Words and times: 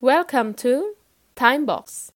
Welcome 0.00 0.54
to 0.62 0.94
Timebox. 1.34 2.10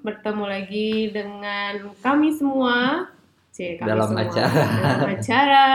Bertemu 0.00 0.44
lagi 0.48 1.12
dengan 1.12 1.72
kami 2.00 2.32
semua. 2.32 3.04
Cie, 3.50 3.76
kami 3.76 3.88
Dalam 3.90 4.08
semua. 4.08 4.24
acara. 4.24 4.64
Dalam 4.64 5.08
acara 5.12 5.66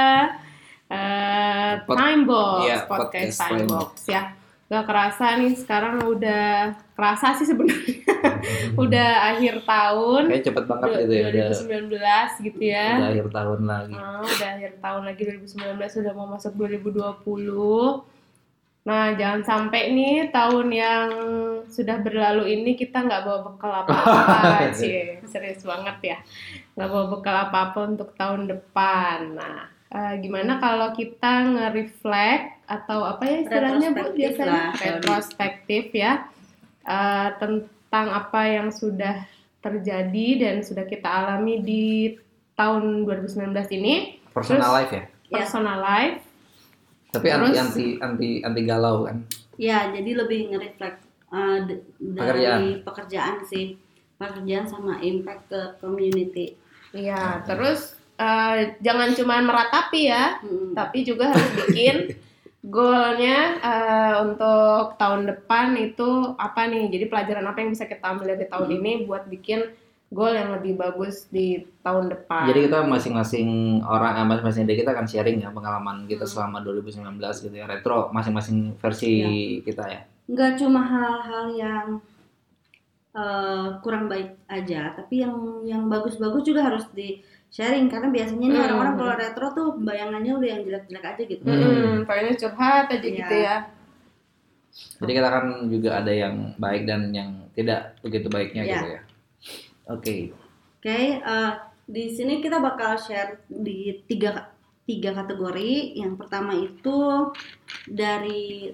eh, 0.85 1.73
Pod- 1.85 1.97
Timebox, 1.97 2.61
iya, 2.63 2.77
podcast 2.85 3.05
podcast 3.05 3.39
Timebox 3.49 3.93
ya. 4.07 4.23
Gak 4.65 4.85
kerasa 4.89 5.25
nih 5.37 5.53
sekarang 5.53 6.01
udah 6.01 6.73
kerasa 6.97 7.37
sih 7.37 7.45
sebenarnya. 7.45 8.01
udah 8.81 9.09
akhir 9.37 9.61
tahun. 9.61 10.23
Kayak 10.25 10.43
cepet 10.49 10.63
banget 10.65 10.89
gitu 11.05 11.13
ya 11.13 11.25
udah, 11.29 11.45
2019 11.53 12.45
gitu 12.49 12.59
ya. 12.65 12.87
udah 12.97 13.09
akhir 13.13 13.27
tahun 13.29 13.61
lagi. 13.69 13.93
Oh, 13.93 14.21
udah 14.25 14.49
akhir 14.57 14.71
tahun 14.81 15.01
lagi 15.05 15.21
2019 15.21 15.97
sudah 16.01 16.13
mau 16.17 16.27
masuk 16.33 16.51
2020. 16.57 18.14
Nah, 18.85 19.17
jangan 19.17 19.41
sampai 19.41 19.89
nih 19.91 20.29
tahun 20.29 20.67
yang 20.69 21.07
sudah 21.65 22.05
berlalu 22.05 22.53
ini 22.53 22.77
kita 22.77 23.01
nggak 23.01 23.25
bawa 23.25 23.39
bekal 23.41 23.71
apa-apa, 23.81 24.69
sih. 24.71 25.17
Serius 25.25 25.65
banget 25.65 25.97
ya. 26.05 26.17
Nggak 26.77 26.89
bawa 26.89 27.05
bekal 27.09 27.35
apa-apa 27.49 27.79
untuk 27.89 28.13
tahun 28.13 28.45
depan. 28.45 29.33
Nah, 29.33 29.65
eh, 29.89 30.13
gimana 30.21 30.61
kalau 30.61 30.93
kita 30.93 31.49
nge-reflect 31.49 32.61
atau 32.65 33.05
apa 33.05 33.21
ya 33.25 33.35
istilahnya 33.41 33.89
Bu 33.93 34.09
biasanya 34.13 34.49
lah, 34.49 34.69
retrospektif 34.73 35.93
ya 35.93 36.25
eh, 36.81 37.29
tentang 37.37 38.07
apa 38.09 38.41
yang 38.45 38.69
sudah 38.69 39.21
terjadi 39.61 40.27
dan 40.41 40.55
sudah 40.61 40.85
kita 40.85 41.05
alami 41.05 41.61
di 41.61 41.85
tahun 42.53 43.05
2019 43.05 43.53
ini 43.71 44.17
Personal 44.29 44.61
Terus- 44.61 44.77
life 44.77 44.91
ya. 44.91 45.03
Ya. 45.25 45.37
personal 45.41 45.77
life 45.79 46.21
Tapi 47.15 47.27
anti 47.27 47.47
Terus- 47.47 47.61
anti 47.61 47.85
anti 47.97 48.29
anti 48.41 48.61
galau 48.63 49.05
kan. 49.05 49.17
Ya, 49.55 49.87
jadi 49.87 50.11
lebih 50.17 50.51
nge-reflect 50.51 50.99
uh, 51.29 51.63
Pekerjaan. 51.63 52.59
dari 52.59 52.69
pekerjaan 52.81 53.35
sih. 53.41 53.65
Pekerjaan 54.15 54.65
sama 54.65 54.99
impact 54.99 55.47
ke 55.47 55.61
community. 55.77 56.55
Iya, 56.91 57.43
terus 57.43 57.95
eh, 58.15 58.79
jangan 58.79 59.11
cuma 59.11 59.39
meratapi 59.39 60.07
ya, 60.07 60.39
Hmm. 60.39 60.71
tapi 60.71 61.03
juga 61.03 61.31
harus 61.31 61.51
bikin 61.65 62.15
goalnya 62.65 63.37
eh, 63.59 64.13
untuk 64.21 64.95
tahun 64.95 65.27
depan 65.27 65.75
itu 65.75 66.07
apa 66.35 66.65
nih? 66.65 66.87
Jadi 66.89 67.05
pelajaran 67.05 67.43
apa 67.43 67.59
yang 67.59 67.71
bisa 67.71 67.85
kita 67.85 68.05
ambil 68.07 68.33
dari 68.33 68.47
tahun 68.47 68.67
Hmm. 68.67 68.77
ini 68.77 68.91
buat 69.03 69.27
bikin 69.27 69.67
goal 70.09 70.31
yang 70.31 70.53
lebih 70.53 70.75
bagus 70.75 71.25
di 71.27 71.65
tahun 71.81 72.07
depan. 72.07 72.45
Jadi 72.47 72.69
kita 72.69 72.85
masing-masing 72.85 73.49
orang, 73.81 74.15
eh, 74.15 74.25
masing-masing 74.25 74.63
dari 74.63 74.77
kita 74.79 74.93
akan 74.93 75.05
sharing 75.05 75.41
ya 75.41 75.49
pengalaman 75.49 76.05
kita 76.05 76.23
Hmm. 76.23 76.31
selama 76.31 76.57
2019 76.61 77.41
gitu 77.41 77.51
ya. 77.51 77.65
Retro 77.65 78.09
masing-masing 78.09 78.77
versi 78.77 79.11
Iya. 79.11 79.29
kita 79.63 79.83
ya. 79.85 80.01
Nggak 80.25 80.51
cuma 80.57 80.81
hal-hal 80.81 81.45
yang 81.51 81.87
uh, 83.13 83.79
kurang 83.79 84.11
baik 84.11 84.35
aja, 84.45 84.91
tapi 84.91 85.23
yang 85.23 85.35
yang 85.63 85.87
bagus-bagus 85.87 86.43
juga 86.43 86.67
harus 86.67 86.83
di 86.91 87.23
sharing 87.47 87.87
karena 87.87 88.11
biasanya 88.11 88.43
nih 88.45 88.59
Hmm. 88.59 88.65
orang-orang 88.67 88.95
kalau 88.95 89.13
retro 89.15 89.47
tuh 89.55 89.67
bayangannya 89.79 90.31
udah 90.35 90.49
yang 90.51 90.61
jelek-jelek 90.63 91.05
aja 91.05 91.23
gitu. 91.23 91.43
Hmm, 91.47 92.03
pengennya 92.03 92.35
curhat 92.35 92.91
aja 92.91 92.99
Iya. 92.99 93.15
gitu 93.15 93.35
ya. 93.39 93.55
Jadi 94.75 95.11
kita 95.15 95.29
kan 95.31 95.45
juga 95.71 95.89
ada 96.03 96.11
yang 96.11 96.51
baik 96.57 96.83
dan 96.83 97.15
yang 97.15 97.47
tidak 97.55 97.95
begitu 98.03 98.27
baiknya 98.27 98.63
Iya. 98.63 98.71
gitu 98.75 98.87
ya. 98.91 99.01
Oke. 99.89 100.33
Oke, 100.81 101.21
eh, 101.21 101.51
di 101.85 102.09
sini 102.13 102.41
kita 102.41 102.57
bakal 102.57 102.97
share 102.97 103.45
di 103.45 104.01
tiga 104.09 104.49
tiga 104.85 105.13
kategori. 105.13 105.97
Yang 105.97 106.13
pertama 106.17 106.53
itu 106.57 107.29
dari 107.85 108.73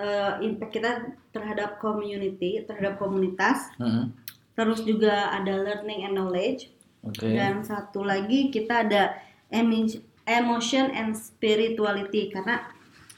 eh, 0.00 0.32
impact 0.40 0.72
kita 0.72 0.92
terhadap 1.32 1.76
community, 1.80 2.64
terhadap 2.64 2.96
komunitas. 2.96 3.68
Mm-mm. 3.76 4.12
Terus 4.56 4.84
juga 4.84 5.32
ada 5.32 5.60
learning 5.60 6.08
and 6.08 6.14
knowledge. 6.16 6.72
Oke. 7.04 7.32
Dan 7.32 7.64
satu 7.64 8.04
lagi 8.04 8.52
kita 8.52 8.84
ada 8.84 9.16
emotion 10.28 10.92
and 10.92 11.16
spirituality 11.16 12.28
karena 12.32 12.68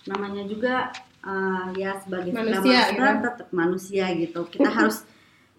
namanya 0.06 0.42
juga 0.46 0.90
eh, 1.22 1.66
ya 1.78 1.98
sebagai 2.02 2.34
Manusia, 2.34 2.90
Scrum 2.90 2.98
Master 2.98 3.14
gitu. 3.14 3.26
tetap 3.26 3.48
manusia 3.54 4.04
gitu. 4.14 4.40
Kita 4.50 4.70
harus 4.70 5.06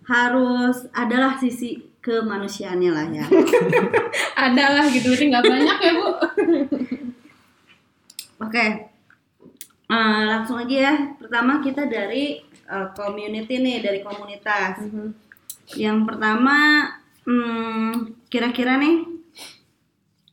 harus 0.08 0.88
adalah 0.91 1.40
sisi 1.40 1.80
kemanusiaannya 2.03 2.91
lah 2.91 3.06
ya. 3.08 3.25
Ada 4.50 4.66
lah 4.75 4.86
gitu, 4.91 5.14
berarti 5.14 5.25
nggak 5.31 5.46
banyak 5.47 5.78
ya 5.80 5.91
bu. 5.96 6.09
Oke, 8.44 8.94
Eh, 9.94 10.22
langsung 10.25 10.58
aja 10.58 10.75
ya. 10.90 10.94
Pertama 11.22 11.62
kita 11.62 11.86
dari 11.86 12.41
eh, 12.47 12.88
community 12.97 13.62
nih, 13.62 13.78
dari 13.86 14.00
komunitas. 14.02 14.81
Yang 15.78 16.00
pertama, 16.09 16.90
hmm, 17.28 18.25
kira-kira 18.31 18.81
nih 18.81 19.06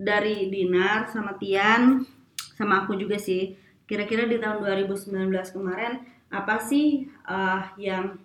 dari 0.01 0.49
Dinar 0.49 1.13
sama 1.13 1.37
Tian 1.37 2.09
sama 2.57 2.85
aku 2.87 2.97
juga 2.97 3.21
sih. 3.21 3.53
Kira-kira 3.85 4.25
di 4.25 4.41
tahun 4.41 4.65
2019 4.65 5.29
kemarin 5.53 6.01
apa 6.33 6.57
sih 6.63 7.05
eh, 7.11 7.63
yang 7.77 8.17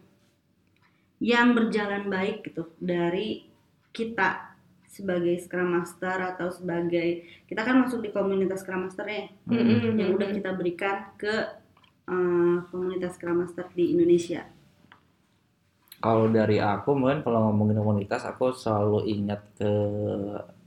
yang 1.23 1.55
berjalan 1.55 2.11
baik 2.11 2.43
gitu 2.51 2.69
dari 2.79 3.47
kita 3.95 4.55
sebagai 4.95 5.35
Scrum 5.43 5.75
Master 5.75 6.35
atau 6.35 6.47
sebagai 6.47 7.27
kita 7.51 7.67
kan 7.67 7.83
masuk 7.83 7.99
di 7.99 8.15
komunitas 8.15 8.63
Scrum 8.63 8.87
Master 8.87 9.03
nih 9.03 9.27
Mm-mm. 9.43 9.99
yang 9.99 10.15
udah 10.15 10.29
kita 10.31 10.55
berikan 10.55 11.11
ke 11.19 11.59
eh, 12.07 12.57
komunitas 12.71 13.19
Scrum 13.19 13.43
Master 13.43 13.67
di 13.75 13.91
Indonesia. 13.91 14.47
Kalau 15.99 16.31
dari 16.31 16.63
aku 16.63 16.95
mungkin 16.95 17.27
kalau 17.27 17.51
ngomongin 17.51 17.81
komunitas 17.83 18.23
aku 18.23 18.55
selalu 18.55 19.03
ingat 19.09 19.41
ke 19.59 19.71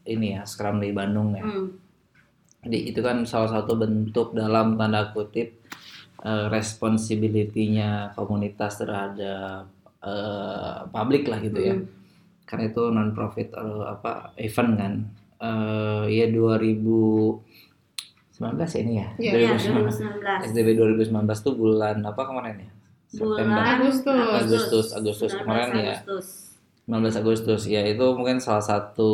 ini 0.08 0.36
ya 0.36 0.44
Scrum 0.44 0.80
di 0.80 0.92
Bandung 0.92 1.32
ya. 1.32 1.44
Hmm. 1.44 1.80
Jadi 2.68 2.78
itu 2.92 3.00
kan 3.00 3.24
salah 3.24 3.48
satu 3.48 3.80
bentuk 3.80 4.36
dalam 4.36 4.76
tanda 4.76 5.08
kutip 5.16 5.56
eh, 6.20 6.46
responsibility-nya 6.52 8.12
komunitas 8.12 8.76
terhadap 8.76 9.77
eh, 10.04 10.78
publik 10.90 11.24
lah 11.30 11.38
gitu 11.42 11.58
ya. 11.60 11.74
Hmm. 11.74 11.86
Karena 12.48 12.64
itu 12.72 12.82
non 12.88 13.12
profit 13.12 13.52
apa 13.84 14.32
event 14.40 14.72
kan. 14.78 14.92
Eh 15.38 16.04
ya 16.12 16.26
2019 16.32 17.42
ya 18.74 18.80
ini 18.82 18.92
ya. 18.98 19.08
Iya, 19.18 19.32
Iya, 19.36 19.48
2019. 19.58 20.00
2019. 20.42 20.48
SDB 20.50 20.68
2019 20.76 21.44
tuh 21.44 21.54
bulan 21.58 21.96
apa 22.06 22.22
kemarin 22.24 22.56
ya? 22.64 22.70
Bulan 23.20 23.48
Agustus. 23.56 24.28
Agustus, 24.44 24.86
Agustus 24.92 25.32
19 25.36 25.40
kemarin 25.44 25.68
ya. 25.76 25.96
Agustus. 26.04 26.48
19 26.88 27.20
Agustus 27.20 27.62
ya 27.68 27.84
itu 27.84 28.06
mungkin 28.16 28.40
salah 28.40 28.64
satu 28.64 29.12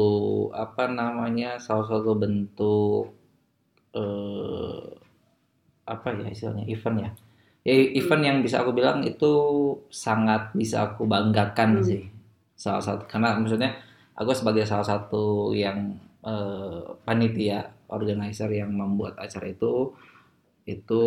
apa 0.54 0.86
namanya 0.86 1.58
salah 1.58 1.82
satu 1.90 2.14
bentuk 2.14 3.10
eh 3.98 4.94
apa 5.82 6.06
ya 6.14 6.30
istilahnya 6.30 6.70
event 6.70 6.96
ya 7.02 7.10
ya 7.64 7.75
event 8.00 8.22
yang 8.28 8.38
bisa 8.44 8.56
aku 8.62 8.72
bilang 8.78 8.98
itu 9.10 9.32
sangat 9.88 10.52
bisa 10.61 10.76
aku 10.93 11.02
banggakan 11.08 11.70
Hmm. 11.81 11.87
sih. 11.88 12.02
Salah 12.55 12.82
satu 12.87 13.02
karena 13.11 13.28
maksudnya 13.40 13.70
aku 14.19 14.31
sebagai 14.37 14.64
salah 14.70 14.87
satu 14.87 15.52
yang 15.56 15.78
eh, 16.25 16.82
panitia 17.06 17.58
organizer 17.96 18.49
yang 18.52 18.70
membuat 18.72 19.14
acara 19.20 19.46
itu 19.55 19.93
itu 20.66 21.02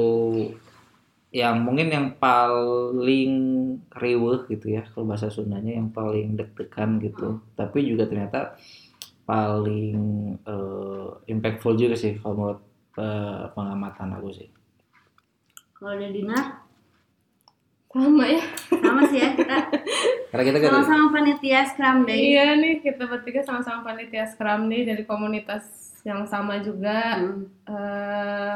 yang 1.31 1.59
mungkin 1.65 1.87
yang 1.91 2.07
paling 2.17 3.31
riweh 3.91 4.39
gitu 4.47 4.65
ya 4.79 4.81
kalau 4.95 5.11
bahasa 5.11 5.27
Sundanya 5.27 5.75
yang 5.75 5.91
paling 5.91 6.39
deg-degan 6.39 7.03
gitu. 7.03 7.43
Tapi 7.59 7.83
juga 7.83 8.07
ternyata 8.07 8.55
paling 9.27 9.97
eh, 10.47 11.09
impactful 11.33 11.73
juga 11.81 11.95
sih 11.99 12.13
kalau 12.21 12.35
menurut 12.39 12.61
eh, 12.99 13.43
pengamatan 13.55 14.09
aku 14.17 14.29
sih 14.35 14.49
Kalau 15.77 15.93
ada 15.93 16.09
Dinar, 16.09 16.45
Sama 17.87 18.25
ya. 18.29 18.41
sama 18.83 19.01
sih 19.09 19.17
ya 19.21 19.29
kita 19.33 19.57
karena 20.29 20.43
kita 20.43 20.57
kan 20.59 20.69
sama-sama 20.69 21.05
panitia 21.17 21.61
Scrum 21.65 21.97
Day. 22.05 22.19
Iya 22.35 22.45
nih 22.59 22.75
kita 22.83 23.03
bertiga 23.09 23.41
sama-sama 23.41 23.79
panitia 23.81 24.25
Scrum 24.27 24.69
nih 24.69 24.85
dari 24.85 25.03
komunitas 25.07 25.63
yang 26.05 26.27
sama 26.29 26.61
juga. 26.61 27.17
Hmm. 27.17 27.45
eh 27.69 28.55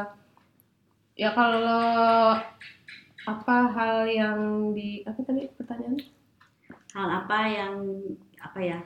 ya 1.16 1.30
kalau 1.34 2.36
apa 3.22 3.56
hal 3.70 3.96
yang 4.10 4.38
di 4.74 5.02
apa 5.06 5.20
tadi 5.22 5.46
pertanyaannya? 5.54 6.06
hal 6.92 7.08
apa 7.24 7.38
yang 7.48 7.74
apa 8.36 8.58
ya 8.60 8.78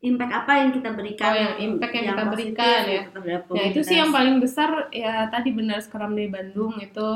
impact 0.00 0.32
apa 0.32 0.52
yang 0.64 0.70
kita 0.72 0.90
berikan 0.96 1.28
Oh, 1.28 1.36
yang 1.36 1.54
impact 1.60 1.92
yang 1.92 2.06
kita 2.08 2.22
positif 2.24 2.56
berikan, 2.56 2.82
ya. 2.88 3.02
gitu 3.04 3.52
Ya 3.52 3.62
itu 3.68 3.80
sih 3.84 3.96
yang 4.00 4.10
paling 4.10 4.36
besar 4.40 4.88
ya 4.96 5.28
tadi 5.28 5.52
benar 5.52 5.84
Scrum 5.84 6.16
Day 6.16 6.32
Bandung 6.32 6.80
itu 6.80 7.08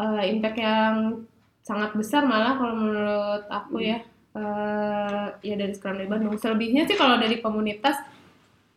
eh, 0.00 0.22
impact 0.32 0.56
yang 0.56 1.20
sangat 1.60 1.92
besar 1.96 2.24
malah 2.24 2.56
kalau 2.56 2.74
menurut 2.76 3.44
aku 3.52 3.84
ya. 3.84 4.00
Eh, 4.34 5.26
ya 5.44 5.54
dari 5.60 5.72
Scrum 5.76 6.00
Day 6.00 6.08
Bandung. 6.08 6.34
Selebihnya 6.40 6.88
sih 6.88 6.96
kalau 6.96 7.20
dari 7.20 7.38
komunitas 7.44 8.00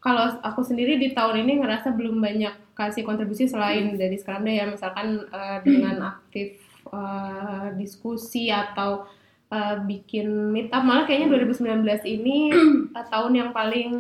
kalau 0.03 0.39
aku 0.43 0.61
sendiri 0.61 0.99
di 1.01 1.15
tahun 1.15 1.41
ini 1.47 1.63
ngerasa 1.63 1.95
belum 1.95 2.21
banyak 2.21 2.75
kasih 2.77 3.01
kontribusi 3.01 3.49
selain 3.49 3.95
dari 3.95 4.19
Scrum 4.19 4.43
Day 4.43 4.59
ya. 4.59 4.67
Misalkan 4.67 5.23
eh, 5.31 5.59
dengan 5.63 6.11
aktif 6.11 6.59
eh, 6.91 7.67
diskusi 7.79 8.51
atau 8.51 9.07
eh, 9.47 9.75
bikin 9.81 10.27
meet 10.51 10.69
up 10.69 10.83
malah 10.83 11.03
kayaknya 11.03 11.31
2019 11.31 11.83
ini 12.05 12.37
eh, 12.97 13.05
tahun 13.07 13.33
yang 13.33 13.49
paling 13.51 13.91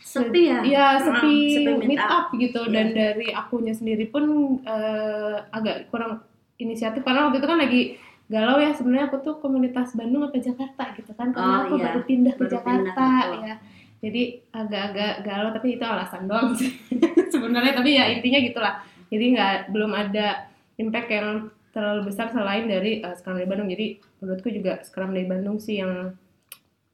sepi 0.00 0.42
ya 0.46 0.60
Iya, 0.62 0.86
sepi, 1.00 1.34
Mm, 1.34 1.54
sepi 1.74 1.86
meet, 1.90 1.98
up, 1.98 2.30
gitu. 2.32 2.60
Iya. 2.64 2.70
Dan 2.70 2.86
dari 2.92 3.28
akunya 3.30 3.72
sendiri 3.72 4.06
pun 4.06 4.24
eh, 4.62 5.36
agak 5.50 5.88
kurang 5.90 6.22
inisiatif 6.54 7.02
karena 7.02 7.26
waktu 7.26 7.42
itu 7.42 7.48
kan 7.48 7.58
lagi 7.58 7.82
galau 8.24 8.56
ya 8.56 8.72
sebenarnya 8.72 9.10
aku 9.10 9.20
tuh 9.20 9.36
komunitas 9.36 9.92
Bandung 9.92 10.24
apa 10.24 10.38
Jakarta 10.38 10.96
gitu 10.96 11.12
kan 11.12 11.28
karena 11.28 11.54
Oh, 11.54 11.62
aku 11.66 11.74
iya. 11.76 11.84
baru 11.90 12.00
pindah 12.02 12.34
ke 12.34 12.44
Jakarta 12.46 13.04
pindah, 13.04 13.42
ya. 13.44 13.54
Jadi 14.00 14.22
agak-agak 14.48 15.12
galau 15.24 15.48
tapi 15.50 15.68
itu 15.74 15.84
alasan 15.84 16.24
doang 16.24 16.52
sih 16.52 16.72
sebenarnya 17.32 17.72
tapi 17.74 17.96
ya 17.96 18.04
intinya 18.08 18.40
gitulah. 18.40 18.74
Jadi 19.08 19.24
nggak 19.34 19.54
belum 19.72 19.92
ada 19.92 20.48
impact 20.76 21.08
yang 21.10 21.28
terlalu 21.74 22.06
besar 22.06 22.30
selain 22.30 22.64
dari 22.64 23.02
uh, 23.02 23.12
Scrum 23.12 23.34
Day 23.34 23.44
Bandung. 23.44 23.66
Jadi 23.66 23.86
menurutku 24.18 24.48
juga 24.48 24.78
Scrum 24.80 25.10
Day 25.10 25.26
Bandung 25.26 25.58
sih 25.58 25.82
yang 25.82 26.14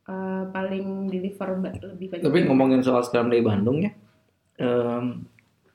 uh, 0.06 0.43
paling 0.49 1.06
deliver 1.06 1.61
ba- 1.61 1.77
lebih 1.77 2.06
banyak. 2.11 2.25
Tapi 2.25 2.38
ngomongin 2.49 2.81
soal 2.81 3.05
Scrum 3.05 3.29
Day 3.29 3.41
Bandung 3.41 3.85
ya, 3.85 3.93
em, 4.56 5.29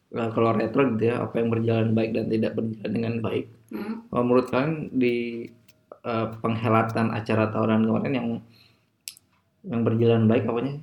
eh, 0.09 0.29
kalau 0.31 0.51
retro 0.51 0.89
gitu 0.91 1.05
ya, 1.05 1.21
apa 1.21 1.37
yang 1.37 1.49
berjalan 1.49 1.93
baik 1.93 2.11
dan 2.11 2.25
tidak 2.27 2.51
berjalan 2.53 2.91
dengan 2.91 3.13
baik. 3.19 3.45
Hmm. 3.69 3.93
Kalau 4.05 4.23
menurut 4.23 4.47
kalian 4.49 4.73
di 4.91 5.15
eh, 6.01 6.27
penghelatan 6.35 7.09
acara 7.09 7.49
tahunan 7.49 7.81
kemarin 7.83 8.13
yang 8.13 8.27
yang 9.63 9.81
berjalan 9.81 10.25
baik 10.25 10.45
apanya? 10.45 10.81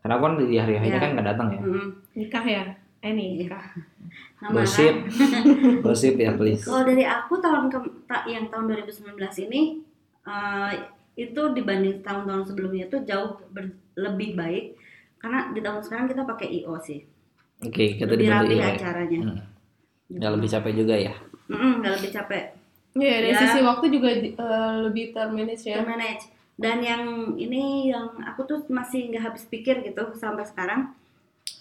Karena 0.00 0.12
aku 0.12 0.24
kan 0.24 0.34
di 0.36 0.56
hari-harinya 0.56 0.96
Ya. 0.96 1.02
kan 1.02 1.10
nggak 1.12 1.28
datang 1.28 1.48
ya. 1.48 1.60
Hmm. 1.60 1.88
nikah 2.12 2.44
ya 2.44 2.62
eh 3.02 3.10
nikah 3.10 3.64
Lamaran. 4.38 4.54
Gosip, 4.58 4.94
gosip 5.86 6.14
ya 6.16 6.34
please. 6.34 6.62
Kalau 6.62 6.82
dari 6.82 7.04
aku 7.04 7.38
tahun 7.38 7.66
ke, 7.66 7.78
ta- 8.04 8.26
yang 8.26 8.46
tahun 8.46 8.66
2019 8.68 9.14
ini 9.46 9.60
eh, 10.22 10.72
itu 11.14 11.42
dibanding 11.52 12.00
tahun-tahun 12.00 12.44
sebelumnya 12.44 12.86
itu 12.86 12.98
jauh 13.04 13.38
ber- 13.48 13.76
lebih 13.94 14.34
baik 14.34 14.74
karena 15.16 15.52
di 15.52 15.60
tahun 15.60 15.80
sekarang 15.80 16.06
kita 16.08 16.22
pakai 16.24 16.48
IO 16.58 16.74
sih. 16.78 17.06
Oke, 17.62 17.94
kita 17.94 18.10
lebih 18.10 18.26
dibantu 18.26 18.50
rapi 18.50 18.58
ya. 18.58 18.68
acaranya. 18.74 19.18
Hmm. 19.22 19.40
Nggak 20.10 20.30
lebih 20.34 20.48
capek 20.50 20.72
juga 20.74 20.94
ya. 20.98 21.14
Mm-mm, 21.46 21.72
nggak 21.78 21.92
lebih 22.00 22.10
capek. 22.12 22.44
ya 22.92 23.14
dari 23.18 23.32
Ya. 23.32 23.40
sisi 23.40 23.58
waktu 23.60 23.86
juga 23.88 24.08
eh, 24.12 24.32
lebih 24.84 25.14
termanage 25.14 25.64
ya 25.64 25.80
Termanage. 25.80 26.26
Dan 26.52 26.82
yang 26.82 27.02
ini 27.34 27.88
yang 27.88 28.20
aku 28.20 28.44
tuh 28.44 28.58
masih 28.68 29.08
nggak 29.08 29.32
habis 29.32 29.46
pikir 29.46 29.80
gitu 29.80 30.12
sampai 30.12 30.44
sekarang 30.44 30.92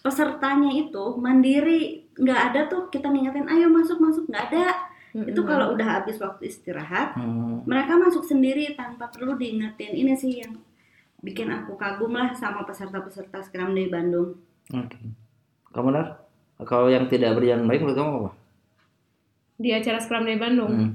pesertanya 0.01 0.71
itu 0.73 1.03
mandiri 1.15 2.09
nggak 2.13 2.41
ada 2.51 2.59
tuh 2.65 2.89
kita 2.89 3.07
ngingetin 3.07 3.45
ayo 3.47 3.69
masuk 3.69 3.97
masuk 3.97 4.25
nggak 4.25 4.45
ada 4.49 4.65
itu 5.11 5.35
Mm-mm. 5.35 5.45
kalau 5.45 5.75
udah 5.75 5.87
habis 5.99 6.17
waktu 6.17 6.47
istirahat 6.47 7.13
Hmm. 7.13 7.61
mereka 7.63 7.95
masuk 7.95 8.23
sendiri 8.23 8.73
tanpa 8.73 9.07
perlu 9.07 9.35
diingetin 9.35 9.91
ini 9.91 10.13
sih 10.13 10.41
yang 10.41 10.57
bikin 11.19 11.47
aku 11.47 11.75
kagum 11.75 12.11
lah 12.11 12.33
sama 12.33 12.63
peserta-peserta 12.63 13.41
Scrum 13.41 13.71
Day 13.71 13.87
Bandung 13.87 14.39
Oke. 14.71 14.97
Kamu 15.69 15.87
benar? 15.87 16.23
Kalau 16.61 16.87
yang 16.87 17.05
tidak 17.05 17.35
berjalan 17.35 17.65
baik 17.65 17.81
menurut 17.81 17.97
kamu 17.97 18.11
apa? 18.17 18.31
di 19.55 19.69
acara 19.69 19.99
Scrum 19.99 20.25
Day 20.25 20.35
Bandung 20.35 20.71
Hmm. 20.71 20.91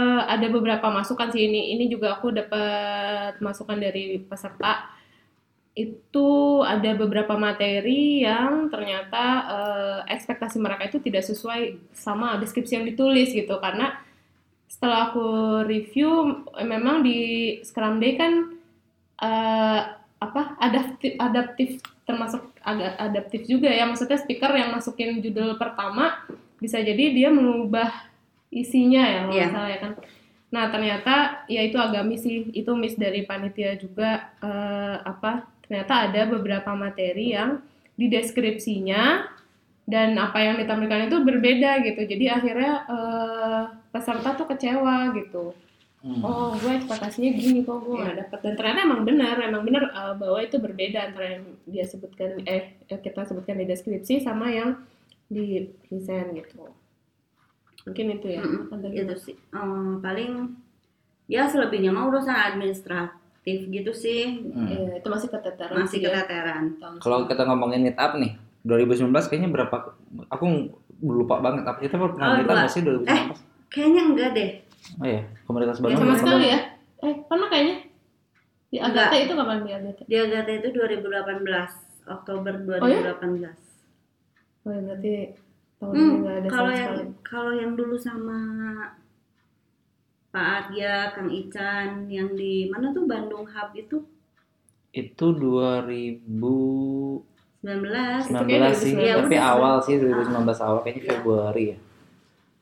Eh 0.00 0.20
ada 0.24 0.46
beberapa 0.48 0.88
masukan 0.88 1.28
sih. 1.32 1.44
Ini 1.48 1.76
ini 1.76 1.84
juga 1.92 2.16
aku 2.16 2.32
dapat 2.32 3.36
masukan 3.44 3.76
dari 3.76 4.16
peserta. 4.24 4.88
Itu 5.76 6.60
ada 6.66 6.90
beberapa 6.98 7.36
materi 7.36 8.24
yang 8.24 8.72
ternyata 8.72 9.24
eh, 9.54 9.98
ekspektasi 10.16 10.56
mereka 10.58 10.88
itu 10.90 10.98
tidak 11.04 11.24
sesuai 11.28 11.92
sama 11.92 12.40
deskripsi 12.40 12.80
yang 12.80 12.86
ditulis 12.88 13.30
gitu. 13.30 13.54
Karena 13.60 13.96
setelah 14.66 15.12
aku 15.12 15.28
review 15.68 16.42
eh, 16.56 16.66
memang 16.66 17.04
di 17.04 17.18
Scrum 17.62 18.00
Day 18.00 18.16
kan 18.16 18.32
eh, 19.22 19.80
apa 20.20 20.42
adaptif 20.60 21.16
adaptif 21.16 21.80
termasuk 22.08 22.42
agak 22.64 22.96
adaptif 22.98 23.42
juga 23.46 23.68
ya. 23.70 23.84
Maksudnya 23.84 24.18
speaker 24.18 24.52
yang 24.56 24.72
masukin 24.74 25.20
judul 25.20 25.60
pertama 25.60 26.24
bisa 26.60 26.76
jadi 26.82 27.14
dia 27.14 27.32
mengubah 27.32 28.09
isinya 28.50 29.02
ya 29.06 29.18
kalau 29.24 29.32
Iya. 29.32 29.46
nggak 29.46 29.54
salah 29.54 29.70
ya 29.70 29.78
kan. 29.78 29.92
Nah 30.50 30.64
ternyata 30.74 31.14
ya 31.46 31.60
itu 31.62 31.78
agak 31.78 32.02
miss 32.06 32.22
sih. 32.26 32.50
Itu 32.50 32.74
miss 32.74 32.98
dari 32.98 33.22
panitia 33.22 33.78
juga 33.78 34.34
eh, 34.42 34.96
apa 35.02 35.46
ternyata 35.64 36.10
ada 36.10 36.26
beberapa 36.26 36.70
materi 36.74 37.34
yang 37.34 37.62
di 37.94 38.10
deskripsinya 38.10 39.30
dan 39.86 40.14
apa 40.18 40.38
yang 40.42 40.56
ditampilkan 40.58 41.06
itu 41.10 41.16
berbeda 41.22 41.70
gitu. 41.86 42.00
Jadi 42.06 42.24
akhirnya 42.26 42.72
eh, 42.90 43.62
peserta 43.94 44.34
tuh 44.34 44.46
kecewa 44.50 45.14
gitu. 45.16 45.54
Hmm. 46.00 46.24
oh 46.24 46.56
gue 46.56 46.80
ekspektasinya 46.80 47.28
gini 47.36 47.60
kok 47.60 47.84
gue 47.84 47.92
nggak 47.92 48.16
dapet. 48.24 48.38
Dan 48.40 48.52
ternyata 48.56 48.80
emang 48.88 49.04
benar 49.04 49.36
emang 49.36 49.62
benar 49.68 49.84
uh, 49.92 50.16
bahwa 50.16 50.40
itu 50.40 50.56
berbeda 50.56 51.12
antara 51.12 51.36
yang 51.36 51.44
dia 51.68 51.84
sebutkan 51.84 52.40
eh 52.48 52.72
yang 52.88 53.04
kita 53.04 53.28
sebutkan 53.28 53.60
di 53.60 53.68
deskripsi 53.68 54.24
sama 54.24 54.48
yang 54.48 54.80
di 55.28 55.68
present 55.84 56.32
gitu 56.32 56.72
mungkin 57.82 58.06
itu 58.12 58.26
ya 58.28 58.42
Mm-mm, 58.42 58.68
Ada 58.70 58.88
itu 58.88 59.16
sih 59.20 59.34
Eh, 59.36 59.60
paling 59.98 60.30
ya 61.26 61.44
selebihnya 61.44 61.90
mah 61.90 62.06
urusan 62.06 62.34
administratif 62.34 63.08
gitu 63.66 63.90
sih 63.90 64.44
Hmm. 64.46 64.66
Iya, 64.66 64.98
itu 64.98 65.08
masih 65.08 65.28
keteteran 65.28 65.80
masih 65.80 65.90
sih 65.90 66.00
ya, 66.02 66.10
keteteran 66.12 66.64
tahun 66.76 66.94
Kalau 66.98 67.18
kita 67.24 67.42
ngomongin 67.44 67.80
meet 67.82 67.96
up 67.96 68.12
nih, 68.14 68.34
2019 68.60 69.08
kayaknya 69.24 69.48
berapa? 69.48 69.76
Aku 70.28 70.44
lupa 71.00 71.38
banget. 71.38 71.64
Apa 71.64 71.78
kita 71.78 71.96
pernah 71.96 72.26
Oh, 72.26 72.36
meet 72.36 72.46
up 72.46 72.68
sih 72.68 72.82
2019? 72.82 73.32
kayaknya 73.68 74.02
enggak 74.04 74.30
deh 74.32 74.50
Oh 74.96 75.06
iya, 75.06 75.22
komunitas 75.44 75.76
Ya, 75.76 75.82
Bandung. 75.82 75.98
sama 75.98 76.06
belum 76.06 76.20
sekali 76.20 76.46
ya 76.46 76.60
eh 77.00 77.14
pernah 77.22 77.48
kayaknya 77.48 77.76
di 78.66 78.76
Enggak. 78.76 79.08
Agatha 79.08 79.16
itu 79.18 79.32
kapan 79.32 79.58
di 79.60 79.72
Agatha 79.72 80.02
di 80.04 80.16
Agatha 80.16 80.52
itu 80.52 80.68
2018 80.70 82.10
Oktober 82.10 82.52
2018 82.58 83.56
Oh 84.60 84.68
ya 84.68 84.80
berarti 84.82 85.14
tahun 85.80 85.96
ini 85.96 86.00
Hmm, 86.00 86.12
nggak 86.22 86.36
ada 86.40 86.48
kalau 86.52 86.72
yang 86.80 86.94
kalau 87.30 87.52
yang 87.60 87.72
dulu 87.78 87.96
sama 87.98 88.38
Pak 90.32 90.46
Arya, 90.56 90.94
Kang 91.14 91.30
Ican, 91.40 91.90
yang 92.16 92.30
di 92.40 92.52
mana 92.72 92.86
tuh 92.96 93.04
Bandung 93.10 93.46
Hub 93.52 93.70
itu 93.82 93.96
Itu 94.92 95.26
2019 95.34 97.24
19 98.26 98.30
Itu 98.30 98.44
kayak 98.50 98.74
sih, 98.82 98.92
2019. 98.94 99.06
Ya 99.08 99.14
tapi 99.18 99.36
udah, 99.36 99.42
awal 99.52 99.74
sih 99.86 99.94
2019 100.00 100.58
awal 100.66 100.78
kayaknya 100.84 101.02
Iya. 101.04 101.10
Februari 101.12 101.64
ya. 101.72 101.76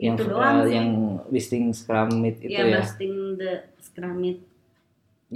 Yang 0.06 0.16
Itu 0.16 0.25
doang 0.30 0.56
eh, 0.58 0.66
sih. 0.68 0.75
yang 0.76 0.88
listing 1.34 1.64
Scrum 1.78 2.08
Meet 2.22 2.37
itu 2.48 2.50
ya, 2.54 2.62
ya. 2.75 2.80
busting 2.80 3.14
the 3.40 3.52
Scrum 3.87 4.14
Meet. 4.22 4.38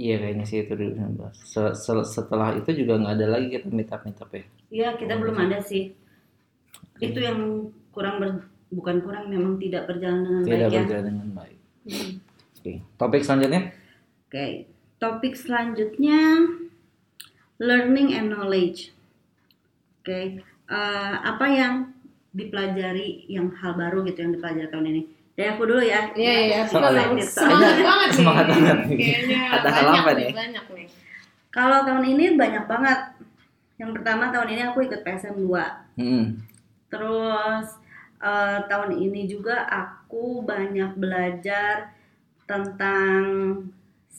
Iya 0.03 0.15
kayaknya 0.21 0.45
sih 0.49 0.57
itu 0.65 0.71
2019. 0.79 1.33
Se- 1.51 1.75
se- 1.85 2.07
setelah 2.15 2.49
itu 2.59 2.69
juga 2.79 2.93
nggak 3.01 3.13
ada 3.17 3.27
lagi 3.33 3.47
kita 3.53 3.67
meet 3.77 3.89
up 3.95 4.01
meet 4.05 4.17
up 4.23 4.29
ya. 4.33 4.43
Iya, 4.73 4.87
kita 4.99 5.13
Oh, 5.15 5.19
belum 5.21 5.37
ada 5.37 5.59
sih. 5.61 5.83
Itu 6.99 7.17
yang 7.17 7.39
kurang 7.89 8.17
ber- 8.17 8.45
bukan 8.67 8.99
kurang 8.99 9.27
memang 9.27 9.57
tidak 9.57 9.85
berjalan 9.85 10.21
dengan 10.23 10.41
Tidak 10.43 10.57
baik 10.59 10.71
ya. 10.71 10.81
berjalan 10.83 11.05
dengan 11.07 11.29
baik. 11.31 11.57
Oke. 12.55 12.73
Topik 12.95 13.21
selanjutnya? 13.21 13.61
Oke, 14.25 14.45
topik 14.97 15.33
selanjutnya 15.35 16.19
learning 17.57 18.09
and 18.11 18.27
knowledge. 18.29 18.89
Oke, 19.99 20.41
eh, 20.65 21.15
apa 21.15 21.45
yang 21.45 21.93
dipelajari 22.31 23.29
yang 23.29 23.53
hal 23.53 23.73
baru 23.73 24.01
gitu 24.03 24.19
yang 24.19 24.33
dipelajari 24.33 24.67
tahun 24.67 24.87
ini? 24.89 25.01
Dari 25.33 25.49
aku 25.49 25.63
dulu 25.63 25.81
ya. 25.81 26.13
Iya 26.13 26.33
iya 26.35 26.41
iya. 26.43 26.61
Soalnya- 26.63 27.09
Semangat 27.19 27.77
banget 27.79 28.07
nih. 28.07 28.15
Semangat 28.15 28.45
banget 28.47 28.77
nih. 28.83 28.97
Kayaknya 28.99 29.41
Ada 29.51 29.67
hal 29.67 29.81
banyak 29.83 29.97
apa 29.99 30.11
nih, 30.11 30.17
nih? 30.19 30.33
Banyak 30.33 30.65
nih. 30.71 30.87
Kalau 31.49 31.79
tahun 31.83 32.03
ini 32.07 32.25
banyak 32.33 32.63
banget. 32.65 32.99
Yang 33.75 33.91
pertama 33.91 34.23
tahun 34.29 34.47
ini 34.49 34.61
aku 34.63 34.79
ikut 34.81 35.01
PSM 35.01 35.35
2. 35.39 35.65
Hmm. 35.95 36.25
Terus 36.93 37.65
eh, 38.21 38.59
tahun 38.69 39.01
ini 39.01 39.25
juga 39.25 39.65
aku 39.65 40.45
banyak 40.45 40.93
belajar 40.93 41.89
tentang 42.45 43.25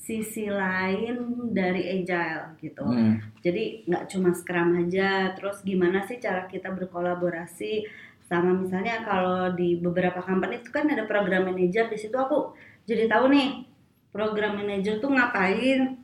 sisi 0.04 0.50
lain 0.50 1.48
dari 1.54 2.02
agile 2.02 2.58
gitu. 2.60 2.84
Hmm. 2.84 3.22
Jadi 3.40 3.86
nggak 3.88 4.04
cuma 4.10 4.34
Scrum 4.36 4.76
aja, 4.76 5.32
terus 5.32 5.62
gimana 5.64 6.04
sih 6.04 6.20
cara 6.20 6.44
kita 6.50 6.74
berkolaborasi 6.74 7.86
sama 8.28 8.56
misalnya 8.56 9.04
kalau 9.04 9.52
di 9.52 9.80
beberapa 9.80 10.20
company 10.24 10.60
itu 10.60 10.72
kan 10.72 10.88
ada 10.88 11.04
program 11.04 11.44
manager 11.44 11.92
di 11.92 11.98
situ 12.00 12.16
aku 12.16 12.56
jadi 12.88 13.04
tahu 13.04 13.28
nih 13.28 13.68
program 14.16 14.56
manager 14.56 14.96
tuh 14.96 15.12
ngapain 15.12 16.00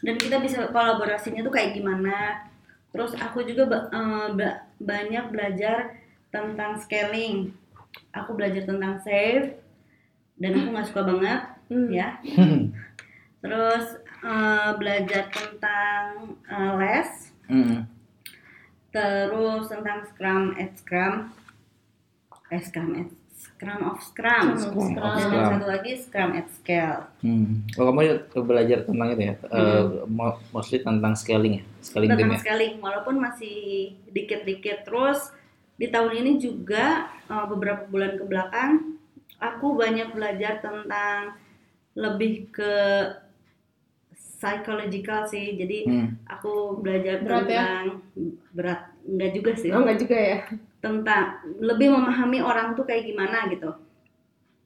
dan 0.00 0.14
kita 0.16 0.38
bisa 0.40 0.70
kolaborasinya 0.70 1.44
tuh 1.44 1.52
kayak 1.52 1.76
gimana. 1.76 2.46
Terus 2.90 3.14
aku 3.14 3.46
juga 3.46 3.68
ba- 3.70 3.88
banyak 4.80 5.28
belajar 5.30 6.00
tentang 6.32 6.80
scaling. 6.80 7.52
Aku 8.10 8.34
belajar 8.34 8.64
tentang 8.64 8.98
save 9.04 9.60
dan 10.40 10.56
aku 10.56 10.68
nggak 10.72 10.88
suka 10.88 11.02
banget 11.04 11.40
Hmm. 11.70 11.86
ya 11.86 12.18
terus 13.38 13.94
eh, 14.26 14.70
belajar 14.74 15.30
tentang 15.30 16.34
eh, 16.50 16.72
les 16.82 17.10
Hmm. 17.46 17.82
terus 18.90 19.70
tentang 19.70 20.02
scrum 20.10 20.54
at 20.58 20.74
scrum 20.74 21.30
eh 22.50 22.58
scrum 22.58 22.90
at 22.98 23.10
scrum 23.60 23.82
of 23.84 24.00
scrum, 24.00 24.46
Scrum 24.56 24.96
of 24.96 25.12
dan 25.12 25.20
Scrum. 25.20 25.36
yang 25.36 25.52
satu 25.52 25.66
lagi 25.68 25.92
scrum 25.94 26.30
at 26.32 26.48
scale 26.50 27.00
Hmm. 27.20 27.60
Oh, 27.76 27.84
kamu 27.84 28.00
belajar 28.40 28.78
tentang 28.82 29.08
itu 29.10 29.22
ya? 29.22 29.34
Eh, 29.36 29.82
mo- 30.08 30.40
mostly 30.50 30.80
tentang 30.80 31.12
scaling 31.12 31.60
ya? 31.60 31.62
Scaling 31.78 32.08
tim 32.08 32.16
tentang 32.16 32.32
ya? 32.32 32.40
scaling 32.40 32.72
walaupun 32.80 33.20
masih 33.20 33.56
dikit-dikit 34.08 34.82
terus 34.82 35.28
di 35.76 35.86
tahun 35.86 36.16
ini 36.16 36.32
juga 36.36 36.84
eh, 37.28 37.46
beberapa 37.46 37.84
bulan 37.84 38.16
ke 38.16 38.24
belakang 38.24 38.96
aku 39.36 39.72
banyak 39.74 40.08
belajar 40.10 40.58
tentang 40.58 41.36
lebih 41.92 42.48
ke 42.48 42.72
psychological 44.16 45.24
sih 45.26 45.52
jadi 45.54 45.78
Hmm. 45.84 46.08
aku 46.24 46.52
belajar 46.78 47.20
Berat 47.20 47.44
ya? 47.44 47.44
tentang 47.44 47.86
berat 48.50 48.80
enggak 49.02 49.30
juga 49.34 49.50
sih 49.54 49.68
Oh, 49.68 49.84
enggak 49.84 49.98
juga 49.98 50.16
ya? 50.16 50.38
Tentang 50.80 51.24
lebih 51.58 51.88
memahami 51.88 52.40
orang 52.40 52.72
tuh 52.72 52.82
kayak 52.82 53.04
gimana 53.04 53.46
gitu 53.46 53.70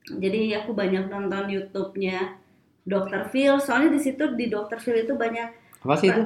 jadi 0.06 0.62
aku 0.62 0.72
banyak 0.72 1.06
nonton 1.06 1.48
YouTube-nya 1.48 2.38
Dr. 2.84 3.28
Phil 3.28 3.56
soalnya 3.58 3.90
di 3.90 4.00
situ 4.00 4.24
di 4.32 4.46
Dr. 4.46 4.76
Phil 4.76 5.00
itu 5.00 5.14
banyak 5.14 5.48
Apa 5.80 5.94
sih 5.96 6.08
itu? 6.08 6.22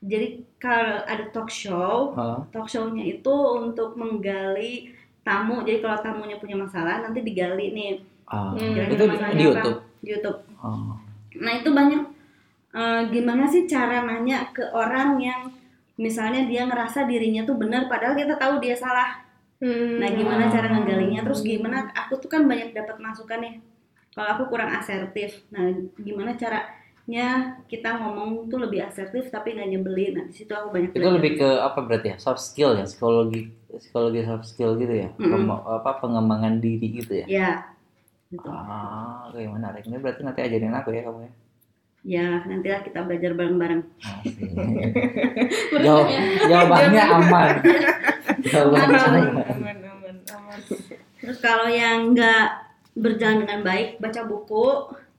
jadi 0.00 0.26
kalau 0.58 0.98
ada 1.04 1.24
talk 1.28 1.48
show 1.48 2.10
Oh. 2.12 2.42
talk 2.50 2.66
show-nya 2.66 3.06
itu 3.08 3.30
untuk 3.56 3.94
menggali 3.94 4.90
tamu 5.22 5.62
jadi 5.62 5.78
kalau 5.78 6.02
tamunya 6.02 6.36
punya 6.36 6.56
masalah 6.56 7.00
nanti 7.00 7.20
digali 7.20 7.70
nih 7.70 7.92
Ah, 8.24 8.50
Hmm. 8.50 8.72
kira-kira 8.72 8.88
itu 8.88 9.04
di 9.04 9.12
apa. 9.14 9.28
YouTube. 9.36 9.80
Di 9.98 10.08
YouTube 10.10 10.38
Oh. 10.58 10.94
Nah 11.36 11.52
itu 11.54 11.70
banyak 11.70 12.02
eh, 12.72 13.00
gimana 13.08 13.44
sih 13.44 13.62
cara 13.64 14.02
nanya 14.02 14.48
ke 14.50 14.64
orang 14.66 15.20
yang 15.20 15.40
misalnya 15.98 16.46
dia 16.50 16.62
ngerasa 16.68 17.04
dirinya 17.10 17.42
tuh 17.48 17.56
benar 17.60 17.86
padahal 17.92 18.14
kita 18.16 18.34
tahu 18.40 18.60
dia 18.64 18.74
salah. 18.76 19.22
Hmm. 19.62 20.00
Nah 20.00 20.10
gimana 20.12 20.44
cara 20.50 20.66
ngenggalinya? 20.72 21.20
Terus 21.26 21.40
gimana? 21.46 21.92
Aku 21.94 22.18
tuh 22.18 22.30
kan 22.32 22.42
banyak 22.48 22.74
dapat 22.74 22.96
masukan 22.98 23.38
nih. 23.44 23.54
Kalau 24.12 24.28
aku 24.36 24.44
kurang 24.52 24.70
asertif. 24.76 25.44
Nah 25.54 25.72
gimana 25.96 26.36
caranya 26.36 27.56
kita 27.70 27.88
ngomong 28.00 28.48
tuh 28.50 28.58
lebih 28.60 28.84
asertif 28.84 29.30
tapi 29.32 29.56
nggak 29.56 29.68
nyebelin. 29.72 30.12
Nah 30.18 30.24
di 30.28 30.34
situ 30.34 30.52
aku 30.52 30.68
banyak 30.74 30.90
Itu 30.92 31.08
lebih 31.08 31.32
ke 31.40 31.48
apa 31.68 31.78
berarti 31.86 32.06
ya? 32.12 32.16
Soft 32.20 32.42
skill 32.42 32.76
ya? 32.76 32.84
Psikologi 32.84 33.40
psikologi 33.72 34.20
soft 34.28 34.46
skill 34.50 34.70
gitu 34.76 34.94
ya? 35.02 35.08
Mm-mm. 35.16 35.30
Pem- 35.48 35.64
apa 35.80 35.90
pengembangan 36.02 36.54
diri 36.60 36.86
gitu 37.00 37.12
ya? 37.22 37.26
Ya. 37.28 37.48
Gitu. 38.32 38.48
Ah, 38.48 39.28
oke 39.28 39.40
menarik. 39.56 39.82
Ini 39.88 39.96
berarti 40.02 40.20
nanti 40.24 40.40
ajarin 40.46 40.74
aku 40.78 40.88
ya 40.96 41.02
kamu 41.06 41.20
ya. 41.26 41.32
Ya 42.02 42.42
nantilah 42.42 42.82
kita 42.82 43.06
belajar 43.06 43.30
bareng-bareng. 43.38 43.82
Asik. 44.02 44.34
Jawab, 45.86 46.06
jawabannya 46.50 47.02
aman. 47.06 47.54
Jawabannya 48.50 48.98
Aman. 48.98 49.22
aman. 49.22 49.42
aman, 49.46 49.78
aman, 49.86 50.16
aman. 50.34 50.60
Terus 51.22 51.38
kalau 51.38 51.70
yang 51.70 52.10
nggak 52.10 52.46
berjalan 52.98 53.46
dengan 53.46 53.60
baik, 53.62 54.02
baca 54.02 54.20
buku, 54.26 54.66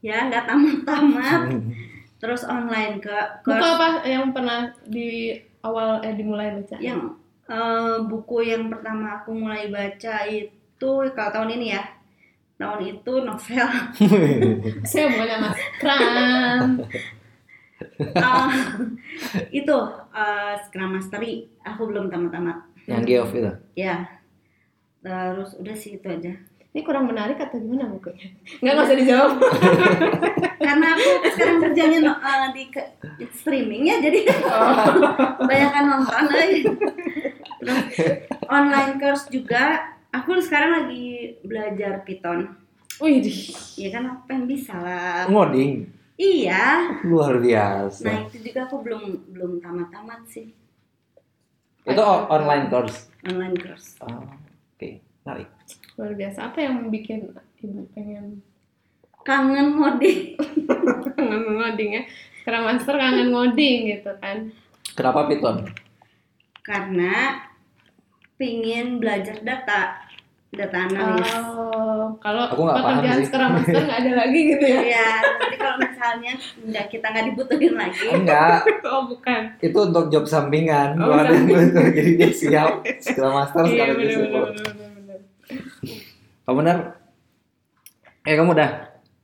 ya 0.04 0.28
nggak 0.28 0.44
tamat-tamat. 0.44 1.42
Terus 2.24 2.48
online 2.48 3.04
ke 3.04 3.16
Buku 3.44 3.52
apa 3.52 4.00
yang 4.08 4.32
pernah 4.32 4.72
di 4.88 5.36
awal 5.60 6.00
eh 6.04 6.16
dimulai 6.16 6.56
baca? 6.56 6.80
yang 6.80 7.20
eh, 7.48 7.96
buku 8.08 8.48
yang 8.48 8.72
pertama 8.72 9.20
aku 9.24 9.36
mulai 9.36 9.68
baca 9.68 10.24
itu 10.28 10.92
kalau 11.16 11.32
tahun 11.32 11.60
ini 11.60 11.76
ya 11.76 11.84
tahun 12.56 12.80
itu 12.88 13.14
novel. 13.20 13.68
Saya 14.90 15.06
bukannya 15.08 15.38
Mas. 15.40 15.58
Kram. 15.78 16.70
Ah, 18.16 18.52
itu 19.50 19.78
eh, 20.12 20.54
Scrum 20.62 20.92
Mastery. 20.92 21.50
Aku 21.64 21.86
belum 21.86 22.08
tamat-tamat. 22.08 22.58
Yang 22.86 23.02
geof 23.06 23.32
itu. 23.32 23.52
ya. 23.76 24.08
Terus 25.00 25.58
udah 25.58 25.76
sih 25.76 25.98
itu 25.98 26.08
aja. 26.08 26.32
Ini 26.74 26.82
kurang 26.82 27.06
menarik 27.06 27.38
atau 27.38 27.56
gimana 27.56 27.86
bukunya? 27.86 28.34
Enggak, 28.58 28.74
nggak 28.74 28.88
usah 28.88 28.98
dijawab. 28.98 29.32
karena 30.64 30.88
aku 30.90 31.10
sekarang 31.30 31.58
kerjanya 31.62 32.00
no- 32.02 32.18
eh, 32.18 32.48
di 32.50 32.64
ke- 32.66 32.92
streaming 33.36 33.84
ya 33.84 34.00
jadi 34.00 34.20
banyak 35.50 35.72
nonton 35.76 36.26
aja 36.32 36.60
terus 37.60 37.84
online 38.48 38.96
course 38.96 39.28
juga 39.28 39.92
aku 40.14 40.38
sekarang 40.40 40.72
lagi 40.80 41.06
belajar 41.42 42.06
Python 42.06 42.54
Wih, 42.96 43.26
ya 43.74 43.90
kan 43.90 44.06
apa 44.08 44.30
yang 44.30 44.46
bisa 44.46 44.78
lah 44.78 45.26
Ngoding. 45.26 45.90
iya 46.14 46.94
Luar 47.02 47.38
biasa. 47.38 48.06
nah 48.06 48.22
itu 48.24 48.38
juga 48.40 48.70
aku 48.70 48.80
belum 48.80 49.04
belum 49.30 49.52
tamat-tamat 49.60 50.22
sih 50.30 50.54
Itu 51.84 52.00
online 52.30 52.70
course. 52.70 53.10
online 53.24 53.58
course 53.58 53.98
Oh, 54.00 54.24
Oke, 54.72 55.02
menarik. 55.22 55.50
luar 55.94 56.14
biasa. 56.14 56.48
Apa 56.48 56.60
yang 56.62 56.88
bikin 56.88 57.34
ibu 57.60 57.84
pengen 57.92 58.40
kangen 59.22 59.76
ngoding 59.76 60.36
kangen 61.18 61.44
ngoding 61.50 61.90
ya? 61.94 62.04
Sekarang 62.40 62.64
master 62.66 62.96
kangen 62.96 63.30
ngoding 63.30 63.78
gitu 63.90 64.12
kan? 64.18 64.52
Kenapa 64.94 65.26
Python? 65.26 65.66
karena 66.62 67.44
pingin 68.34 68.96
belajar 68.98 69.36
data 69.40 70.03
data 70.54 70.78
analis 70.86 71.34
Oh, 71.34 72.14
kalau 72.18 72.46
Aku 72.48 72.62
nggak 72.62 72.76
paham 72.76 72.88
pekerjaan 72.94 73.18
sih. 73.18 73.26
sekarang 73.26 73.50
master 73.54 73.82
nggak 73.82 74.00
ada 74.00 74.12
lagi 74.22 74.40
gitu 74.48 74.66
ya? 74.66 74.80
ya 74.88 75.10
nanti 75.20 75.56
kalau 75.56 75.76
misalnya 75.78 76.34
nggak 76.64 76.86
kita 76.88 77.06
nggak 77.06 77.26
dibutuhin 77.28 77.74
lagi 77.74 78.06
Enggak, 78.08 78.60
Oh, 78.88 79.04
bukan. 79.06 79.42
itu 79.60 79.78
untuk 79.80 80.06
job 80.08 80.26
sampingan. 80.26 80.94
Oh, 80.96 81.10
Bukan 81.10 81.26
untuk 81.66 81.86
jadi 81.90 82.12
dia 82.16 82.30
siap. 82.32 82.72
Setelah 82.98 83.32
master 83.40 83.64
Iya, 83.64 83.72
sekarang 83.72 83.96
benar 83.96 84.14
benar 84.14 84.92
benar. 84.94 85.20
Kamu 86.44 86.56
benar? 86.56 86.78
Eh 88.24 88.34
kamu 88.34 88.52
udah? 88.54 88.72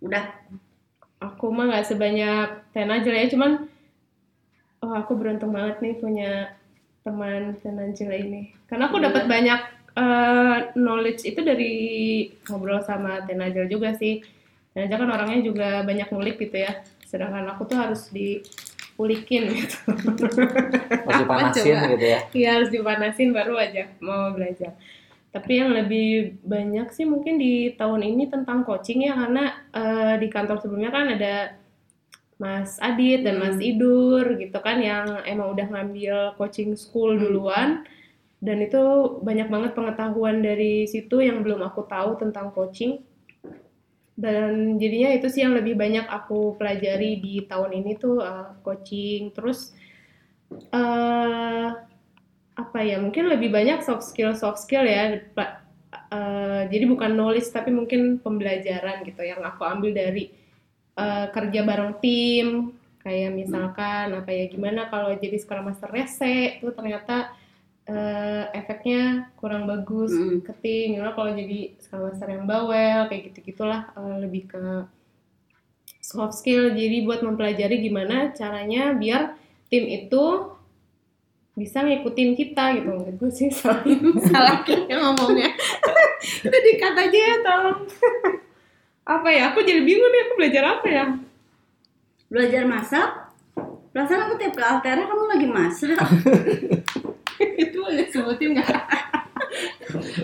udah 0.01 0.23
Aku 1.21 1.49
mah 1.49 1.67
nggak 1.67 1.83
sebanyak 1.85 2.47
Tenajel 2.71 3.11
ya, 3.13 3.27
cuman 3.27 3.67
oh 4.79 4.93
aku 4.93 5.13
beruntung 5.13 5.51
banget 5.51 5.77
nih 5.79 5.93
punya 5.95 6.55
teman 7.01 7.53
Tenajel 7.57 8.07
ini. 8.09 8.41
Karena 8.65 8.87
aku 8.87 8.97
dapat 8.97 9.25
banyak 9.25 9.59
eh, 9.97 10.57
knowledge 10.75 11.21
itu 11.25 11.41
dari 11.41 11.73
ngobrol 12.49 12.81
sama 12.85 13.23
Tenajel 13.25 13.65
juga 13.71 13.93
sih. 13.97 14.21
Tenajel 14.73 14.97
kan 15.01 15.09
orangnya 15.11 15.39
juga 15.45 15.67
banyak 15.85 16.07
ngulik 16.13 16.37
gitu 16.41 16.57
ya. 16.65 16.81
Sedangkan 17.05 17.45
aku 17.53 17.65
tuh 17.69 17.77
harus 17.79 18.09
diulikin 18.13 19.43
gitu. 19.57 19.77
Masih 21.07 21.25
Apa 21.25 21.25
panasin 21.25 21.77
coba? 21.77 21.81
gitu 21.89 22.05
ya? 22.05 22.19
Iya 22.35 22.49
harus 22.59 22.69
dipanasin 22.73 23.29
baru 23.33 23.55
aja 23.57 23.89
mau 24.01 24.31
belajar. 24.35 24.77
Tapi 25.29 25.51
yang 25.61 25.69
lebih 25.77 26.41
banyak 26.41 26.89
sih 26.93 27.05
mungkin 27.05 27.37
di 27.37 27.73
tahun 27.77 28.01
ini 28.01 28.29
tentang 28.33 28.65
coaching 28.65 29.05
ya 29.05 29.13
karena 29.13 29.43
eh, 29.73 30.13
di 30.21 30.27
kantor 30.29 30.57
sebelumnya 30.61 30.91
kan 30.93 31.05
ada 31.15 31.33
Mas 32.39 32.79
Adit 32.79 33.27
dan 33.27 33.35
Mas 33.37 33.59
Idur 33.59 34.25
gitu 34.39 34.57
kan 34.63 34.79
yang 34.79 35.21
emang 35.27 35.51
udah 35.53 35.67
ngambil 35.69 36.15
coaching 36.39 36.73
school 36.79 37.11
Hmm. 37.19 37.23
Dan 38.39 38.57
itu 38.63 38.83
banyak 39.19 39.51
banget 39.51 39.71
pengetahuan 39.75 40.39
dari 40.39 40.87
situ 40.87 41.19
yang 41.19 41.43
belum 41.43 41.59
aku 41.59 41.83
tahu 41.83 42.15
tentang 42.23 42.55
coaching. 42.55 43.03
Dan 44.19 44.75
jadinya 44.79 45.15
itu 45.15 45.27
sih 45.31 45.43
yang 45.43 45.55
lebih 45.55 45.79
banyak 45.79 46.07
aku 46.07 46.55
pelajari 46.59 47.19
di 47.19 47.43
tahun 47.47 47.71
ini 47.83 47.91
tuh 47.99 48.23
eh, 48.23 48.47
coaching. 48.63 49.35
Terus 49.35 49.75
eh 50.71 51.69
apa 52.59 52.79
ya 52.83 52.99
mungkin 52.99 53.31
lebih 53.31 53.53
banyak 53.55 53.79
soft 53.85 54.03
skill 54.03 54.35
soft 54.35 54.59
skill 54.59 54.83
ya 54.83 55.19
eh, 55.19 56.61
jadi 56.67 56.83
bukan 56.89 57.15
knowledge 57.15 57.47
tapi 57.51 57.71
mungkin 57.71 58.19
pembelajaran 58.19 59.07
gitu 59.07 59.23
yang 59.23 59.39
aku 59.43 59.67
ambil 59.67 59.91
dari 59.91 60.31
eh, 60.95 61.27
kerja 61.35 61.59
bareng 61.67 61.99
tim. 61.99 62.47
Kayak 62.99 63.31
misalkan 63.35 64.15
apa 64.15 64.31
ya 64.31 64.47
gimana 64.47 64.87
kalau 64.87 65.11
jadi 65.15 65.35
Scrum 65.39 65.67
Master 65.67 65.91
rese 65.91 66.59
tuh 66.59 66.75
ternyata 66.75 67.31
eh, 67.89 68.45
efeknya 68.53 69.33
kurang 69.33 69.65
bagus 69.65 70.13
Mm. 70.13 70.45
keting. 70.45 70.87
Gimana 70.95 71.17
kalau 71.17 71.33
jadi 71.33 71.73
Scrum 71.81 72.05
Master 72.05 72.29
yang 72.29 72.45
bawel 72.45 73.09
kayak 73.09 73.33
gitu 73.33 73.49
gitulah 73.49 73.89
lebih 74.21 74.45
ke 74.45 74.63
soft 75.99 76.37
skill. 76.37 76.69
Jadi 76.71 77.01
buat 77.01 77.25
mempelajari 77.25 77.81
gimana 77.81 78.29
caranya 78.31 78.93
biar 78.93 79.33
tim 79.67 79.89
itu 79.89 80.53
bisa 81.53 81.83
ngikutin 81.83 82.37
kita 82.37 82.77
gitu. 82.77 82.89
Menurut 82.93 83.15
gue 83.17 83.31
sih 83.33 83.49
salah. 83.49 83.81
Salah 84.29 84.61
yang 84.87 85.01
ngomongnya. 85.11 85.49
Itu 86.45 86.55
dikat 86.55 86.93
aja 86.95 87.19
ya 87.19 87.35
tolong 87.41 87.83
apa 89.03 89.27
ya? 89.33 89.49
Aku 89.51 89.65
jadi 89.65 89.81
bingung 89.81 90.07
nih 90.07 90.21
aku 90.23 90.33
belajar 90.37 90.63
apa 90.77 90.87
ya? 90.87 91.05
Belajar 92.29 92.63
masak? 92.63 93.09
Perasaan 93.89 94.29
aku 94.29 94.37
tiap 94.37 94.53
ke 94.53 94.61
Altera 94.61 95.01
kamu 95.03 95.25
lagi 95.25 95.47
masak. 95.49 95.97
boleh 97.89 98.05
sebutin 98.13 98.49
nggak 98.53 98.69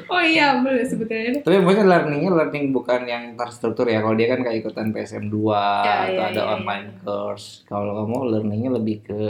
oh 0.10 0.22
iya 0.22 0.62
boleh 0.62 0.86
sebutin 0.86 1.18
aja 1.18 1.30
Tapi 1.42 1.58
mungkin 1.62 1.86
learningnya 1.90 2.32
learning 2.32 2.66
bukan 2.70 3.02
yang 3.10 3.34
terstruktur 3.34 3.90
ya. 3.90 4.02
Kalau 4.02 4.16
dia 4.16 4.28
kan 4.30 4.40
kayak 4.46 4.58
ikutan 4.62 4.94
PSM 4.94 5.26
2 5.34 5.34
Ya, 5.34 5.96
atau 6.06 6.22
ya, 6.22 6.30
ada 6.32 6.42
ya, 6.42 6.46
online 6.60 6.88
course. 7.02 7.66
Kalau 7.66 8.06
kamu 8.06 8.18
learningnya 8.38 8.70
lebih 8.78 8.98
ke 9.06 9.22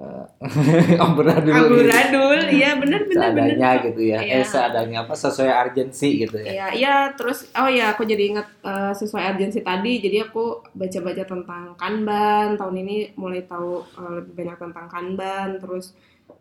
uh, 0.00 0.24
amburadul 1.04 1.52
amburadul 1.52 2.40
iya 2.48 2.72
bener 2.80 3.04
bener 3.04 3.36
bener 3.36 3.36
seadanya 3.36 3.70
gitu 3.84 4.00
ya. 4.00 4.18
Iya. 4.24 4.40
Eh 4.40 4.44
seadanya 4.48 4.98
apa 5.04 5.12
sesuai 5.12 5.52
urgensi 5.52 6.08
gitu 6.24 6.40
ya. 6.40 6.48
Iya, 6.48 6.66
iya 6.72 6.94
terus 7.12 7.52
oh 7.52 7.68
ya 7.68 7.92
aku 7.92 8.08
jadi 8.08 8.32
ingat 8.32 8.48
eh, 8.64 8.92
sesuai 8.96 9.36
urgensi 9.36 9.60
tadi, 9.60 10.00
jadi 10.00 10.24
aku 10.32 10.72
baca-baca 10.72 11.24
tentang 11.28 11.76
Kanban 11.76 12.56
tahun 12.56 12.76
ini 12.80 12.96
mulai 13.20 13.44
tahu 13.44 13.84
eh, 13.84 14.10
lebih 14.24 14.32
banyak 14.40 14.56
tentang 14.56 14.86
Kanban, 14.88 15.60
terus 15.60 15.92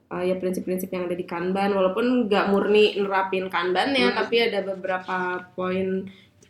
eh, 0.08 0.24
ya 0.26 0.36
prinsip-prinsip 0.36 0.88
yang 0.88 1.06
ada 1.06 1.14
di 1.14 1.24
Kanban, 1.24 1.72
walaupun 1.72 2.26
nggak 2.26 2.46
murni 2.48 2.96
nerapin 2.96 3.48
Kanban 3.48 3.92
ya, 3.92 4.10
Hmm. 4.10 4.18
tapi 4.18 4.36
ada 4.40 4.60
beberapa 4.64 5.16
poin 5.52 6.10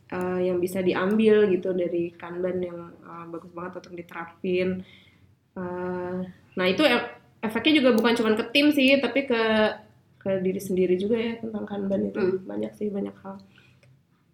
eh, 0.10 0.39
yang 0.41 0.58
bisa 0.58 0.79
diambil 0.79 1.46
gitu 1.48 1.69
dari 1.72 2.10
Kanban 2.12 2.58
yang 2.60 2.79
eh, 3.00 3.25
bagus 3.27 3.51
banget 3.51 3.79
untuk 3.79 3.93
diterapin. 3.93 4.81
Eh, 5.53 6.17
nah 6.53 6.65
itu 6.65 6.81
e- 6.81 7.10
efeknya 7.39 7.74
juga 7.77 7.89
bukan 7.93 8.13
cuma 8.13 8.34
ke 8.34 8.46
tim 8.50 8.69
sih, 8.69 8.98
tapi 8.98 9.24
ke 9.24 9.41
ke 10.19 10.31
diri 10.38 10.60
sendiri 10.60 10.96
juga 10.96 11.15
ya 11.15 11.34
tentang 11.38 11.63
kanban 11.63 12.03
itu 12.05 12.19
Hmm. 12.19 12.43
banyak 12.43 12.75
sih 12.75 12.91
banyak 12.91 13.15
hal 13.24 13.39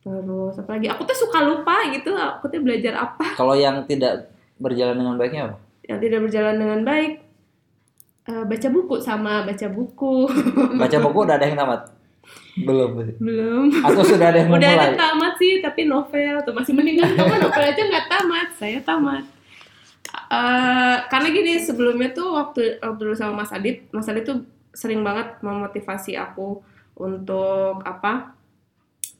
terus 0.01 0.53
apa 0.55 0.77
lagi 0.77 0.85
aku 0.85 1.01
tuh 1.03 1.17
suka 1.17 1.41
lupa 1.41 1.77
gitu 1.89 2.13
aku 2.13 2.45
tuh 2.45 2.61
belajar 2.61 2.93
apa 2.95 3.33
Kalau 3.33 3.53
yang 3.53 3.85
tidak 3.85 4.29
berjalan 4.57 4.93
dengan 4.95 5.15
baiknya 5.15 5.41
apa? 5.45 5.57
yang 5.85 5.97
tidak 5.99 6.19
berjalan 6.21 6.55
dengan 6.57 6.79
baik 6.81 7.24
Eh, 8.25 8.43
baca 8.43 8.67
buku 8.67 8.95
sama 8.99 9.45
baca 9.45 9.67
buku 9.69 10.25
Baca 10.81 10.97
buku 10.97 11.17
udah 11.21 11.35
ada 11.37 11.45
yang 11.45 11.57
tamat? 11.57 11.81
Belum. 12.57 12.89
belum 13.21 13.69
Atau 13.85 14.01
sudah 14.01 14.33
ada 14.33 14.41
yang 14.41 14.49
udah 14.49 14.65
ada 14.65 14.89
memulai? 14.89 14.97
tamat 14.97 15.33
sih 15.37 15.53
tapi 15.61 15.85
novel 15.85 16.41
tuh 16.41 16.53
masih 16.53 16.73
mendingan 16.73 17.13
kamu 17.13 17.35
novel 17.45 17.63
aja 17.63 17.81
nggak 17.81 18.07
tamat 18.09 18.47
saya 18.57 18.79
tamat 18.81 19.23
Eh, 20.25 20.97
karena 21.11 21.27
gini 21.27 21.59
sebelumnya 21.59 22.09
tuh 22.09 22.33
waktu 22.33 22.79
waktu 22.79 22.97
dulu 22.97 23.13
sama 23.13 23.43
Mas 23.43 23.51
Adit 23.51 23.83
Mas 23.91 24.07
Adit 24.07 24.23
tuh 24.23 24.47
sering 24.71 25.03
banget 25.03 25.37
memotivasi 25.43 26.15
aku 26.15 26.63
untuk 26.95 27.83
apa 27.83 28.31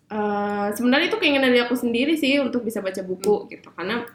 eh, 0.08 0.68
sebenarnya 0.72 1.12
itu 1.12 1.20
keinginan 1.20 1.52
dari 1.52 1.62
aku 1.62 1.76
sendiri 1.76 2.16
sih 2.16 2.40
untuk 2.40 2.64
bisa 2.64 2.80
baca 2.80 3.04
buku 3.04 3.52
gitu 3.52 3.70
karena 3.76 4.08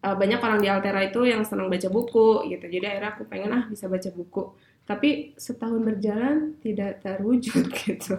eh, 0.00 0.16
banyak 0.16 0.40
orang 0.40 0.58
di 0.60 0.68
Altera 0.68 1.00
itu 1.04 1.20
yang 1.28 1.44
senang 1.44 1.68
baca 1.68 1.88
buku 1.92 2.48
gitu. 2.48 2.64
Jadi 2.64 2.84
akhirnya 2.84 3.10
aku 3.16 3.22
pengen 3.28 3.50
ah 3.52 3.64
bisa 3.68 3.86
baca 3.86 4.10
buku. 4.12 4.42
Tapi 4.88 5.38
setahun 5.38 5.86
berjalan 5.86 6.58
tidak 6.58 6.98
terwujud 7.04 7.70
gitu. 7.84 8.16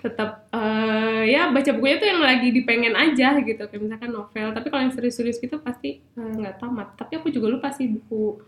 Tetap 0.00 0.48
eh, 0.54 1.22
ya 1.34 1.50
baca 1.50 1.70
bukunya 1.74 1.96
tuh 2.00 2.08
yang 2.08 2.22
lagi 2.22 2.48
dipengen 2.54 2.94
aja 2.94 3.36
gitu. 3.42 3.62
Kayak 3.66 3.82
misalkan 3.82 4.10
novel. 4.14 4.48
Tapi 4.54 4.66
kalau 4.70 4.82
yang 4.86 4.94
serius-serius 4.94 5.36
gitu 5.42 5.60
pasti 5.60 6.00
eh, 6.00 6.32
nggak 6.38 6.62
tamat 6.62 6.96
tapi 6.96 7.20
aku 7.20 7.28
juga 7.28 7.50
lupa 7.50 7.68
sih 7.74 7.90
buku 7.90 8.40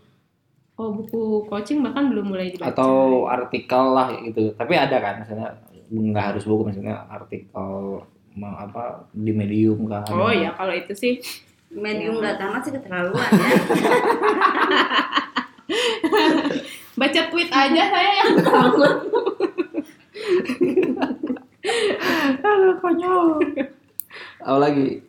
oh 0.77 0.93
buku 0.93 1.49
coaching 1.49 1.81
bahkan 1.81 2.09
belum 2.09 2.33
mulai 2.33 2.53
dibaca. 2.53 2.71
Atau 2.73 3.25
artikel 3.27 3.83
lah 3.93 4.13
gitu. 4.25 4.53
Tapi 4.55 4.73
ada 4.73 4.97
kan 4.97 5.21
misalnya 5.21 5.57
nggak 5.87 6.25
harus 6.35 6.43
buku 6.43 6.71
misalnya 6.71 7.07
artikel 7.07 8.03
apa 8.37 9.09
di 9.17 9.33
medium 9.33 9.89
kan. 9.89 10.05
oh 10.13 10.29
ya 10.29 10.53
kalau 10.53 10.69
itu 10.69 10.93
sih 10.93 11.17
Medium 11.67 12.17
nggak 12.17 12.39
tamat 12.39 12.61
sih 12.63 12.71
keterlaluan 12.71 13.27
ya. 13.27 13.49
baca 16.97 17.21
tweet 17.29 17.51
aja 17.51 17.83
saya 17.85 18.11
yang 18.23 18.31
tamat 18.39 18.97
Aduh, 22.39 22.79
konyol. 22.79 23.43
Apa 24.39 24.57
lagi? 24.57 25.03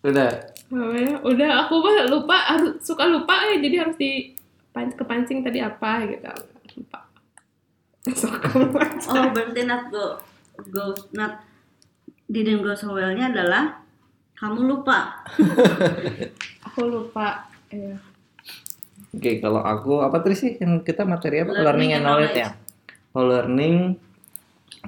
Udah. 0.00 0.30
Apa 0.70 0.96
ya? 0.96 1.12
udah 1.20 1.50
aku 1.66 1.74
mah 1.82 2.06
lupa 2.08 2.36
harus 2.46 2.78
suka 2.80 3.04
lupa 3.04 3.42
ya 3.44 3.58
jadi 3.58 3.82
harus 3.84 3.98
di 3.98 4.32
pan- 4.70 4.94
kepancing 4.94 5.42
tadi 5.42 5.58
apa 5.58 6.06
gitu 6.06 6.30
lupa 6.78 7.00
Suka 8.14 8.38
lupa. 8.54 8.86
Oh 9.10 9.24
berarti 9.34 9.66
not 9.66 9.90
go 9.90 10.14
go 10.70 10.94
not 11.10 11.42
didn't 12.30 12.62
go 12.62 12.70
so 12.72 12.94
well-nya 12.94 13.34
adalah 13.34 13.79
kamu 14.40 14.60
lupa. 14.64 15.20
aku 16.66 16.80
lupa 16.88 17.44
ya. 17.68 17.94
Oke, 19.12 19.42
kalau 19.42 19.60
aku 19.60 20.00
apa 20.00 20.16
tadi 20.24 20.36
sih 20.38 20.52
yang 20.56 20.80
kita 20.80 21.04
materi 21.04 21.44
apa? 21.44 21.52
Learning 21.52 21.66
Learning, 21.66 21.90
and 21.92 22.04
knowledge, 22.08 22.32
knowledge. 22.32 22.56
ya. 22.56 23.10
Kalau 23.12 23.26
learning 23.28 23.76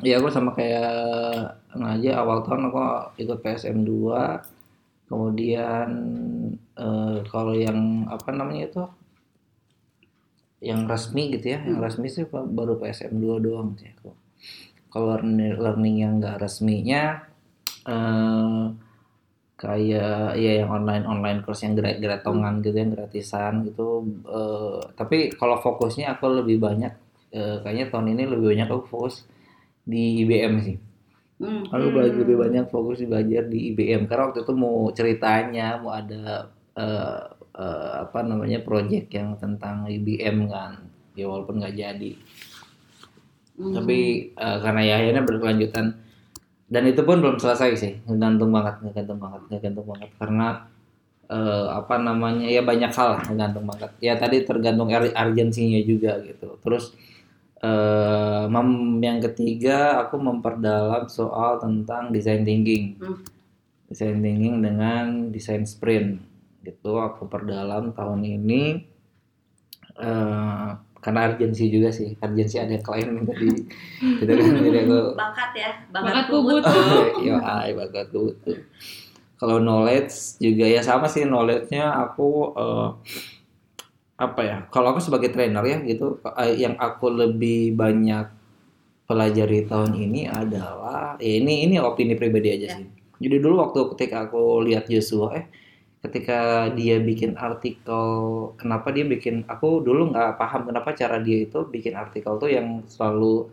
ya 0.00 0.16
aku 0.16 0.28
sama 0.32 0.56
kayak 0.56 1.60
ngaja 1.76 2.10
awal 2.16 2.40
tahun 2.40 2.72
aku 2.72 2.80
ikut 3.20 3.38
PSM 3.44 3.84
2 3.84 5.12
kemudian 5.12 5.88
eh, 6.80 7.16
kalau 7.28 7.52
yang 7.52 8.08
apa 8.08 8.32
namanya 8.32 8.72
itu 8.72 8.84
yang 10.64 10.88
resmi 10.88 11.36
gitu 11.36 11.52
ya 11.52 11.60
yang 11.60 11.82
resmi 11.82 12.08
sih 12.08 12.24
baru 12.30 12.80
PSM 12.80 13.20
2 13.20 13.44
doang 13.44 13.76
sih 13.76 13.92
aku 13.92 14.16
kalau 14.88 15.12
learning, 15.12 15.60
learning 15.60 15.96
yang 16.00 16.12
enggak 16.16 16.40
resminya 16.40 17.28
eh 17.84 18.64
kayak 19.62 20.34
ya 20.34 20.50
yang 20.58 20.70
online 20.74 21.06
online 21.06 21.38
course 21.46 21.62
yang 21.62 21.78
grat 21.78 22.02
gratongan 22.02 22.58
gitu 22.66 22.76
yang 22.82 22.90
gratisan 22.98 23.62
gitu 23.62 24.02
Eh, 24.26 24.80
tapi 24.98 25.30
kalau 25.38 25.62
fokusnya 25.62 26.18
aku 26.18 26.42
lebih 26.42 26.58
banyak 26.58 26.92
eh, 27.30 27.56
kayaknya 27.62 27.86
tahun 27.94 28.18
ini 28.18 28.22
lebih 28.26 28.46
banyak 28.56 28.68
aku 28.68 28.84
fokus 28.90 29.22
di 29.86 30.22
IBM 30.26 30.54
sih. 30.62 30.78
Hmm. 31.42 31.66
aku 31.74 31.90
belajar 31.90 32.22
lebih 32.22 32.38
banyak 32.38 32.64
fokus 32.70 33.02
di 33.02 33.06
belajar 33.10 33.50
di 33.50 33.74
IBM 33.74 34.06
karena 34.06 34.30
waktu 34.30 34.46
itu 34.46 34.54
mau 34.54 34.86
ceritanya 34.94 35.74
mau 35.82 35.90
ada 35.90 36.54
eh, 36.78 37.22
eh, 37.58 37.92
apa 38.06 38.18
namanya 38.22 38.62
project 38.62 39.10
yang 39.14 39.34
tentang 39.38 39.86
IBM 39.90 40.46
kan. 40.50 40.82
Ya 41.18 41.26
walaupun 41.30 41.62
nggak 41.62 41.76
jadi. 41.76 42.12
Hmm. 43.52 43.74
tapi 43.78 43.98
eh, 44.32 44.58
karena 44.64 44.80
ya 44.82 44.94
akhirnya 45.02 45.22
berkelanjutan 45.28 45.86
dan 46.72 46.82
itu 46.88 47.00
pun 47.04 47.20
belum 47.20 47.36
selesai 47.36 47.70
sih. 47.76 47.92
Ngegantung 48.08 48.50
banget 48.56 48.74
ngegantung 48.80 49.18
banget 49.20 49.42
ngegantung 49.52 49.86
banget. 49.92 50.10
Karena 50.16 50.48
eh, 51.28 51.66
apa 51.68 51.94
namanya 52.00 52.46
ya 52.48 52.62
banyak 52.64 52.92
hal 52.96 53.08
lah, 53.18 53.22
ngegantung 53.28 53.64
banget. 53.68 53.90
Ya 54.00 54.14
tadi 54.16 54.36
tergantung 54.48 54.88
ur- 54.88 55.12
urgensinya 55.12 55.80
juga 55.84 56.16
gitu. 56.24 56.56
Terus 56.64 56.84
eh, 57.60 58.44
mem- 58.48 59.00
yang 59.04 59.20
ketiga 59.20 60.00
aku 60.02 60.16
memperdalam 60.16 61.04
soal 61.12 61.60
tentang 61.60 62.08
design 62.16 62.42
thinking. 62.48 62.96
Hmm. 62.98 63.20
design 63.92 64.24
thinking 64.24 64.56
dengan 64.64 65.04
desain 65.28 65.68
sprint. 65.68 66.16
Gitu 66.64 66.92
aku 66.96 67.28
perdalam 67.28 67.92
tahun 67.92 68.24
ini 68.24 68.62
eh, 70.00 70.68
karena 71.02 71.26
urgensi 71.26 71.66
juga 71.66 71.90
sih 71.90 72.14
urgensi 72.16 72.56
ada 72.56 72.78
klien 72.78 73.10
yang 73.10 73.26
tadi 73.26 73.50
gitu 74.16 74.30
kan 74.30 74.46
jadi 74.56 74.78
aku 74.80 74.98
Bakat 75.18 75.50
ya, 75.52 75.70
bakat, 75.90 76.06
Bakat 76.06 76.24
kubut. 76.28 76.62
kubut. 76.62 77.06
yo 77.26 77.34
ay 77.36 77.74
bakat 77.74 78.06
tuh 78.08 78.30
kalau 79.34 79.58
knowledge 79.58 80.14
juga 80.38 80.62
ya 80.64 80.78
sama 80.80 81.04
sih 81.04 81.22
knowledge-nya 81.22 81.90
aku 82.00 82.28
eh, 82.54 82.88
apa 84.16 84.40
ya 84.40 84.56
kalau 84.68 84.94
aku 84.94 85.02
sebagai 85.02 85.28
trainer 85.28 85.62
ya 85.62 85.82
gitu 85.82 86.06
eh, 86.32 86.54
yang 86.56 86.78
aku 86.78 87.10
lebih 87.10 87.74
banyak 87.74 88.30
pelajari 89.02 89.66
tahun 89.66 89.92
ini 89.92 90.30
adalah 90.30 91.18
ya 91.18 91.32
ini 91.36 91.66
ini 91.66 91.76
opini 91.76 92.14
pribadi 92.14 92.48
aja 92.50 92.66
Ya. 92.68 92.76
sih 92.78 92.86
jadi 93.18 93.36
dulu 93.38 93.58
waktu 93.60 93.80
ketika 93.94 94.26
aku 94.26 94.62
lihat 94.62 94.86
Joshua 94.86 95.34
eh 95.34 95.44
ketika 96.02 96.66
dia 96.74 96.98
bikin 96.98 97.38
artikel 97.38 98.04
kenapa 98.58 98.90
dia 98.90 99.06
bikin 99.06 99.46
aku 99.46 99.80
dulu 99.86 100.10
nggak 100.10 100.34
paham 100.40 100.66
kenapa 100.66 100.90
cara 100.98 101.22
dia 101.22 101.46
itu 101.46 101.62
bikin 101.70 101.94
artikel 101.94 102.36
tuh 102.42 102.50
yang 102.50 102.82
selalu 102.90 103.46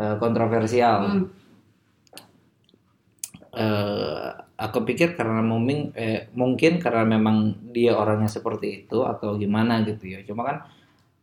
eh, 0.00 0.16
kontroversial 0.22 1.00
Hmm. 1.06 1.24
eh 3.56 4.28
aku 4.56 4.78
pikir 4.88 5.16
karena 5.16 5.40
mungkin 5.44 5.92
eh, 5.96 6.28
mungkin 6.36 6.76
karena 6.80 7.04
memang 7.04 7.36
dia 7.72 7.92
orangnya 7.96 8.28
seperti 8.28 8.84
itu 8.84 9.04
atau 9.04 9.36
gimana 9.36 9.80
gitu 9.84 10.04
ya 10.08 10.20
cuma 10.28 10.42
kan 10.44 10.56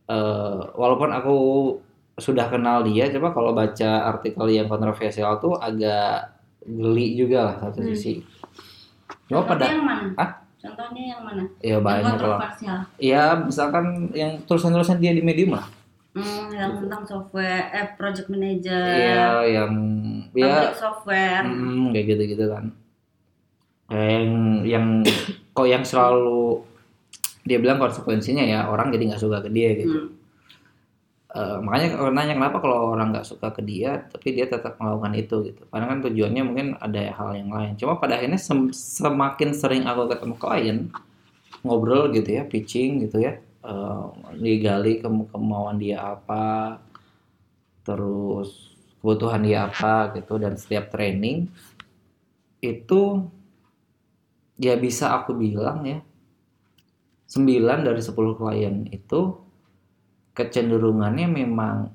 eh, 0.09 0.61
walaupun 0.77 1.09
aku 1.13 1.35
sudah 2.17 2.45
kenal 2.53 2.85
dia 2.85 3.09
coba 3.09 3.33
kalau 3.33 3.51
baca 3.57 3.89
artikel 4.09 4.45
yang 4.53 4.69
kontroversial 4.69 5.41
tuh 5.41 5.57
agak 5.57 6.29
geli 6.65 7.17
juga 7.17 7.39
lah 7.49 7.55
satu 7.69 7.81
Hmm. 7.81 7.89
sisi 7.93 8.21
cuma 9.29 9.41
pada 9.49 9.65
yang 9.71 9.85
mana? 9.85 10.13
Ah? 10.17 10.29
Contohnya 10.63 11.03
yang 11.11 11.21
mana? 11.21 11.43
Ya 11.59 11.75
Yang 11.75 11.81
banyak 11.83 12.03
kalau. 12.15 12.37
kontroversial. 12.39 12.77
Ya 12.95 13.23
misalkan 13.35 13.85
yang 14.15 14.31
tulisan-tulisan 14.47 14.97
dia 14.97 15.11
di 15.11 15.19
medium 15.19 15.59
lah. 15.59 15.67
Hmm, 16.13 16.47
yang 16.47 16.77
tentang 16.77 17.03
software, 17.03 17.73
eh 17.73 17.87
project 17.97 18.29
manager, 18.29 18.85
Iya, 18.95 19.27
yang 19.49 19.73
ya 20.31 20.71
software. 20.71 21.41
mm, 21.43 21.89
kayak 21.91 22.05
gitu-gitu 22.07 22.45
kan. 22.47 22.69
Yang 23.89 24.25
yang 24.63 24.85
kok 25.51 25.67
yang 25.67 25.83
selalu 25.83 26.63
dia 27.43 27.59
bilang 27.59 27.75
konsekuensinya 27.75 28.39
ya 28.39 28.65
orang 28.65 28.87
jadi 28.87 29.03
nggak 29.11 29.19
suka 29.19 29.43
ke 29.43 29.49
dia 29.51 29.75
gitu. 29.75 29.91
Hmm. 29.91 30.22
Eh, 31.33 31.57
makanya 31.65 31.97
kalau 31.97 32.11
nanya 32.13 32.33
kenapa 32.37 32.57
kalau 32.61 32.77
orang 32.93 33.09
nggak 33.09 33.25
suka 33.25 33.49
ke 33.57 33.61
dia 33.65 34.05
tapi 34.13 34.27
dia 34.37 34.45
tetap 34.45 34.77
melakukan 34.77 35.13
itu? 35.17 35.35
Gitu. 35.49 35.61
Karena 35.73 35.85
kan 35.89 35.99
tujuannya 36.05 36.43
mungkin 36.45 36.67
ada 36.77 37.01
hal 37.17 37.29
yang 37.33 37.49
lain. 37.49 37.73
Cuma 37.81 37.97
pada 37.97 38.21
akhirnya 38.21 38.37
sem- 38.37 38.69
semakin 38.69 39.49
sering 39.57 39.83
aku 39.89 40.01
ketemu 40.13 40.35
klien 40.37 40.77
ngobrol 41.65 42.11
gitu 42.15 42.29
ya 42.37 42.43
pitching 42.45 42.91
gitu 43.07 43.17
ya 43.27 43.33
eh, 43.65 44.05
digali 44.43 45.01
ke- 45.01 45.27
kemauan 45.33 45.77
dia 45.81 45.97
apa 46.15 46.77
terus 47.83 48.49
kebutuhan 48.99 49.43
dia 49.43 49.67
apa 49.67 50.15
gitu 50.15 50.39
dan 50.39 50.55
setiap 50.55 50.87
training 50.93 51.51
itu 52.63 53.01
ya 54.57 54.73
bisa 54.83 55.05
aku 55.17 55.31
bilang 55.37 55.77
ya 55.85 55.97
9 57.33 57.79
dari 57.87 58.01
10 58.01 58.33
klien 58.39 58.75
itu 58.97 59.19
kecenderungannya 60.33 61.27
memang 61.29 61.93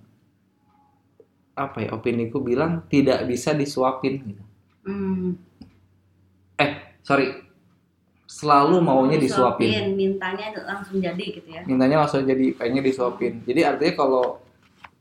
apa 1.58 1.78
ya 1.82 1.90
opiniku 1.90 2.38
bilang 2.38 2.86
tidak 2.86 3.26
bisa 3.26 3.50
disuapin 3.50 4.22
gitu. 4.22 4.44
Hmm. 4.86 5.34
Sorry, 7.02 7.32
selalu 8.28 8.84
maunya 8.84 9.16
disuapin. 9.16 9.72
Disuapin, 9.72 9.96
mintanya 9.96 10.52
langsung 10.68 11.00
jadi 11.00 11.24
gitu 11.24 11.48
ya. 11.48 11.64
Mintanya 11.64 12.04
langsung 12.04 12.20
jadi 12.28 12.52
pengennya 12.52 12.84
disuapin. 12.84 13.40
Jadi 13.48 13.60
artinya 13.64 13.94
kalau 13.96 14.24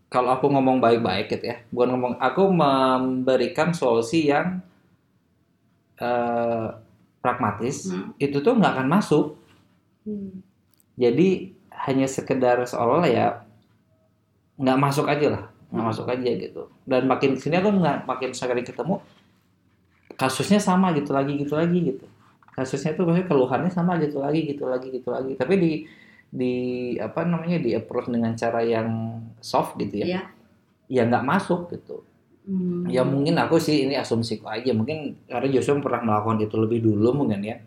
kalau 0.08 0.30
aku 0.32 0.47
ngomong 0.47 0.80
baik-baik 0.80 1.28
gitu 1.28 1.52
ya, 1.52 1.60
bukan 1.67 1.89
ngomong 1.93 2.13
aku 2.15 2.47
memberikan 2.47 3.76
solusi 3.76 4.32
yang 4.32 4.63
eh, 6.00 6.67
pragmatis, 7.19 7.91
Hmm. 7.91 8.15
itu 8.15 8.39
tuh 8.39 8.56
nggak 8.56 8.73
akan 8.80 8.88
masuk. 8.88 9.36
Hmm. 10.08 10.39
Jadi 10.95 11.57
hanya 11.86 12.08
sekedar 12.10 12.58
seolah-olah 12.63 13.10
ya 13.10 13.26
nggak 14.58 14.78
masuk 14.82 15.06
aja 15.06 15.28
lah, 15.30 15.44
nggak 15.70 15.84
Hmm. 15.84 15.90
masuk 15.94 16.08
aja 16.10 16.30
gitu. 16.34 16.62
Dan 16.82 17.06
makin 17.06 17.38
ke 17.38 17.42
sini 17.42 17.62
aku 17.62 17.70
nggak 17.70 18.06
makin 18.06 18.34
sekali 18.34 18.66
ketemu 18.66 18.98
kasusnya 20.18 20.58
sama 20.58 20.90
gitu 20.98 21.13
lagi 21.13 21.38
gitu 21.38 21.54
lagi 21.54 21.94
gitu. 21.94 22.06
Kasusnya 22.58 22.98
tuh 22.98 23.06
maksudnya 23.06 23.30
keluhannya 23.30 23.70
sama 23.70 24.02
gitu 24.02 24.18
lagi 24.18 24.50
gitu 24.50 24.66
lagi 24.66 24.90
gitu 24.90 25.10
lagi. 25.13 25.38
Tapi 25.38 25.54
di 25.56 25.72
di 26.28 26.54
apa 27.00 27.24
namanya 27.24 27.62
di 27.62 27.72
approach 27.72 28.10
dengan 28.10 28.34
cara 28.34 28.60
yang 28.60 29.22
soft 29.40 29.78
gitu 29.78 30.02
ya, 30.04 30.06
Iya. 30.10 30.22
ya 30.90 31.02
nggak 31.06 31.24
masuk 31.24 31.70
gitu. 31.72 32.02
Hmm. 32.48 32.90
Ya 32.90 33.06
mungkin 33.06 33.38
aku 33.38 33.62
sih 33.62 33.86
ini 33.86 33.94
asumsiku 33.94 34.50
aja 34.50 34.74
mungkin 34.74 35.16
karena 35.30 35.48
Joshua 35.54 35.78
pernah 35.78 36.02
melakukan 36.02 36.42
itu 36.42 36.56
lebih 36.58 36.80
dulu 36.82 37.24
mungkin 37.24 37.46
ya. 37.46 37.58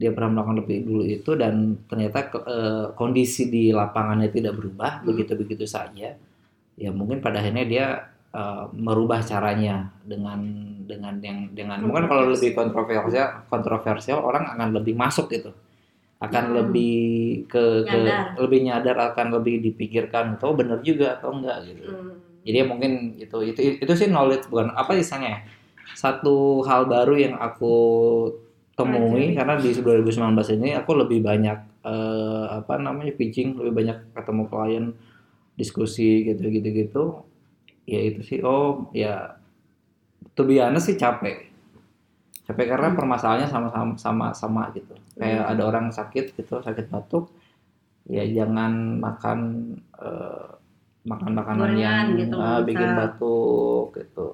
Dia 0.00 0.10
pernah 0.10 0.40
melakukan 0.40 0.58
lebih 0.66 0.78
dulu 0.82 1.02
itu 1.06 1.30
dan 1.38 1.78
ternyata 1.86 2.18
eh, 2.42 2.86
kondisi 2.96 3.48
di 3.48 3.70
lapangannya 3.70 4.28
tidak 4.32 4.56
berubah 4.58 5.00
Hmm. 5.00 5.06
begitu-begitu 5.12 5.64
saja. 5.64 6.16
Ya 6.74 6.90
mungkin 6.90 7.20
pada 7.22 7.38
akhirnya 7.38 7.64
dia 7.68 7.86
eh, 8.32 8.64
merubah 8.72 9.20
caranya 9.20 9.92
dengan 10.02 10.40
dengan 10.88 11.14
yang 11.20 11.52
dengan 11.52 11.78
mungkin 11.84 12.08
kalau 12.08 12.32
lebih 12.32 12.56
kontroversial 12.56 13.44
kontroversial 13.46 14.18
orang 14.24 14.48
akan 14.52 14.68
lebih 14.72 14.96
masuk 14.96 15.28
gitu. 15.30 15.52
Akan 16.22 16.50
Hmm. 16.50 16.56
lebih 16.62 16.94
ke, 17.50 17.82
ke 17.82 17.98
Nyadar. 17.98 18.38
lebih 18.38 18.60
nyadar 18.62 18.96
akan 19.10 19.26
lebih 19.42 19.58
dipikirkan 19.58 20.38
oh 20.38 20.54
benar 20.54 20.78
juga 20.80 21.18
atau 21.18 21.34
enggak 21.34 21.66
gitu 21.66 21.82
Hmm. 21.90 22.14
jadi 22.46 22.62
ya 22.62 22.66
mungkin 22.70 22.92
itu 23.18 23.36
itu 23.42 23.60
itu 23.82 23.92
sih 23.98 24.06
knowledge 24.06 24.46
bukan 24.46 24.70
apa 24.70 24.94
istilahnya 24.94 25.30
ya, 25.34 25.40
satu 25.94 26.62
hal 26.62 26.86
baru 26.86 27.14
yang 27.18 27.34
aku 27.36 27.74
temui 28.72 29.36
karena 29.36 29.60
di 29.60 29.70
2019 29.76 30.56
ini 30.56 30.72
aku 30.72 30.90
lebih 30.96 31.20
banyak 31.20 31.58
eh, 31.84 32.44
apa 32.56 32.78
namanya 32.80 33.12
pitching 33.12 33.58
lebih 33.58 33.72
banyak 33.84 33.98
ketemu 34.16 34.42
klien 34.48 34.84
diskusi 35.54 36.24
gitu 36.24 36.48
gitu 36.48 36.68
gitu 36.72 37.04
ya 37.84 38.00
itu 38.00 38.20
sih. 38.24 38.38
Oh 38.40 38.88
ya 38.96 39.36
to 40.32 40.46
be 40.48 40.56
honest 40.62 40.88
sih 40.88 40.96
capek. 40.96 41.52
Capek 42.48 42.66
karena 42.74 42.88
Hmm. 42.90 42.98
permasalahannya 42.98 43.48
sama-sama 43.50 43.92
sama 43.98 44.26
sama 44.34 44.62
gitu. 44.72 44.94
Kayak 45.18 45.42
Hmm. 45.46 45.52
ada 45.52 45.62
orang 45.68 45.86
sakit 45.92 46.34
gitu 46.38 46.58
sakit 46.62 46.88
batuk 46.88 47.30
ya 48.08 48.24
jangan 48.26 48.98
makan 48.98 49.38
eh, 50.02 50.48
makan 51.02 51.30
makanan 51.34 51.70
Gorengan 51.74 51.78
yang 51.82 52.06
gitu, 52.18 52.36
eh, 52.38 52.60
bikin 52.66 52.90
batuk 52.94 53.86
gitu. 53.98 54.26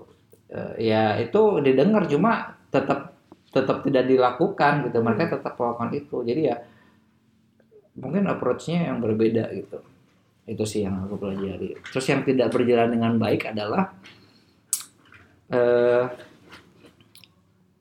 Eh, 0.49 0.93
ya 0.93 1.17
itu 1.21 1.61
didengar 1.65 2.05
cuma 2.09 2.57
tetap 2.69 3.08
tetap 3.49 3.85
tidak 3.85 4.05
dilakukan 4.05 4.89
gitu. 4.89 4.99
Mereka 5.01 5.39
tetap 5.39 5.55
melakukan 5.57 5.91
itu. 5.97 6.17
Jadi 6.25 6.41
ya 6.49 6.57
mungkin 7.99 8.31
approach-nya 8.31 8.93
yang 8.93 9.03
berbeda 9.03 9.51
gitu. 9.57 9.79
Itu 10.49 10.65
sih 10.65 10.85
yang 10.87 11.05
aku 11.05 11.21
pelajari. 11.21 11.77
Terus 11.93 12.07
yang 12.09 12.23
tidak 12.25 12.49
berjalan 12.55 12.89
dengan 12.93 13.13
baik 13.21 13.53
adalah 13.53 13.93
eh 15.49 16.05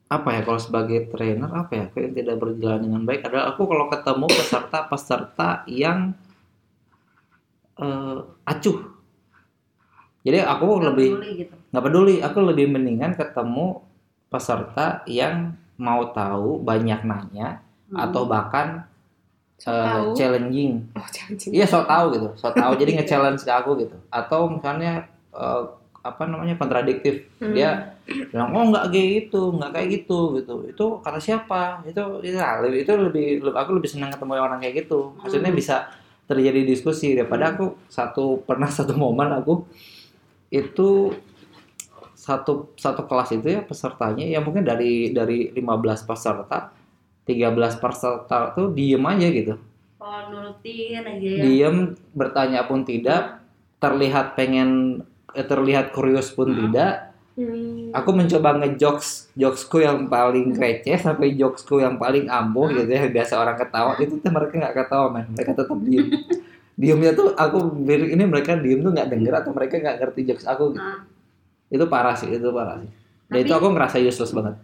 apa 0.08 0.28
ya 0.32 0.40
kalau 0.40 0.56
sebagai 0.56 1.12
trainer 1.12 1.52
apa 1.52 1.72
ya 1.76 1.86
yang 1.92 2.16
tidak 2.16 2.36
berjalan 2.40 2.80
dengan 2.80 3.02
baik 3.04 3.28
adalah 3.28 3.52
aku 3.52 3.68
kalau 3.68 3.92
ketemu 3.92 4.26
peserta-peserta 4.32 5.50
yang 5.68 6.16
eh, 7.76 8.18
acuh. 8.48 8.78
Jadi 10.24 10.38
aku 10.44 10.66
Nggak 10.66 10.84
lebih 10.92 11.08
peduli 11.14 11.30
gitu. 11.44 11.54
nggak 11.72 11.84
peduli. 11.84 12.14
Aku 12.24 12.38
lebih 12.44 12.66
mendingan 12.72 13.12
ketemu 13.16 13.87
peserta 14.28 15.02
yang 15.04 15.52
mau 15.76 16.10
tahu 16.10 16.60
banyak 16.60 17.00
nanya 17.02 17.60
Hmm. 17.88 18.04
atau 18.04 18.28
bahkan 18.28 18.84
So 19.56 19.72
eh, 19.72 19.80
tahu. 19.82 20.14
challenging. 20.14 20.86
Oh, 20.94 21.02
iya 21.50 21.64
so 21.64 21.82
tahu 21.82 22.14
gitu 22.14 22.28
so 22.36 22.52
tahu. 22.52 22.76
Jadi 22.76 22.94
nge-challenge 22.94 23.42
ke 23.42 23.50
aku 23.50 23.74
gitu. 23.80 23.96
Atau 24.06 24.46
misalnya 24.46 25.08
eh, 25.32 25.62
apa 25.98 26.22
namanya 26.24 26.54
kontradiktif. 26.54 27.26
Hmm. 27.40 27.56
dia 27.56 27.96
bilang 28.30 28.52
oh 28.52 28.64
nggak 28.68 28.88
kayak 28.88 29.08
gitu 29.26 29.50
nggak 29.52 29.70
kayak 29.72 29.88
gitu 29.98 30.18
gitu. 30.38 30.54
Itu 30.68 30.84
kata 31.00 31.18
siapa? 31.18 31.82
Itu 31.82 32.20
itu 32.20 32.36
nah, 32.36 32.60
lebih 32.60 32.84
itu 32.84 32.92
lebih 32.94 33.26
aku 33.50 33.70
lebih 33.74 33.88
senang 33.88 34.12
ketemu 34.12 34.32
orang 34.36 34.60
kayak 34.60 34.84
gitu. 34.84 35.16
Maksudnya 35.18 35.50
Hmm. 35.50 35.58
bisa 35.58 35.76
terjadi 36.28 36.60
diskusi 36.62 37.16
daripada 37.16 37.56
aku 37.56 37.72
satu 37.88 38.24
pernah 38.48 38.68
satu 38.68 38.92
momen 38.94 39.32
aku 39.32 39.64
itu 40.48 41.12
satu 42.28 42.52
satu 42.76 43.02
kelas 43.02 43.32
itu 43.32 43.48
ya 43.48 43.60
pesertanya 43.62 44.22
ya 44.22 44.38
mungkin 44.38 44.60
dari 44.62 45.08
dari 45.10 45.48
15 45.50 45.64
peserta 46.04 46.68
13 47.24 47.56
peserta 47.74 48.52
tuh 48.52 48.68
diem 48.70 49.00
aja 49.02 49.26
gitu 49.26 49.54
Oh, 49.98 50.20
nurutin 50.30 51.00
aja 51.00 51.16
ya. 51.18 51.40
diem 51.40 51.76
bertanya 52.12 52.62
pun 52.62 52.80
tidak 52.82 53.40
terlihat 53.78 54.32
pengen 54.34 55.00
eh, 55.30 55.42
terlihat 55.42 55.90
kurios 55.90 56.28
pun 56.30 56.48
Hmm. 56.48 56.60
tidak 56.62 56.92
Hmm. 57.34 57.90
aku 57.92 58.10
mencoba 58.12 58.58
ngejokes 58.58 59.30
jokesku 59.32 59.78
yang 59.78 60.06
paling 60.06 60.52
receh 60.52 60.98
sampai 60.98 61.32
jokesku 61.32 61.78
yang 61.78 61.94
paling 61.94 62.26
ampuh 62.26 62.66
Hmm. 62.66 62.78
gitu 62.78 62.90
ya 62.90 63.06
biasa 63.08 63.36
orang 63.36 63.54
ketawa 63.56 63.94
itu 63.96 64.18
tuh 64.18 64.26
mereka 64.28 64.54
nggak 64.56 64.74
ketawa 64.76 65.06
men 65.08 65.26
mereka 65.30 65.54
tetap 65.54 65.78
diem 65.78 66.06
diemnya 66.80 67.10
tuh 67.12 67.34
aku 67.34 67.58
ini 67.80 68.24
mereka 68.24 68.54
diem 68.54 68.78
tuh 68.80 68.90
nggak 68.90 69.08
denger 69.08 69.34
atau 69.36 69.50
mereka 69.50 69.74
nggak 69.76 69.96
ngerti 69.98 70.20
jokes 70.24 70.46
aku 70.46 70.64
gitu. 70.72 70.78
Nah, 70.80 71.02
itu 71.68 71.84
parah 71.84 72.12
sih 72.12 72.28
itu 72.28 72.48
parah 72.48 72.80
sih 72.80 72.90
dan 73.28 73.34
Tapi- 73.34 73.42
itu 73.44 73.52
aku 73.52 73.66
ngerasa 73.70 73.96
useless 74.00 74.32
banget 74.32 74.54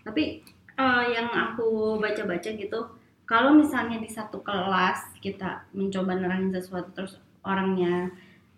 tapi 0.00 0.44
eh, 0.74 1.04
yang 1.12 1.28
aku 1.28 2.00
baca-baca 2.00 2.48
gitu, 2.48 2.80
kalau 3.22 3.52
misalnya 3.52 4.00
di 4.00 4.08
satu 4.08 4.40
kelas 4.40 5.12
kita 5.20 5.68
mencoba 5.70 6.16
nerangin 6.16 6.48
sesuatu 6.50 6.88
terus 6.90 7.12
orangnya 7.42 8.08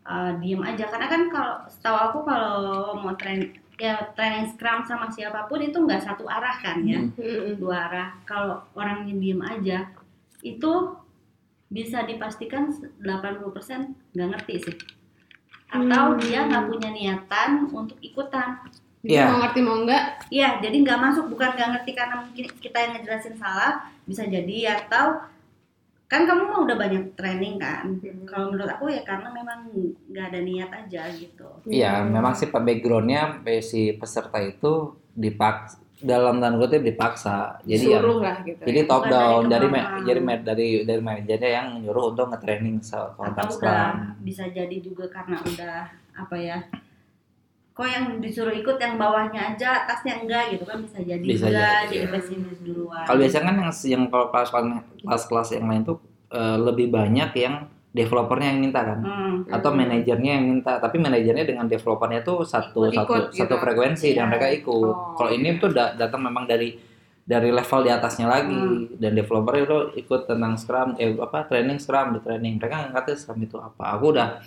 eh, 0.02 0.32
diem 0.38 0.62
aja, 0.62 0.86
karena 0.86 1.06
kan 1.06 1.22
kalau 1.28 1.54
setahu 1.66 1.98
aku 1.98 2.18
kalau 2.22 2.94
mau 2.94 3.14
train 3.14 3.50
ya 3.74 3.98
training 4.14 4.46
scrum 4.50 4.82
sama 4.82 5.10
siapa 5.10 5.50
pun 5.50 5.58
itu 5.58 5.74
nggak 5.74 5.98
satu 6.00 6.22
arah 6.26 6.54
kan 6.58 6.78
ya, 6.82 7.02
Hmm. 7.02 7.58
dua 7.58 7.90
arah. 7.90 8.08
Kalau 8.22 8.62
orangnya 8.74 9.18
diem 9.18 9.42
aja, 9.42 9.90
itu 10.42 10.72
bisa 11.66 12.02
dipastikan 12.02 12.70
80% 13.02 13.42
nggak 14.14 14.28
ngerti 14.30 14.54
sih. 14.62 14.76
Atau 15.72 16.04
Hmm. 16.12 16.20
dia 16.20 16.44
nggak 16.44 16.64
punya 16.68 16.90
niatan 16.92 17.50
untuk 17.72 17.96
ikutan. 18.04 18.60
Jadi 19.02 19.18
Iya. 19.18 19.26
mau 19.34 19.38
ngerti 19.42 19.60
mau 19.66 19.76
enggak 19.82 20.04
Iya, 20.30 20.62
jadi 20.62 20.76
nggak 20.78 21.00
masuk 21.00 21.24
bukan 21.32 21.58
nggak 21.58 21.70
ngerti 21.74 21.90
karena 21.92 22.14
mungkin 22.22 22.44
kita 22.60 22.78
yang 22.78 22.92
ngejelasin 22.96 23.36
salah 23.36 23.84
bisa 24.06 24.22
jadi 24.24 24.78
atau 24.78 25.26
kan 26.06 26.28
kamu 26.28 26.44
mah 26.44 26.60
udah 26.68 26.76
banyak 26.76 27.16
training 27.16 27.56
kan. 27.56 27.96
Kalau 28.28 28.52
menurut 28.52 28.68
aku 28.68 28.92
ya 28.92 29.00
karena 29.00 29.32
memang 29.32 29.72
nggak 30.12 30.26
ada 30.28 30.40
niat 30.44 30.70
aja 30.70 31.08
gitu. 31.08 31.48
Iya, 31.64 32.04
memang 32.04 32.36
sih 32.36 32.52
pak 32.52 32.60
backgroundnya 32.60 33.40
si 33.64 33.96
peserta 33.96 34.36
itu 34.44 34.92
dipak 35.16 35.81
dalam 36.02 36.42
tanda 36.42 36.58
kutip 36.58 36.82
dipaksa. 36.82 37.62
Jadi 37.62 37.94
yang 37.94 38.02
suruh 38.02 38.18
lah 38.20 38.36
gitu. 38.42 38.62
jadi 38.66 38.80
ya. 38.82 38.88
top 38.90 39.02
Bukan 39.06 39.12
down 39.14 39.42
dari 39.46 39.66
dari 40.02 40.20
ma- 40.20 40.42
dari 40.42 40.68
dari 40.82 41.00
manajernya 41.00 41.50
yang 41.50 41.66
nyuruh 41.80 42.04
untuk 42.10 42.26
nge-training 42.34 42.76
se- 42.82 43.10
kontak 43.14 43.46
atau 43.48 43.58
udah 43.62 44.18
bisa 44.20 44.44
jadi 44.50 44.76
juga 44.82 45.06
karena 45.08 45.38
udah 45.38 45.78
apa 46.12 46.36
ya 46.36 46.58
kok 47.72 47.88
yang 47.88 48.20
disuruh 48.20 48.52
ikut 48.52 48.76
yang 48.76 49.00
bawahnya 49.00 49.56
aja 49.56 49.88
atasnya 49.88 50.20
enggak 50.20 50.52
gitu 50.52 50.64
kan 50.68 50.76
bisa 50.84 51.00
jadi 51.00 51.24
Bisa 51.24 51.48
juga 51.48 51.56
jadi, 51.56 51.88
jadi 51.88 51.96
iya. 52.04 52.12
pesimis 52.12 52.58
duluan 52.60 53.04
Kalau 53.08 53.18
biasanya 53.18 53.44
kan 53.48 53.56
yang 53.56 53.72
yang 53.88 54.02
kalau 54.12 54.26
kelas 54.28 55.22
kelas 55.24 55.48
yang 55.56 55.66
lain 55.72 55.82
tuh 55.82 55.96
eh, 56.28 56.56
lebih 56.60 56.92
banyak 56.92 57.30
yang 57.32 57.54
developernya 57.92 58.48
yang 58.50 58.60
minta 58.62 58.80
kan 58.82 58.98
Hmm, 58.98 59.36
atau 59.46 59.68
Hmm. 59.68 59.78
manajernya 59.78 60.30
yang 60.32 60.44
minta 60.48 60.80
tapi 60.80 60.96
manajernya 60.96 61.44
dengan 61.44 61.66
developernya 61.66 62.20
tuh 62.20 62.40
satu 62.42 62.88
Ikut-ikut 62.88 62.96
satu 62.96 63.14
gitu. 63.30 63.40
satu 63.44 63.54
frekuensi 63.58 64.08
dan 64.10 64.26
Iya. 64.26 64.30
mereka 64.32 64.46
ikut 64.50 64.72
Oh. 64.90 65.12
kalau 65.14 65.30
ini 65.30 65.48
tuh 65.56 65.70
da- 65.70 65.92
datang 65.92 66.20
memang 66.22 66.44
dari 66.44 66.72
dari 67.22 67.48
level 67.48 67.80
di 67.82 67.90
atasnya 67.90 68.26
lagi 68.26 68.50
Hmm. 68.50 68.96
dan 68.96 69.12
developer 69.12 69.54
itu 69.54 69.76
ikut 69.96 70.20
tentang 70.26 70.56
scrum 70.56 70.96
eh 70.96 71.12
apa 71.14 71.44
training 71.44 71.76
scrum 71.76 72.16
di 72.16 72.20
training 72.20 72.56
mereka 72.56 72.82
nggak 72.82 72.92
ngerti 72.96 73.12
scrum 73.14 73.38
itu 73.38 73.56
apa 73.56 73.94
aku 73.94 74.10
udah 74.10 74.40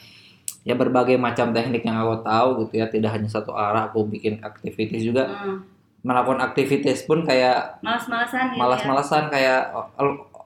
ya 0.61 0.73
berbagai 0.73 1.15
macam 1.15 1.53
teknik 1.53 1.81
yang 1.81 1.95
aku 1.95 2.19
tahu 2.19 2.47
gitu 2.65 2.73
ya 2.75 2.89
tidak 2.89 3.13
hanya 3.13 3.29
satu 3.29 3.53
arah 3.53 3.87
aku 3.87 4.03
bikin 4.03 4.41
activities 4.41 5.05
juga 5.05 5.29
hmm. 5.29 5.57
melakukan 6.01 6.41
activities 6.43 7.01
pun 7.01 7.21
kayak 7.21 7.77
malas-malasan 7.79 8.43
gitu 8.49 8.57
malas-malasan 8.57 9.23
kayak 9.29 9.61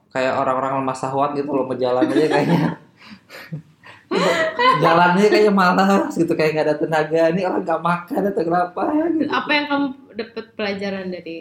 kayak 0.08 0.32
orang-orang 0.34 0.80
lemah 0.80 0.94
sahwat 0.94 1.32
gitu 1.32 1.48
loh 1.48 1.64
berjalan 1.64 2.04
aja 2.04 2.26
kayaknya 2.26 2.60
jalannya 4.82 5.26
kayak 5.30 5.54
malas 5.54 6.12
gitu 6.18 6.32
kayak 6.34 6.50
nggak 6.56 6.66
ada 6.66 6.76
tenaga. 6.78 7.22
Ini 7.30 7.42
orang 7.46 7.62
nggak 7.62 7.82
makan 7.82 8.22
atau 8.30 8.42
kenapa 8.42 8.82
gitu. 9.14 9.30
Apa 9.30 9.50
yang 9.54 9.66
kamu 9.70 9.86
dapat 10.18 10.44
pelajaran 10.58 11.06
dari 11.10 11.36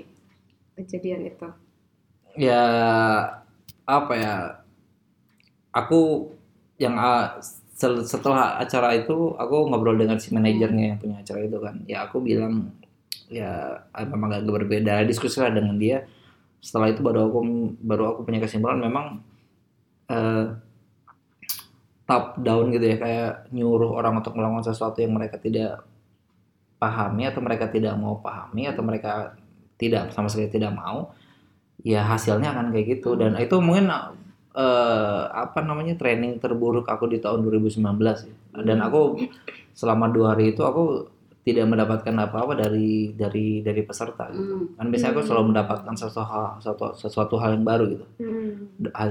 kejadian 0.78 1.30
itu? 1.30 1.50
ya 2.38 2.64
apa 3.84 4.14
ya? 4.16 4.36
Aku 5.74 6.32
yang 6.80 6.96
ah, 6.98 7.38
setelah 7.80 8.60
acara 8.60 8.96
itu 8.96 9.36
aku 9.36 9.72
ngobrol 9.72 9.96
dengan 9.96 10.20
si 10.20 10.32
manajernya 10.36 10.96
yang 10.96 11.00
punya 11.02 11.16
acara 11.20 11.40
itu 11.44 11.58
kan. 11.60 11.76
Ya 11.90 12.06
aku 12.06 12.22
bilang 12.22 12.76
ya 13.30 13.82
memang 13.98 14.30
agak 14.34 14.52
berbeda. 14.64 15.04
Diskusi 15.10 15.42
lah 15.42 15.54
dengan 15.54 15.76
dia. 15.76 16.06
Setelah 16.60 16.92
itu 16.92 17.00
baru 17.00 17.32
aku 17.32 17.40
baru 17.82 18.04
aku 18.16 18.20
punya 18.28 18.40
kesimpulan. 18.44 18.80
Memang 18.84 19.24
eh, 20.12 20.46
top 22.10 22.42
down 22.42 22.74
gitu 22.74 22.90
ya 22.90 22.98
kayak 22.98 23.54
nyuruh 23.54 23.94
orang 23.94 24.18
untuk 24.18 24.34
melakukan 24.34 24.66
sesuatu 24.74 24.98
yang 24.98 25.14
mereka 25.14 25.38
tidak 25.38 25.86
pahami 26.82 27.30
atau 27.30 27.46
mereka 27.46 27.70
tidak 27.70 27.94
mau 27.94 28.18
pahami 28.18 28.66
atau 28.66 28.82
mereka 28.82 29.38
tidak 29.78 30.10
sama 30.10 30.26
sekali 30.26 30.50
tidak 30.50 30.74
mau 30.74 31.14
ya 31.86 32.02
hasilnya 32.02 32.50
akan 32.50 32.74
kayak 32.74 32.98
gitu 32.98 33.14
dan 33.14 33.38
itu 33.38 33.62
mungkin 33.62 33.94
eh, 34.58 35.24
apa 35.30 35.62
namanya 35.62 35.94
training 36.02 36.42
terburuk 36.42 36.90
aku 36.90 37.06
di 37.14 37.22
tahun 37.22 37.46
2019 37.46 37.78
ya. 37.78 38.36
dan 38.66 38.82
aku 38.82 39.22
selama 39.78 40.10
dua 40.10 40.34
hari 40.34 40.58
itu 40.58 40.66
aku 40.66 41.06
tidak 41.40 41.66
mendapatkan 41.66 42.14
apa-apa 42.14 42.54
dari 42.54 43.12
dari 43.12 43.60
dari 43.60 43.82
peserta 43.82 44.28
gitu. 44.30 44.44
Hmm. 44.54 44.66
kan 44.76 44.86
biasanya 44.88 45.12
aku 45.12 45.22
Hmm. 45.22 45.30
selalu 45.30 45.46
mendapatkan 45.50 45.94
sesuatu 45.94 46.24
hal 46.24 46.46
sesuatu, 46.58 46.86
sesuatu 46.94 47.36
hal 47.38 47.50
yang 47.56 47.66
baru 47.66 47.84
gitu. 47.90 48.06
Hmm. 48.20 48.52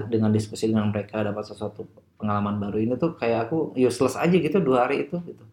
Dengan 0.06 0.30
diskusi 0.30 0.68
dengan 0.68 0.88
mereka 0.88 1.20
dapat 1.20 1.42
sesuatu 1.42 1.88
pengalaman 2.16 2.58
baru. 2.58 2.76
Ini 2.78 2.94
tuh 2.94 3.14
kayak 3.14 3.48
aku 3.48 3.72
useless 3.74 4.14
aja 4.14 4.32
gitu 4.32 4.58
dua 4.58 4.86
hari 4.86 5.04
itu 5.04 5.16
gitu. 5.24 5.44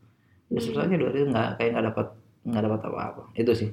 Useless 0.47 0.77
aja 0.79 0.93
dua 0.93 1.09
hari 1.09 1.19
itu 1.21 1.29
nggak 1.29 1.49
kayak 1.57 1.69
nggak 1.73 1.85
dapat 1.89 2.07
nggak 2.43 2.63
dapat 2.63 2.79
apa-apa. 2.83 3.23
Itu 3.33 3.51
sih. 3.51 3.69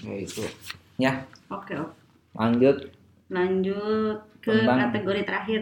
Kayak 0.00 0.18
itu 0.24 0.40
ya. 0.96 1.12
Oke 1.48 1.76
oke. 1.76 1.94
Lanjut. 2.32 2.76
Lanjut 3.28 4.18
ke 4.40 4.50
Tentang- 4.50 4.88
kategori 4.88 5.22
terakhir. 5.22 5.60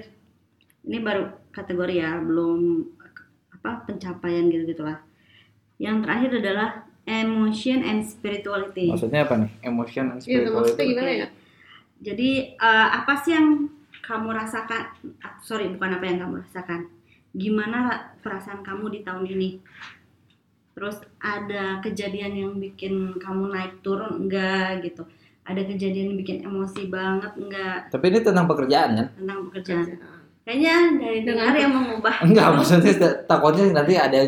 Ini 0.86 0.98
baru 1.02 1.24
kategori 1.50 1.94
ya 1.98 2.22
belum 2.22 2.60
apa 3.58 3.84
pencapaian 3.84 4.46
gitu 4.46 4.70
gitulah 4.70 5.02
yang 5.76 5.98
terakhir 6.00 6.38
adalah 6.38 6.70
emotion 7.04 7.82
and 7.82 8.06
spirituality 8.06 8.86
maksudnya 8.88 9.26
apa 9.26 9.34
nih 9.42 9.50
emotion 9.62 10.14
and 10.14 10.20
Iya, 10.22 10.24
spiritual 10.24 10.54
maksudnya 10.62 10.84
itu 10.84 10.92
gimana 10.94 11.12
ya? 11.12 11.28
Jadi 11.98 12.30
eh, 12.54 12.88
apa 12.94 13.12
sih 13.18 13.34
yang 13.34 13.66
kamu 13.98 14.30
rasakan? 14.30 14.82
ah, 15.18 15.34
sorry, 15.42 15.66
bukan 15.68 15.98
apa 15.98 16.04
yang 16.06 16.18
kamu 16.22 16.34
rasakan. 16.40 16.86
Gimana 17.34 17.76
ra- 17.82 18.04
perasaan 18.22 18.62
kamu 18.62 18.94
di 18.94 19.00
tahun 19.02 19.26
ini? 19.26 19.58
Terus 20.72 20.96
ada 21.18 21.82
kejadian 21.82 22.32
yang 22.32 22.52
bikin 22.56 23.18
kamu 23.18 23.50
naik 23.50 23.82
turun 23.82 24.26
enggak 24.26 24.86
gitu? 24.86 25.02
Ada 25.42 25.66
kejadian 25.66 26.14
yang 26.14 26.18
bikin 26.20 26.38
emosi 26.44 26.86
banget 26.86 27.32
enggak 27.34 27.88
tapi 27.88 28.04
ini 28.12 28.20
tentang 28.20 28.46
pekerjaan 28.46 28.90
kan 28.94 29.06
tentang 29.16 29.38
pekerjaan? 29.50 29.86
Kayaknya 30.48 30.74
dari 30.96 31.18
Dengan- 31.20 31.52
dengar 31.52 31.54
yang 31.60 31.72
mengubah. 31.76 32.14
enggak 32.24 32.46
maksudnya 32.56 32.92
ta- 32.96 33.18
takutnya 33.28 33.64
nanti 33.70 33.94
ada 33.94 34.20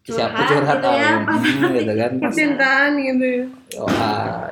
Curhat 0.00 0.14
siapa 0.16 0.40
curhat 0.46 0.78
gitu 0.78 0.88
ya, 0.88 1.10
Hmm, 1.26 1.74
gitu 1.74 1.92
kan 1.92 2.12
Percintaan 2.22 2.90
gitu. 2.96 3.30
oh, 3.76 3.90
ah, 3.90 4.46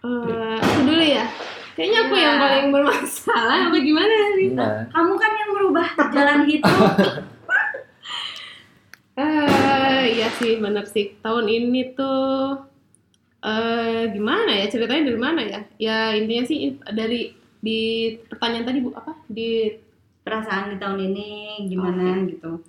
Eh, 0.00 0.56
aku 0.56 0.80
dulu 0.84 1.00
ya. 1.00 1.24
Kayaknya 1.74 1.98
aku 2.02 2.14
yang 2.14 2.34
Iya. 2.34 2.42
paling 2.42 2.66
bermasalah 2.70 3.58
apa 3.66 3.76
gimana 3.78 4.12
nih? 4.34 4.48
enggak. 4.50 4.72
Kamu 4.88 5.12
kan 5.14 5.32
yang 5.34 5.50
merubah 5.52 5.86
jalan 6.08 6.40
hidup. 6.46 6.72
Eh, 9.14 10.02
iya 10.10 10.26
sih 10.32 10.58
bener 10.58 10.82
sih. 10.84 11.14
Tahun 11.20 11.46
ini 11.46 11.94
tuh 11.94 12.58
eh 13.38 14.10
gimana 14.10 14.50
ya 14.50 14.66
ceritanya 14.66 15.06
dari 15.06 15.20
mana 15.20 15.40
ya? 15.40 15.60
Ya 15.78 15.98
intinya 16.10 16.42
sih 16.42 16.58
dari 16.88 17.30
di 17.64 17.80
pertanyaan 18.28 18.66
tadi 18.68 18.78
bu 18.84 18.90
apa 18.92 19.12
di 19.26 19.50
Perasaan 20.24 20.72
di 20.72 20.76
tahun 20.80 21.00
ini 21.12 21.28
gimana 21.68 22.16
gitu? 22.24 22.60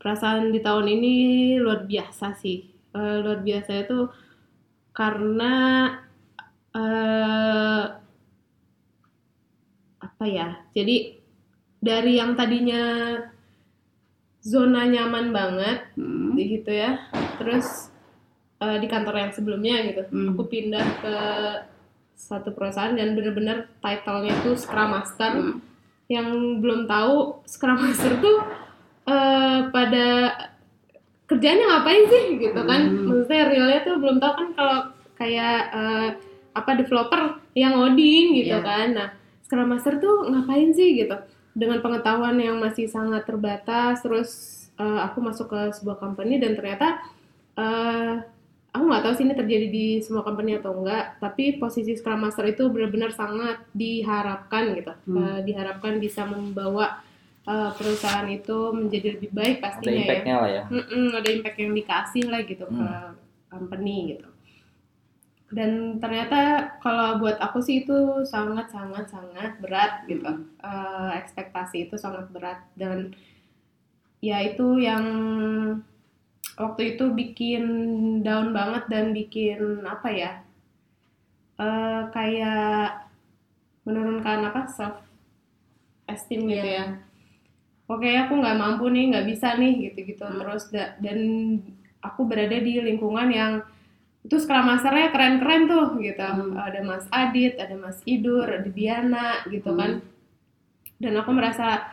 perasaan 0.00 0.48
di 0.48 0.60
tahun 0.60 0.84
ini 0.88 1.14
luar 1.60 1.84
biasa 1.84 2.36
sih 2.36 2.60
Eh, 2.94 3.16
luar 3.20 3.42
biasa 3.42 3.84
itu 3.84 4.06
karena 4.94 5.54
eh 6.72 7.84
apa 9.98 10.24
ya 10.24 10.48
jadi 10.70 11.18
dari 11.82 12.12
yang 12.16 12.38
tadinya 12.38 13.18
zona 14.40 14.86
nyaman 14.86 15.34
banget 15.34 15.78
Hmm. 15.98 16.36
gitu 16.36 16.70
ya 16.70 17.02
terus 17.36 17.90
eh, 18.60 18.78
di 18.78 18.86
kantor 18.86 19.14
yang 19.18 19.32
sebelumnya 19.34 19.76
gitu 19.88 20.02
Hmm. 20.08 20.32
aku 20.32 20.42
pindah 20.46 20.86
ke 21.02 21.14
satu 22.14 22.50
perusahaan 22.50 22.92
dan 22.92 23.12
bener-bener 23.12 23.68
title-nya 23.78 24.34
tuh 24.40 24.54
Scrum 24.54 24.90
Master 24.90 25.32
Hmm. 25.34 25.58
yang 26.06 26.28
belum 26.58 26.84
tahu 26.84 27.42
Scrum 27.44 27.78
Master 27.78 28.16
tuh 28.18 28.38
eh, 29.04 29.60
pada 29.68 30.06
kerjanya 31.24 31.64
ngapain 31.70 32.04
sih 32.06 32.24
gitu 32.38 32.60
kan 32.60 32.80
Hmm. 32.84 33.04
maksudnya 33.06 33.44
realnya 33.46 33.80
tuh 33.82 33.96
belum 33.96 34.16
tahu 34.18 34.32
kan 34.34 34.48
kalau 34.52 34.78
kayak 35.14 35.58
eh, 35.70 36.08
apa 36.52 36.70
developer 36.74 37.22
yang 37.52 37.74
ngoding 37.74 38.26
gitu 38.36 38.54
Iya. 38.54 38.60
kan 38.60 38.86
nah 38.92 39.08
Scrum 39.42 39.66
Master 39.66 39.96
tuh 39.96 40.24
ngapain 40.26 40.70
sih 40.70 40.96
gitu 40.96 41.16
dengan 41.52 41.78
pengetahuan 41.80 42.34
yang 42.36 42.58
masih 42.58 42.86
sangat 42.86 43.24
terbatas 43.24 44.00
terus 44.00 44.30
eh, 44.74 45.00
aku 45.00 45.20
masuk 45.20 45.48
ke 45.48 45.60
sebuah 45.72 45.96
company 45.96 46.36
dan 46.36 46.52
ternyata 46.52 47.00
eh, 47.54 48.12
aku 48.74 48.90
nggak 48.90 49.02
tahu 49.06 49.14
sih 49.14 49.24
ini 49.24 49.38
terjadi 49.38 49.66
di 49.70 49.86
semua 50.02 50.26
company 50.26 50.58
atau 50.58 50.74
enggak 50.74 51.22
tapi 51.22 51.62
posisi 51.62 51.94
Scrum 51.94 52.26
Master 52.26 52.42
itu 52.50 52.66
benar-benar 52.66 53.14
sangat 53.14 53.62
diharapkan 53.70 54.74
gitu. 54.74 54.92
Hmm. 55.06 55.16
Eh, 55.22 55.40
diharapkan 55.46 56.02
bisa 56.02 56.26
membawa 56.26 56.98
eh, 57.46 57.70
perusahaan 57.78 58.26
itu 58.26 58.74
menjadi 58.74 59.14
lebih 59.14 59.30
baik 59.30 59.62
ada 59.62 59.64
pastinya 59.70 60.02
ya. 60.02 60.36
lah 60.42 60.50
ya. 60.50 60.62
Mm-mm, 60.74 61.06
ada 61.14 61.28
impact 61.30 61.58
yang 61.62 61.72
dikasih 61.72 62.24
lah 62.26 62.40
gitu 62.42 62.66
ke 62.66 62.74
Hmm. 62.74 63.14
company 63.52 64.18
gitu. 64.18 64.28
Dan 65.54 66.02
ternyata 66.02 66.72
kalau 66.82 67.22
buat 67.22 67.38
aku 67.38 67.62
sih 67.62 67.86
itu 67.86 68.26
sangat 68.26 68.74
sangat 68.74 69.06
sangat 69.06 69.54
berat 69.62 70.02
gitu. 70.10 70.26
Eh, 70.58 71.10
ekspektasi 71.22 71.86
itu 71.86 71.94
sangat 71.94 72.26
berat 72.34 72.58
dan 72.74 73.14
ya 74.18 74.40
itu 74.42 74.80
yang 74.82 75.04
waktu 76.54 76.94
itu 76.94 77.04
bikin 77.10 77.64
down 78.22 78.50
banget 78.50 78.86
dan 78.86 79.10
bikin 79.10 79.60
apa 79.84 80.08
ya 80.10 80.32
eh, 81.56 82.02
kayak 82.10 83.06
menurunkan 83.82 84.48
apa 84.48 84.60
self 84.66 84.96
esteem 86.04 86.46
gitu 86.46 86.62
Iya. 86.62 86.74
ya 86.74 86.84
oke 87.86 88.08
aku 88.08 88.32
nggak 88.38 88.58
mampu 88.58 88.84
nih 88.88 89.04
nggak 89.12 89.26
bisa 89.28 89.56
nih 89.56 89.72
gitu-gitu 89.90 90.24
Hmm. 90.24 90.38
terus 90.40 90.64
da- 90.70 90.94
dan 90.98 91.18
aku 92.00 92.24
berada 92.24 92.56
di 92.56 92.80
lingkungan 92.80 93.28
yang 93.30 93.52
itu 94.24 94.40
Scrum 94.40 94.64
Masternya 94.64 95.12
keren-keren 95.12 95.68
tuh 95.68 96.00
gitu 96.00 96.16
Hmm. 96.22 96.56
ada 96.56 96.80
Mas 96.80 97.04
Adit 97.12 97.60
ada 97.60 97.76
Mas 97.76 98.00
Idur 98.04 98.46
ada 98.48 98.68
Diana 98.68 99.44
gitu 99.46 99.68
Hmm. 99.68 99.78
kan 99.78 99.90
dan 100.96 101.12
aku 101.18 101.30
merasa 101.30 101.92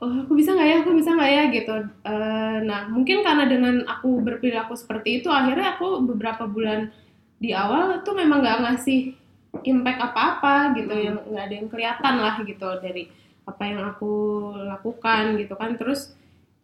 oh 0.00 0.12
aku 0.24 0.32
bisa 0.36 0.56
nggak 0.56 0.68
ya? 0.68 0.76
Aku 0.82 0.90
bisa 0.96 1.10
nggak 1.12 1.32
ya? 1.32 1.42
Gitu. 1.52 1.74
Eh, 2.04 2.56
nah 2.64 2.88
mungkin 2.88 3.20
karena 3.20 3.44
dengan 3.44 3.84
aku 3.84 4.20
berperilaku 4.24 4.74
seperti 4.76 5.20
itu 5.20 5.28
akhirnya 5.28 5.76
aku 5.76 6.00
beberapa 6.04 6.44
bulan 6.48 6.88
di 7.40 7.52
awal 7.56 8.00
tuh 8.04 8.12
memang 8.16 8.40
nggak 8.44 8.60
ngasih 8.64 9.16
impact 9.64 10.00
apa-apa 10.00 10.76
gitu 10.78 10.92
Hmm. 10.94 11.04
yang 11.04 11.16
nggak 11.26 11.44
ada 11.48 11.54
yang 11.56 11.68
kelihatan 11.68 12.14
lah 12.20 12.34
gitu 12.44 12.68
dari 12.80 13.04
apa 13.44 13.62
yang 13.66 13.80
aku 13.92 14.12
lakukan 14.68 15.22
gitu 15.40 15.54
kan. 15.56 15.76
Terus 15.76 16.12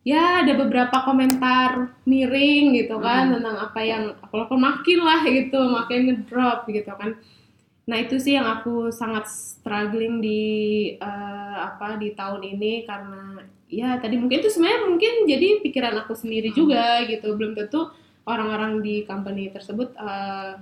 ya 0.07 0.47
ada 0.47 0.53
beberapa 0.55 1.03
komentar 1.03 1.99
miring 2.07 2.77
gitu 2.79 2.97
kan 3.03 3.29
Hmm. 3.29 3.35
tentang 3.41 3.57
apa 3.59 3.81
yang 3.83 4.05
aku 4.23 4.35
lakukan. 4.39 4.63
Makin 4.63 4.99
lah 5.03 5.21
gitu 5.27 5.61
makin 5.67 6.01
ngedrop 6.09 6.65
gitu 6.69 6.93
kan 6.95 7.17
nah 7.87 7.97
itu 8.03 8.19
sih 8.19 8.35
yang 8.35 8.51
aku 8.51 8.91
sangat 8.91 9.31
struggling 9.31 10.19
di 10.19 10.43
eh, 10.99 11.57
apa 11.57 11.95
di 11.95 12.11
tahun 12.19 12.43
ini 12.43 12.83
karena 12.83 13.47
ya 13.71 13.99
tadi 13.99 14.19
mungkin 14.19 14.43
itu 14.43 14.51
sebenarnya 14.51 14.81
mungkin 14.87 15.13
jadi 15.27 15.63
pikiran 15.63 15.95
aku 16.03 16.15
sendiri 16.19 16.51
juga 16.51 17.03
gitu. 17.07 17.35
Belum 17.39 17.55
tentu 17.55 17.91
orang-orang 18.27 18.83
di 18.83 19.07
company 19.07 19.55
tersebut 19.55 19.95
eh, 19.95 20.53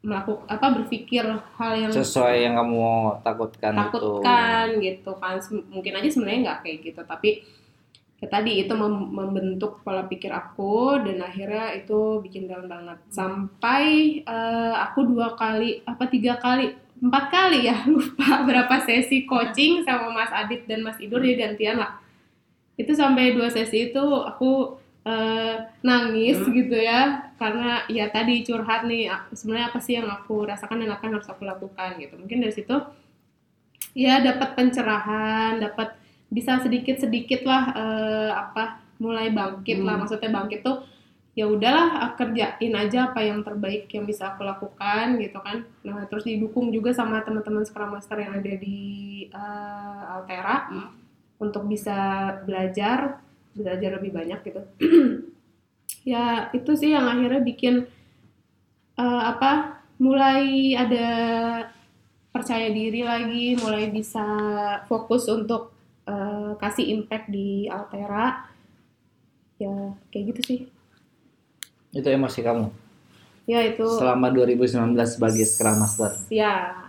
melakukan 0.00 0.48
apa 0.48 0.66
berpikir 0.80 1.28
hal 1.60 1.72
yang 1.76 1.92
sesuai 1.92 2.36
yang 2.40 2.56
kamu 2.56 3.20
takutkan, 3.20 3.72
takutkan 3.76 4.66
gitu 4.80 5.12
kan. 5.20 5.36
Mungkin 5.68 5.92
aja 5.92 6.08
sebenarnya 6.08 6.40
nggak 6.48 6.58
kayak 6.64 6.78
gitu. 6.88 7.00
Tapi 7.04 7.30
ya 8.20 8.28
tadi 8.28 8.60
itu 8.62 8.72
mem- 8.76 9.10
membentuk 9.18 9.80
pola 9.84 10.04
pikir 10.04 10.28
aku 10.32 11.00
dan 11.04 11.24
akhirnya 11.24 11.72
itu 11.80 12.20
bikin 12.24 12.44
down 12.50 12.68
banget. 12.68 12.98
Sampai 13.08 13.84
eh, 14.24 14.74
aku 14.76 15.08
dua 15.08 15.34
kali 15.40 15.80
apa 15.88 16.04
tiga 16.08 16.36
kali 16.36 16.76
empat 17.00 17.24
kali 17.32 17.64
ya 17.64 17.76
lupa 17.92 18.44
berapa 18.44 18.76
sesi 18.84 19.24
coaching 19.24 19.82
sama 19.88 20.12
Mas 20.12 20.32
Adit 20.32 20.68
dan 20.68 20.84
Mas 20.84 21.00
Idur 21.00 21.24
ya 21.24 21.34
gantian 21.40 21.80
lah. 21.80 21.96
Itu 22.76 22.92
sampai 22.96 23.36
dua 23.36 23.48
sesi 23.52 23.92
itu 23.92 24.04
aku 24.30 24.76
eh, 25.08 25.56
nangis 25.80 26.38
Hmm. 26.44 26.52
gitu 26.52 26.76
ya 26.76 27.32
karena 27.40 27.88
ya 27.88 28.04
tadi 28.12 28.44
curhat 28.44 28.84
nih 28.84 29.08
sebenarnya 29.32 29.66
apa 29.72 29.78
sih 29.80 29.96
yang 29.96 30.08
aku 30.12 30.44
rasakan 30.44 30.84
dan 30.84 30.92
apa 30.92 31.02
yang 31.08 31.14
harus 31.16 31.30
aku 31.32 31.42
lakukan 31.48 31.96
gitu. 31.96 32.14
Mungkin 32.20 32.44
dari 32.44 32.52
situ 32.52 32.76
ya 33.96 34.22
dapat 34.22 34.54
pencerahan 34.54 35.58
dapat 35.58 35.88
bisa 36.30 36.62
sedikit 36.62 36.96
sedikit 37.02 37.42
lah 37.44 37.74
eh, 37.74 38.30
apa 38.32 38.78
mulai 39.02 39.28
bangkit 39.34 39.82
lah 39.82 39.98
Hmm. 39.98 40.06
maksudnya 40.06 40.30
bangkit 40.30 40.60
tuh 40.62 40.86
ya 41.34 41.46
udahlah 41.46 42.10
aku 42.10 42.26
kerjain 42.26 42.74
aja 42.74 43.10
apa 43.10 43.22
yang 43.22 43.40
terbaik 43.46 43.86
yang 43.94 44.04
bisa 44.04 44.34
aku 44.34 44.42
lakukan 44.46 45.18
gitu 45.18 45.38
kan 45.42 45.62
nah 45.86 46.04
terus 46.10 46.26
didukung 46.26 46.70
juga 46.70 46.90
sama 46.94 47.22
teman-teman 47.22 47.64
Scrum 47.64 47.90
Master 47.94 48.18
yang 48.18 48.34
ada 48.38 48.52
di 48.56 48.80
eh, 49.30 50.02
Altera 50.14 50.56
Hmm. 50.70 50.90
untuk 51.40 51.66
bisa 51.66 51.96
belajar 52.46 53.18
belajar 53.56 53.90
lebih 53.98 54.12
banyak 54.14 54.40
gitu 54.46 54.60
ya 56.12 56.48
itu 56.54 56.70
sih 56.78 56.94
yang 56.94 57.06
akhirnya 57.08 57.42
bikin 57.42 57.74
eh, 58.98 59.22
apa 59.32 59.80
mulai 60.00 60.74
ada 60.76 61.08
percaya 62.30 62.70
diri 62.70 63.02
lagi 63.02 63.58
mulai 63.58 63.90
bisa 63.90 64.24
fokus 64.86 65.26
untuk 65.28 65.74
eh, 66.50 66.56
kasih 66.58 66.98
impact 66.98 67.30
di 67.30 67.70
Altera. 67.70 68.50
Ya 69.60 69.94
kayak 70.10 70.34
gitu 70.34 70.40
sih. 70.42 70.58
Itu 71.92 72.06
emosi 72.06 72.40
kamu? 72.42 72.66
Ya 73.46 73.60
itu. 73.66 73.82
Selama 73.86 74.30
2019 74.30 74.94
sebagai 75.06 75.44
Scrum 75.46 75.78
Master? 75.78 76.10
Ya 76.30 76.86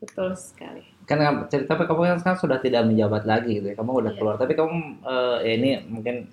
betul 0.00 0.36
sekali. 0.36 0.84
Kan 1.04 1.20
cerita 1.48 1.76
kamu 1.76 2.16
kan 2.16 2.18
sekarang 2.20 2.40
sudah 2.40 2.58
tidak 2.60 2.84
menjabat 2.84 3.24
lagi 3.24 3.60
gitu 3.60 3.72
ya. 3.72 3.76
Kamu 3.76 4.04
udah 4.04 4.12
Iya. 4.12 4.18
keluar. 4.20 4.36
Tapi 4.36 4.52
kamu 4.52 4.76
eh, 5.04 5.36
ya 5.42 5.52
ini 5.56 5.70
mungkin 5.88 6.28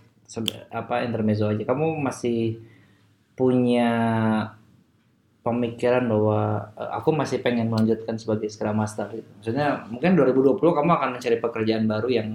apa 0.71 1.03
intermezzo 1.03 1.51
aja. 1.51 1.63
Kamu 1.63 1.99
masih 1.99 2.60
punya 3.36 3.89
pemikiran 5.41 6.05
bahwa 6.05 6.69
eh, 6.77 6.91
aku 6.93 7.10
masih 7.15 7.41
pengen 7.41 7.71
melanjutkan 7.73 8.15
sebagai 8.19 8.47
Scrum 8.51 8.77
Master 8.77 9.10
gitu. 9.10 9.25
Maksudnya 9.41 9.88
mungkin 9.89 10.13
2020 10.13 10.62
kamu 10.77 10.89
akan 10.93 11.10
mencari 11.17 11.38
pekerjaan 11.41 11.89
baru 11.89 12.10
yang 12.12 12.27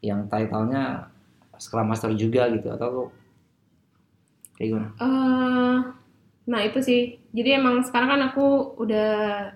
yang 0.00 0.26
title-nya 0.26 1.10
Scrum 1.54 1.86
Master 1.86 2.10
juga 2.12 2.50
gitu 2.50 2.66
atau 2.68 3.14
kayak 4.54 4.68
gimana? 4.70 4.88
Eh, 4.96 5.76
nah 6.44 6.60
itu 6.60 6.78
sih 6.78 7.00
jadi 7.30 7.58
emang 7.58 7.82
sekarang 7.82 8.08
kan 8.10 8.22
aku 8.28 8.46
udah 8.78 9.10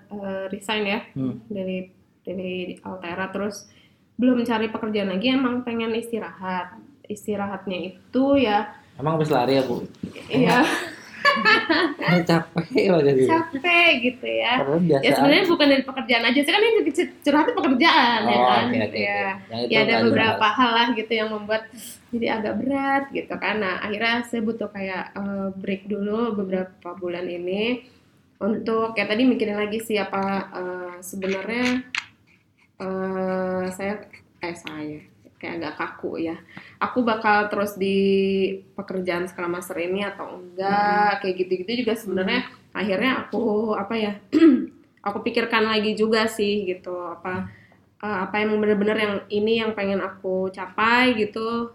eh, 0.08 0.44
resign 0.48 0.84
ya 0.84 1.00
Hmm. 1.12 1.36
dari 1.46 1.90
dari 2.22 2.54
Altera 2.80 3.28
terus 3.28 3.68
belum 4.16 4.42
cari 4.42 4.68
pekerjaan 4.68 5.10
lagi 5.10 5.30
emang 5.30 5.62
pengen 5.62 5.94
istirahat 5.94 6.74
istirahatnya 7.06 7.94
itu 7.94 8.24
ya 8.36 8.74
Emang 8.98 9.14
habis 9.14 9.30
lari 9.30 9.56
ya 9.56 9.62
bu? 9.62 9.86
ya 10.26 10.58
Ini 10.60 10.74
capek 12.28 12.84
loh 12.90 13.00
jadi. 13.04 13.22
capek 13.26 13.90
gitu 14.00 14.26
ya 14.26 14.52
ya 15.02 15.10
sebenarnya 15.12 15.44
bukan 15.48 15.66
dari 15.68 15.84
pekerjaan 15.84 16.24
aja 16.28 16.40
sih 16.40 16.52
kan 16.52 16.62
yang 16.62 16.76
curhatnya 17.24 17.54
pekerjaan 17.54 18.20
ya 18.24 18.36
Oh, 18.38 18.46
kan 18.48 18.64
oke, 18.68 18.78
oke, 18.86 18.98
ya 18.98 19.22
oke. 19.34 19.52
Yang 19.52 19.62
itu 19.62 19.72
ya 19.72 19.78
ada 19.78 19.92
nggak 19.92 20.04
beberapa 20.08 20.36
dibahas. 20.38 20.56
hal 20.58 20.70
lah 20.74 20.86
gitu 20.94 21.12
yang 21.12 21.28
membuat 21.32 21.62
jadi 22.08 22.26
agak 22.40 22.54
berat 22.62 23.02
gitu 23.12 23.34
kan 23.36 23.56
nah 23.60 23.74
akhirnya 23.82 24.14
saya 24.24 24.40
butuh 24.40 24.68
kayak 24.70 25.04
eh, 25.12 25.48
break 25.56 25.82
dulu 25.86 26.32
beberapa 26.34 26.88
bulan 26.96 27.26
ini 27.26 27.84
untuk 28.38 28.94
kayak 28.94 29.10
tadi 29.10 29.22
mikirin 29.26 29.58
lagi 29.58 29.78
sih 29.82 29.98
apa 29.98 30.24
eh, 30.54 30.94
sebenarnya 31.02 31.66
eh, 32.78 33.64
saya 33.74 33.94
eh 34.38 34.54
saya 34.54 35.00
kayak 35.38 35.62
agak 35.62 35.74
kaku 35.78 36.18
ya 36.18 36.36
aku 36.82 37.06
bakal 37.06 37.46
terus 37.46 37.78
di 37.78 37.96
pekerjaan 38.74 39.30
Scrum 39.30 39.54
Master 39.54 39.78
ini 39.78 40.02
atau 40.02 40.34
enggak 40.34 41.22
kayak 41.22 41.34
gitu-gitu 41.46 41.86
juga 41.86 41.94
sebenarnya 41.94 42.42
akhirnya 42.74 43.26
aku 43.26 43.72
apa 43.78 43.94
ya 43.94 44.12
aku 45.06 45.18
pikirkan 45.22 45.70
lagi 45.70 45.94
juga 45.94 46.26
sih 46.26 46.66
gitu 46.66 46.92
apa 46.94 47.46
eh, 48.02 48.18
apa 48.26 48.34
yang 48.42 48.58
benar-benar 48.58 48.98
yang 48.98 49.14
ini 49.30 49.62
yang 49.62 49.72
pengen 49.78 50.02
aku 50.02 50.50
capai 50.50 51.14
gitu 51.14 51.70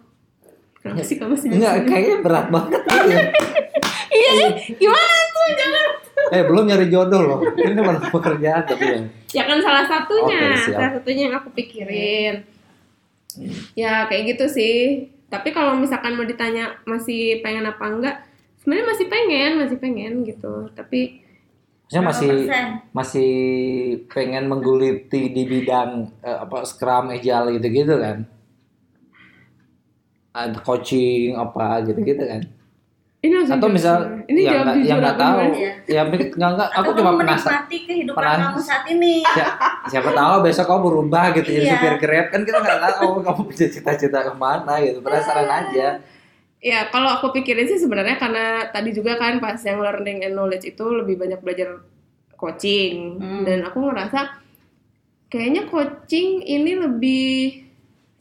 kenapa 0.84 1.04
sih 1.08 1.15
kamu 1.15 1.36
sih 1.39 1.47
Enggak, 1.47 1.88
kayaknya 1.88 2.15
berat 2.19 2.47
banget 2.52 2.84
gitu 2.84 3.10
ya. 3.15 3.23
iya 4.19 4.32
gimana 4.76 5.17
tuh 5.32 5.47
jangan 5.56 5.88
Eh, 6.34 6.41
belum 6.49 6.65
nyari 6.65 6.88
jodoh 6.89 7.21
loh. 7.21 7.39
Ini 7.45 7.78
malah 7.78 8.10
pekerjaan 8.10 8.63
tapi 8.65 8.86
ya. 8.86 8.99
ya 9.34 9.43
kan 9.45 9.58
salah 9.62 9.86
satunya 9.86 10.56
siap. 10.65 10.78
salah 10.78 10.91
satunya 10.97 11.21
yang 11.30 11.36
aku 11.38 11.49
pikirin 11.54 12.41
ya 13.74 14.06
kayak 14.10 14.36
gitu 14.36 14.46
sih 14.50 14.78
tapi 15.28 15.50
kalau 15.50 15.74
misalkan 15.78 16.13
mau 16.13 16.28
ditanya 16.28 16.78
masih 16.86 17.41
pengen 17.41 17.65
apa 17.65 17.86
enggak 17.89 18.17
sebenarnya 18.62 18.88
masih 18.93 19.06
pengen 19.10 19.52
masih 19.60 19.78
pengen 19.82 20.13
gitu 20.28 20.54
tapi 20.78 21.24
Maksudnya 21.93 22.10
masih 22.10 22.36
masih 22.89 23.34
pengen 24.10 24.50
mengguliti 24.50 25.30
di 25.30 25.46
bidang 25.46 26.10
eh, 26.26 26.38
apa 26.41 26.65
Scrum, 26.65 27.13
Agile 27.13 27.60
gitu-gitu 27.60 28.02
kan. 28.02 28.26
Ada 30.34 30.58
coaching 30.65 31.38
apa 31.38 31.86
gitu-gitu 31.86 32.24
kan. 32.26 32.41
Ini 33.24 33.34
langsung 33.34 33.56
Atau 33.56 33.70
misal 33.70 33.96
ini 34.26 34.44
yang 34.44 34.62
nggak 34.62 34.76
yang 34.84 35.00
nggak 35.00 35.16
tahu? 35.16 35.38
Iya. 35.54 35.72
ya 35.86 36.02
mikir 36.04 36.28
enggak 36.34 36.52
enggak, 36.54 36.70
aku 36.70 36.82
Atau 36.84 36.94
cuma 36.94 37.12
penasaran. 37.14 37.40
menikmati 37.56 37.78
kehidupan 37.82 38.20
penas- 38.20 38.44
kamu 38.46 38.60
saat 38.62 38.84
ini. 38.86 39.14
Si- 39.26 39.56
siapa 39.90 40.10
tahu 40.12 40.34
besok 40.42 40.66
kamu 40.66 40.82
berubah 40.86 41.24
gitu 41.34 41.50
jadi 41.50 41.60
Iya. 41.62 41.74
supir 41.74 41.94
Grab 41.98 42.26
kan 42.30 42.42
kita 42.42 42.58
nggak 42.58 42.80
tahu 42.94 43.08
kamu 43.22 43.42
punya 43.46 43.68
cita-cita 43.70 44.20
ke 44.22 44.34
mana 44.34 44.74
gitu 44.80 45.00
penasaran 45.00 45.48
aja 45.50 45.88
Ya, 46.60 46.88
kalau 46.88 47.12
aku 47.12 47.32
pikirin 47.34 47.64
sih 47.66 47.76
sebenarnya 47.76 48.16
karena 48.16 48.46
tadi 48.66 48.92
juga 48.92 49.16
kan 49.16 49.36
pas 49.38 49.60
yang 49.60 49.78
learning 49.78 50.24
and 50.24 50.32
knowledge 50.34 50.64
itu 50.66 50.86
lebih 50.94 51.16
banyak 51.18 51.36
belajar 51.38 51.84
coaching 52.34 53.18
Hmm. 53.18 53.44
dan 53.44 53.64
aku 53.64 53.84
ngerasa 53.84 54.40
kayaknya 55.28 55.66
coaching 55.66 56.40
ini 56.42 56.72
lebih 56.78 57.28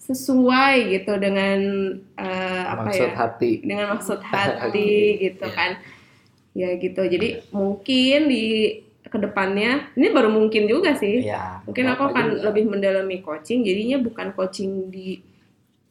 sesuai 0.02 0.74
gitu 0.92 1.14
dengan 1.16 1.58
eh, 2.16 2.62
apa 2.66 2.82
maksud 2.84 3.06
ya? 3.06 3.14
hati. 3.14 3.52
Dengan 3.62 3.86
maksud 3.94 4.18
hati 4.32 4.90
gitu 5.20 5.46
Iya. 5.46 5.54
kan. 5.54 5.70
Ya 6.52 6.68
gitu. 6.76 7.00
Jadi 7.00 7.48
mungkin 7.50 8.26
di 8.26 8.44
ke 9.02 9.18
depannya 9.18 9.92
ini 9.92 10.08
baru 10.08 10.28
mungkin 10.28 10.66
juga 10.66 10.92
sih. 10.92 11.22
Ya 11.22 11.62
mungkin 11.62 11.86
aku 11.86 12.10
akan 12.10 12.42
lebih 12.42 12.66
mendalami 12.66 13.20
coaching. 13.20 13.62
Jadinya 13.62 13.98
bukan 13.98 14.32
coaching 14.32 14.88
di 14.88 15.22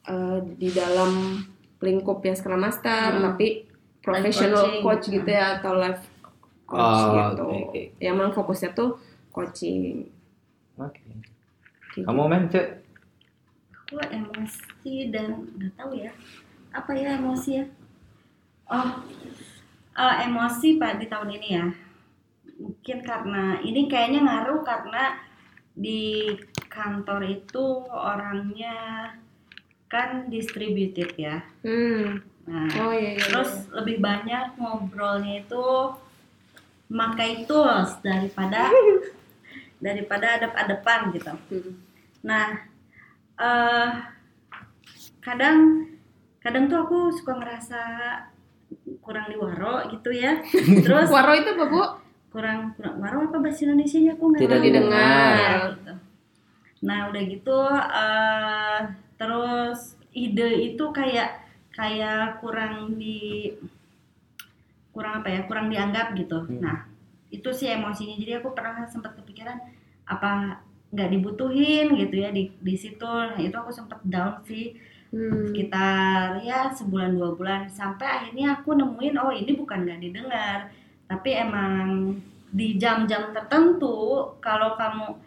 eh, 0.03 0.39
di 0.55 0.69
dalam 0.69 1.39
lingkupnya 1.79 2.35
Scrum 2.35 2.59
Master 2.59 3.15
Hmm. 3.15 3.23
tapi 3.27 3.65
professional 4.01 4.65
coaching. 4.65 4.81
coach 4.81 5.05
gitu 5.09 5.29
ya 5.29 5.57
atau 5.57 5.73
life 5.73 6.03
coach 6.65 6.99
Oh, 6.99 7.13
gitu. 7.31 7.43
oke. 7.69 7.81
yang 7.97 8.15
memang 8.15 8.33
fokusnya 8.33 8.73
tuh 8.73 8.97
coaching. 9.29 10.09
Oke. 10.75 10.99
Gitu. 11.91 12.03
kamu 12.03 12.23
men 12.23 12.47
cek 12.47 12.80
Aku 13.91 13.99
emosi 14.07 15.11
dan 15.11 15.51
nggak 15.51 15.75
tahu 15.75 15.99
ya 15.99 16.15
apa 16.71 16.95
ya 16.95 17.19
emosi 17.19 17.59
ya. 17.59 17.65
Oh, 18.71 19.03
eh, 19.99 20.15
emosi 20.31 20.79
pak 20.79 21.03
di 21.03 21.11
tahun 21.11 21.35
ini 21.35 21.49
ya. 21.51 21.67
Mungkin 22.55 23.03
karena 23.03 23.59
ini 23.59 23.91
kayaknya 23.91 24.23
ngaruh 24.23 24.63
karena 24.63 25.19
di 25.75 26.31
kantor 26.71 27.27
itu 27.27 27.83
orangnya 27.91 29.11
kan 29.91 30.31
distributed 30.31 31.11
ya. 31.19 31.43
Hmm. 31.67 32.23
Nah, 32.47 32.71
Oh 32.79 32.95
iya 32.95 33.19
iya. 33.19 33.27
terus 33.27 33.67
lebih 33.75 33.99
banyak 33.99 34.55
ngobrolnya 34.55 35.43
itu 35.43 35.67
memakai 36.87 37.43
tools 37.43 37.99
daripada 37.99 38.71
daripada 39.83 40.39
adep-adepan 40.39 41.11
gitu. 41.11 41.35
Hmm. 41.51 41.75
Nah, 42.23 42.70
eh 43.41 43.89
kadang 45.19 45.57
kadang 46.39 46.65
tuh 46.65 46.77
aku 46.81 46.97
suka 47.11 47.37
ngerasa 47.37 47.81
kurang 49.01 49.29
diwaro 49.29 49.89
gitu 49.89 50.09
ya. 50.13 50.41
Terus 50.85 51.09
Waro 51.09 51.33
itu 51.33 51.51
apa 51.51 51.65
bu? 51.67 51.83
kurang 52.31 52.71
kurang 52.79 52.95
waro 53.03 53.27
apa 53.27 53.43
bahasa 53.43 53.67
Indonesia-nya 53.67 54.15
aku 54.15 54.23
nggak 54.31 54.39
Tidak 54.39 54.55
tahu. 54.55 54.65
didengar. 54.65 55.35
Ya, 55.35 55.51
gitu. 55.75 55.93
Nah, 56.81 56.99
udah 57.11 57.23
gitu 57.27 57.57
eh 57.75 58.79
terus 59.19 59.79
ide 60.15 60.47
itu 60.71 60.85
kayak 60.95 61.43
kayak 61.75 62.39
kurang 62.39 62.95
di 62.95 63.51
kurang 64.95 65.19
apa 65.19 65.27
ya? 65.27 65.41
Kurang 65.43 65.67
dianggap 65.67 66.15
gitu. 66.15 66.39
Hmm. 66.47 66.63
Nah, 66.63 66.77
itu 67.27 67.51
sih 67.51 67.67
emosinya. 67.67 68.15
Jadi 68.15 68.39
aku 68.39 68.55
pernah 68.55 68.87
sempat 68.87 69.11
kepikiran 69.19 69.59
apa 70.07 70.63
nggak 70.91 71.09
dibutuhin 71.09 71.95
gitu 71.95 72.15
ya 72.19 72.29
di 72.29 72.51
di 72.53 72.75
situ. 72.75 73.07
Nah, 73.07 73.39
itu 73.39 73.55
aku 73.55 73.71
sempat 73.71 73.99
down 74.03 74.39
sih 74.43 74.75
Hmm. 75.11 75.43
sekitar 75.51 76.39
ya 76.39 76.71
sebulan 76.71 77.11
dua 77.11 77.35
bulan 77.35 77.67
sampai 77.67 78.07
akhirnya 78.07 78.55
aku 78.55 78.71
nemuin 78.71 79.19
oh 79.19 79.27
ini 79.27 79.59
bukan 79.59 79.83
nggak 79.83 79.99
didengar 79.99 80.71
tapi 81.03 81.35
emang 81.35 82.15
di 82.47 82.79
jam-jam 82.79 83.35
tertentu 83.35 83.91
kalau 84.39 84.79
kamu 84.79 85.19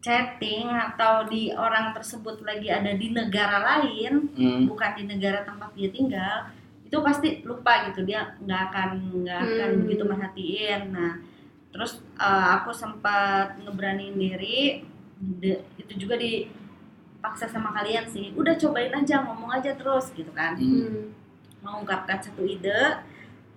chatting 0.00 0.72
atau 0.72 1.28
di 1.28 1.52
orang 1.52 1.92
tersebut 1.92 2.40
lagi 2.40 2.72
ada 2.72 2.96
di 2.96 3.12
negara 3.12 3.60
lain 3.60 4.32
Hmm. 4.32 4.64
bukan 4.64 4.90
di 4.96 5.04
negara 5.04 5.44
tempat 5.44 5.68
dia 5.76 5.92
tinggal 5.92 6.48
itu 6.80 6.96
pasti 7.04 7.44
lupa 7.44 7.92
gitu 7.92 8.08
dia 8.08 8.32
nggak 8.40 8.60
akan 8.72 8.90
nggak 9.20 9.40
akan 9.44 9.68
Hmm. 9.68 9.80
begitu 9.84 10.02
merhatiin 10.08 10.80
nah 10.96 11.20
terus 11.68 12.00
eh, 12.16 12.46
aku 12.56 12.72
sempat 12.72 13.60
ngeberaniin 13.60 14.16
diri 14.16 14.88
De- 15.20 15.60
itu 15.76 15.92
juga 16.08 16.16
dipaksa 16.16 17.44
sama 17.44 17.70
kalian 17.76 18.08
sih 18.08 18.32
udah 18.32 18.56
cobain 18.56 18.92
aja 18.96 19.20
ngomong 19.20 19.52
aja 19.52 19.76
terus 19.76 20.08
gitu 20.16 20.32
kan 20.32 20.56
Hmm. 20.56 21.12
Mengungkapkan 21.60 22.18
satu 22.24 22.40
ide 22.48 23.04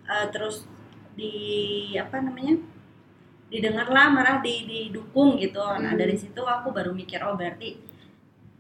eh, 0.04 0.28
terus 0.34 0.68
di 1.16 1.32
apa 1.96 2.20
namanya 2.20 2.60
didengarlah 3.48 4.10
marah 4.12 4.38
di 4.44 4.66
didukung 4.68 5.40
gitu 5.40 5.62
nah 5.62 5.94
Hmm. 5.94 6.00
dari 6.02 6.16
situ 6.20 6.42
aku 6.44 6.74
baru 6.76 6.92
mikir 6.92 7.24
oh 7.24 7.38
berarti 7.40 7.80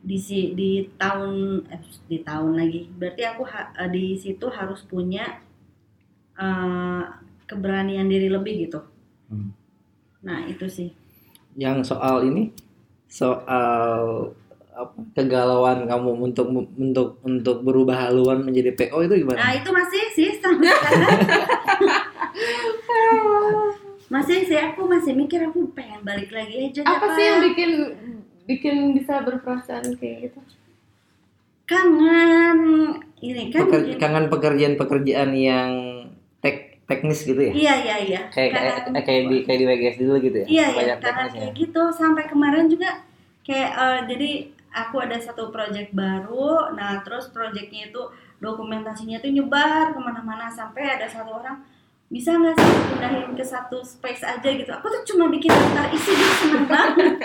di 0.04 0.18
si 0.20 0.56
di 0.56 0.88
tahun 0.95 1.64
eh, 1.68 1.82
di 2.08 2.20
tahun 2.24 2.56
lagi 2.56 2.88
berarti 2.88 3.24
aku 3.28 3.43
ha- 3.51 3.72
eh, 3.84 3.89
di 3.91 4.16
situ 4.16 4.47
harus 4.47 4.80
punya 4.88 5.43
eh, 6.38 7.04
keberanian 7.49 8.08
diri 8.08 8.30
lebih 8.32 8.56
gitu 8.70 8.80
Hmm. 9.28 9.49
nah 10.22 10.45
itu 10.45 10.68
sih 10.70 10.89
Yang 11.58 11.89
soal 11.95 12.26
ini 12.26 12.54
soal 13.14 14.34
apa 14.74 14.97
kegalauan 15.14 15.86
kamu 15.86 16.09
untuk 16.20 16.49
untuk 16.74 17.22
untuk 17.22 17.61
berubah 17.61 18.09
haluan 18.09 18.41
menjadi 18.41 18.74
PO 18.74 19.05
itu 19.05 19.14
nah 19.14 19.38
gimana? 19.38 19.53
itu 19.53 19.70
masih 19.70 20.01
sih 20.09 20.30
sampai 20.41 20.66
sekarang 20.66 21.14
masih 24.09 24.38
sih 24.43 24.57
aku 24.57 24.82
masih 24.86 25.14
mikir 25.14 25.45
aku 25.45 25.70
pengen 25.72 26.01
balik 26.01 26.34
lagi 26.34 26.74
aja 26.74 26.82
Apa 26.84 27.05
Kak. 27.05 27.14
sih 27.14 27.24
yang 27.24 27.39
bikin 27.43 27.72
bikin 28.43 28.76
bisa 28.93 29.22
berperasaan 29.22 29.93
kayak 29.93 30.18
gitu? 30.28 30.39
kangen 31.64 32.59
ini 33.22 33.53
kan 33.53 33.61
Peker- 33.64 33.95
kangen 33.95 34.26
pekerjaan-pekerjaan 34.28 35.32
yang 35.32 35.72
teknis 36.84 37.23
gitu 37.23 37.39
ya? 37.39 37.53
iya 37.55 37.73
iya 37.79 37.95
iya. 38.03 38.21
Kayak 38.27 38.51
kayak, 38.55 38.75
kayak 39.07 39.23
di 39.31 39.38
kayak 39.47 39.59
di 39.59 39.65
WGS 39.65 39.97
dulu 40.03 40.15
gitu 40.19 40.38
ya? 40.43 40.47
iya 40.47 40.65
iya. 40.75 40.95
Karena 40.99 41.25
kayak 41.31 41.51
gitu 41.55 41.81
sampai 41.95 42.27
kemarin 42.27 42.67
juga 42.67 42.99
kayak 43.47 43.71
eh, 43.71 43.99
jadi 44.11 44.31
aku 44.73 44.95
ada 44.99 45.17
satu 45.21 45.53
project 45.53 45.95
baru. 45.95 46.73
Nah 46.75 46.99
terus 47.05 47.31
projectnya 47.31 47.93
itu 47.93 48.01
dokumentasinya 48.43 49.23
tuh 49.23 49.31
nyebar 49.31 49.95
ke 49.95 49.99
mana-mana 50.01 50.51
sampai 50.51 50.99
ada 50.99 51.07
satu 51.07 51.39
orang 51.39 51.63
bisa 52.11 52.36
nggak 52.36 52.53
sih 52.59 52.75
pindahin 52.93 53.34
ke 53.34 53.45
satu 53.45 53.79
space 53.81 54.23
aja 54.25 54.49
gitu? 54.51 54.69
Aku 54.69 54.86
tuh 54.91 55.01
cuma 55.13 55.31
bikin 55.31 55.49
daftar 55.49 55.88
isi 55.93 56.11
gitu 56.11 56.34
seneng 56.43 56.65
banget. 56.67 57.15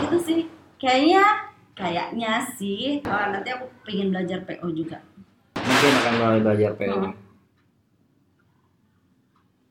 Gitu 0.00 0.16
sih. 0.24 0.40
Kayaknya 0.80 1.24
kayaknya 1.76 2.40
sih 2.56 3.04
oh, 3.04 3.26
nanti 3.28 3.52
aku 3.52 3.68
pengen 3.84 4.08
belajar 4.08 4.40
PO 4.48 4.72
juga 4.72 4.96
Mungkin 5.76 5.92
akan 5.94 6.12
mulai 6.16 6.40
belajar 6.40 6.72
PO. 6.72 6.96
Hmm. 6.96 7.12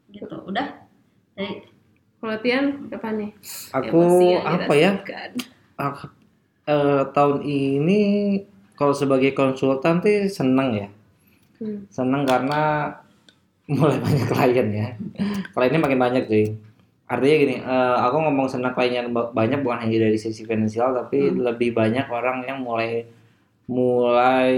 gitu 0.07 0.37
udah 0.45 0.67
Jadi, 1.35 1.65
Kalau 2.21 2.37
Tian 2.39 2.65
nih? 2.93 3.29
Aku 3.73 3.99
apa 4.39 4.73
ya? 4.73 4.91
Aku, 5.75 6.07
eh, 6.63 7.03
tahun 7.11 7.37
ini 7.43 8.01
kalau 8.73 8.93
sebagai 8.93 9.33
konsultan 9.33 9.99
tuh 9.99 10.29
seneng 10.29 10.69
ya. 10.73 10.87
Hmm. 11.57 11.83
Seneng 11.89 12.23
karena 12.23 12.93
mulai 13.67 13.97
banyak 14.05 14.25
klien 14.25 14.67
ya. 14.69 14.87
Kliennya 15.51 15.79
makin 15.81 15.99
banyak 15.99 16.23
cuy. 16.25 16.45
Artinya 17.05 17.35
gini, 17.37 17.55
eh, 17.59 17.95
aku 17.99 18.17
ngomong 18.23 18.47
senang 18.47 18.71
kliennya 18.71 19.09
ba- 19.09 19.29
banyak 19.29 19.59
bukan 19.59 19.83
hanya 19.83 20.05
dari 20.05 20.15
sisi 20.15 20.45
finansial 20.45 20.95
tapi 20.95 21.29
Hmm. 21.29 21.43
lebih 21.43 21.75
banyak 21.75 22.07
orang 22.07 22.47
yang 22.47 22.63
mulai 22.63 23.03
mulai 23.67 24.53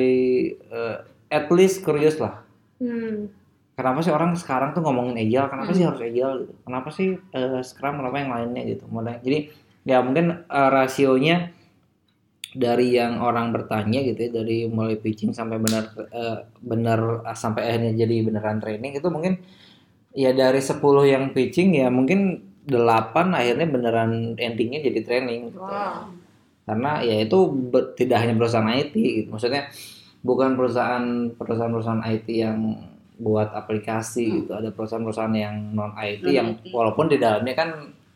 eh, 0.54 0.98
at 1.28 1.48
least 1.52 1.82
curious 1.82 2.18
lah. 2.18 2.42
Hmm. 2.78 3.32
Kenapa 3.78 4.02
sih 4.02 4.10
orang 4.10 4.34
sekarang 4.34 4.74
tuh 4.74 4.82
ngomongin 4.82 5.18
agile? 5.18 5.48
Kenapa 5.48 5.70
Hmm. 5.70 5.78
sih 5.78 5.86
harus 5.86 6.02
agile 6.02 6.34
gitu? 6.44 6.54
Kenapa 6.66 6.90
sih 6.90 7.08
eh, 7.32 7.62
Scrum? 7.62 8.02
Kenapa 8.02 8.16
yang 8.18 8.32
lainnya 8.32 8.64
gitu? 8.66 8.84
Mulai 8.90 9.22
jadi 9.22 9.54
ya 9.84 10.02
mungkin 10.02 10.44
eh, 10.44 10.70
rasionya 10.70 11.54
dari 12.58 12.96
yang 12.96 13.22
orang 13.22 13.54
bertanya 13.54 14.02
gitu 14.02 14.18
ya 14.18 14.32
dari 14.34 14.66
mulai 14.66 14.98
pitching 14.98 15.30
sampai 15.30 15.62
benar 15.62 15.94
eh, 16.10 16.38
benar 16.58 17.22
ah, 17.22 17.38
sampai 17.38 17.70
akhirnya 17.70 17.94
jadi 17.96 18.16
beneran 18.26 18.58
training 18.58 18.98
itu 18.98 19.08
mungkin 19.12 19.38
ya 20.18 20.34
dari 20.34 20.58
10 20.58 20.82
yang 21.06 21.30
pitching 21.30 21.78
ya 21.78 21.94
mungkin 21.94 22.42
8 22.66 23.14
akhirnya 23.32 23.68
beneran 23.70 24.34
endingnya 24.36 24.82
jadi 24.82 25.00
training 25.06 25.54
gitu. 25.54 25.60
Wow. 25.62 26.10
karena 26.66 27.00
ya 27.00 27.24
itu 27.24 27.38
be- 27.48 27.96
tidak 27.96 28.26
hanya 28.26 28.34
perusahaan 28.36 28.68
IT 28.68 28.92
gitu. 28.92 29.30
maksudnya 29.30 29.70
bukan 30.20 30.54
perusahaan 30.54 31.06
perusahaan-perusahaan 31.32 32.04
IT 32.06 32.28
yang 32.30 32.60
buat 33.18 33.50
aplikasi 33.52 34.24
Hmm. 34.24 34.36
gitu 34.40 34.52
ada 34.54 34.70
perusahaan-perusahaan 34.70 35.34
yang 35.34 35.56
non 35.72 35.92
IT 35.96 36.22
Non 36.24 36.34
yang 36.34 36.48
IT. 36.56 36.70
walaupun 36.70 37.06
di 37.08 37.18
dalamnya 37.18 37.54
kan 37.54 37.70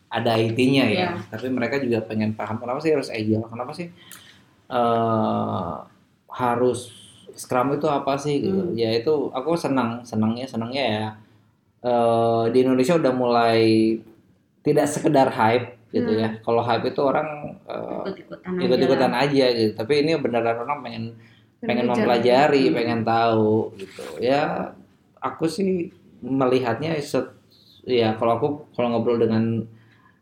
ada 0.08 0.36
IT-nya 0.36 0.86
ya 0.86 1.08
Iya. 1.08 1.10
tapi 1.28 1.48
mereka 1.48 1.78
juga 1.78 2.02
pengen 2.02 2.32
paham 2.32 2.58
kenapa 2.58 2.78
sih 2.80 2.92
harus 2.92 3.10
agile 3.10 3.42
kenapa 3.44 3.72
sih 3.72 3.88
eh 4.70 5.74
harus 6.32 6.80
Scrum 7.34 7.72
itu 7.72 7.88
apa 7.88 8.14
sih 8.16 8.40
gitu 8.42 8.62
Hmm. 8.66 8.76
ya 8.76 8.92
itu 8.92 9.12
aku 9.32 9.56
senang 9.56 10.04
senangnya 10.04 10.46
senangnya 10.46 10.84
ya 10.86 11.06
eh 11.82 12.44
di 12.52 12.58
Indonesia 12.62 12.94
udah 12.94 13.10
mulai 13.12 13.98
tidak 14.62 14.86
sekedar 14.86 15.28
hype 15.30 15.66
gitu 15.90 16.08
Hmm. 16.08 16.22
ya 16.22 16.30
kalau 16.40 16.62
hype 16.62 16.86
itu 16.86 17.02
orang 17.02 17.56
eh, 17.66 18.04
ikut-ikutan 18.06 18.52
aja 18.52 18.62
ikut-ikutan 18.62 19.12
lah. 19.12 19.24
aja 19.24 19.46
gitu 19.50 19.72
tapi 19.74 19.94
ini 19.98 20.12
beneran 20.16 20.58
orang 20.60 20.80
pengen 20.82 21.04
pengen 21.62 21.86
mempelajari 21.88 22.64
Hmm. 22.68 22.76
pengen 22.76 23.02
tahu 23.06 23.72
gitu. 23.78 24.04
Ya 24.18 24.74
aku 25.22 25.46
sih 25.46 25.94
melihatnya 26.22 26.98
set- 27.02 27.38
ya 27.86 28.14
kalau 28.18 28.34
aku 28.38 28.48
kalau 28.74 28.88
ngobrol 28.94 29.18
dengan 29.18 29.66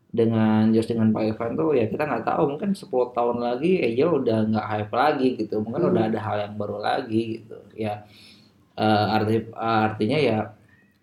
dengan 0.10 0.74
Jos 0.74 0.90
dengan 0.90 1.14
Pak 1.14 1.22
Ivan 1.22 1.52
tuh 1.54 1.78
ya 1.78 1.86
kita 1.86 2.04
nggak 2.04 2.26
tahu. 2.26 2.56
Mungkin 2.58 2.74
10 2.74 3.14
tahun 3.14 3.38
lagi 3.40 3.78
Agile 3.80 4.24
udah 4.24 4.38
nggak 4.50 4.68
hype 4.68 4.94
lagi 4.94 5.28
gitu. 5.38 5.56
Mungkin 5.62 5.82
Hmm. 5.86 5.92
udah 5.94 6.04
ada 6.10 6.20
hal 6.20 6.38
yang 6.50 6.54
baru 6.58 6.78
lagi 6.80 7.22
gitu. 7.40 7.58
Ya 7.76 8.04
eh, 8.80 9.06
arti 9.12 9.36
artinya 9.54 10.18
ya 10.18 10.40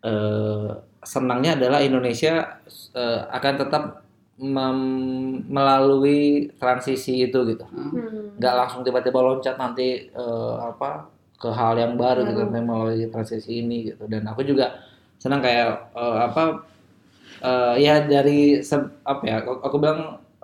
eh, 0.02 0.68
senangnya 1.04 1.54
adalah 1.60 1.80
Indonesia 1.80 2.60
eh, 2.96 3.20
akan 3.30 3.54
tetap 3.60 3.82
mem- 4.36 5.40
melalui 5.48 6.52
transisi 6.60 7.24
itu 7.24 7.38
gitu 7.48 7.64
Hmm. 7.66 8.36
nggak 8.36 8.54
langsung 8.58 8.80
tiba-tiba 8.84 9.16
loncat 9.24 9.56
nanti 9.56 10.12
eh, 10.12 10.56
apa 10.60 11.08
ke 11.40 11.48
hal 11.52 11.74
yang 11.80 11.96
baru 11.96 12.24
gitu 12.28 12.40
Baru. 12.44 12.48
tapi 12.52 12.60
melalui 12.64 13.04
transisi 13.08 13.50
ini 13.64 13.92
gitu 13.92 14.04
dan 14.08 14.24
aku 14.28 14.44
juga 14.44 14.76
senang 15.16 15.40
kayak 15.40 15.68
eh, 15.96 16.16
apa 16.28 16.42
eh, 17.44 17.74
ya 17.80 17.94
dari 18.04 18.60
se- 18.64 18.92
apa 19.04 19.22
ya 19.24 19.36
aku, 19.44 19.52
aku 19.64 19.76
bilang 19.80 20.00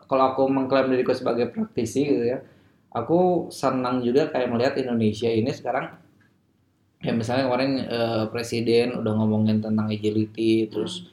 kalau 0.08 0.24
aku 0.34 0.42
mengklaim 0.48 0.88
diriku 0.92 1.12
sebagai 1.16 1.52
praktisi 1.52 2.04
gitu 2.08 2.24
ya 2.36 2.38
aku 2.92 3.48
senang 3.52 4.00
juga 4.04 4.28
kayak 4.32 4.48
melihat 4.52 4.74
Indonesia 4.80 5.28
ini 5.32 5.50
sekarang 5.52 5.92
ya 7.02 7.12
misalnya 7.20 7.44
kemarin 7.50 7.72
eh, 7.82 8.24
presiden 8.32 8.94
udah 9.00 9.12
ngomongin 9.18 9.58
tentang 9.64 9.86
agility 9.90 10.70
terus 10.70 11.10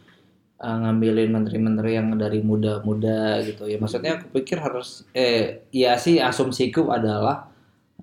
eh, 0.59 0.77
ngambilin 0.83 1.29
menteri-menteri 1.31 1.91
yang 1.97 2.07
dari 2.19 2.39
muda-muda 2.43 3.39
gitu. 3.47 3.63
Ya 3.67 3.77
maksudnya 3.79 4.19
aku 4.19 4.27
pikir 4.41 4.59
harus 4.59 5.07
eh 5.15 5.63
ya 5.71 5.95
sih 5.95 6.19
asumsiku 6.19 6.91
adalah 6.91 7.47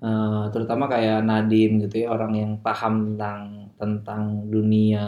eh, 0.01 0.43
terutama 0.53 0.89
kayak 0.89 1.21
Nadim 1.25 1.85
gitu 1.85 2.05
ya 2.05 2.13
orang 2.13 2.33
yang 2.37 2.51
paham 2.61 3.13
tentang 3.15 3.41
tentang 3.77 4.23
dunia 4.49 5.05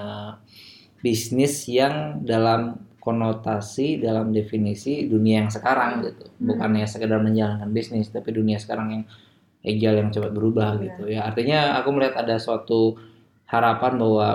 bisnis 1.00 1.66
yang 1.72 2.22
dalam 2.28 2.76
konotasi 3.00 4.04
dalam 4.04 4.36
definisi 4.36 5.08
dunia 5.08 5.48
yang 5.48 5.52
sekarang 5.52 6.04
gitu. 6.04 6.28
Bukannya 6.38 6.86
sekedar 6.86 7.18
menjalankan 7.24 7.72
bisnis 7.72 8.12
tapi 8.12 8.36
dunia 8.36 8.60
sekarang 8.60 8.88
yang 8.92 9.04
agile 9.64 9.98
yang 10.04 10.10
cepat 10.12 10.32
berubah 10.36 10.76
Iya. 10.78 10.84
gitu 10.84 11.04
ya. 11.08 11.20
Artinya 11.26 11.60
aku 11.80 11.90
melihat 11.96 12.22
ada 12.22 12.36
suatu 12.38 13.00
harapan 13.48 13.96
bahwa 13.98 14.28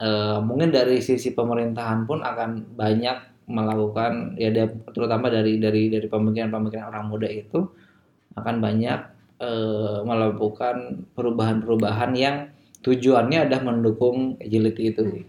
eh, 0.00 0.38
mungkin 0.40 0.72
dari 0.72 0.98
sisi 1.04 1.36
pemerintahan 1.36 2.08
pun 2.08 2.24
akan 2.24 2.74
banyak 2.74 3.46
melakukan 3.50 4.38
ya 4.38 4.50
terutama 4.94 5.26
dari 5.26 5.58
dari 5.58 5.90
dari 5.90 6.06
pemikiran-pemikiran 6.06 6.86
orang 6.88 7.04
muda 7.10 7.28
itu 7.28 7.68
akan 8.34 8.56
banyak 8.58 9.00
eh, 9.38 9.98
melakukan 10.02 11.06
perubahan-perubahan 11.14 12.12
yang 12.16 12.36
tujuannya 12.80 13.46
adalah 13.46 13.62
mendukung 13.74 14.40
agility 14.40 14.94
itu. 14.96 15.02
Sih 15.04 15.26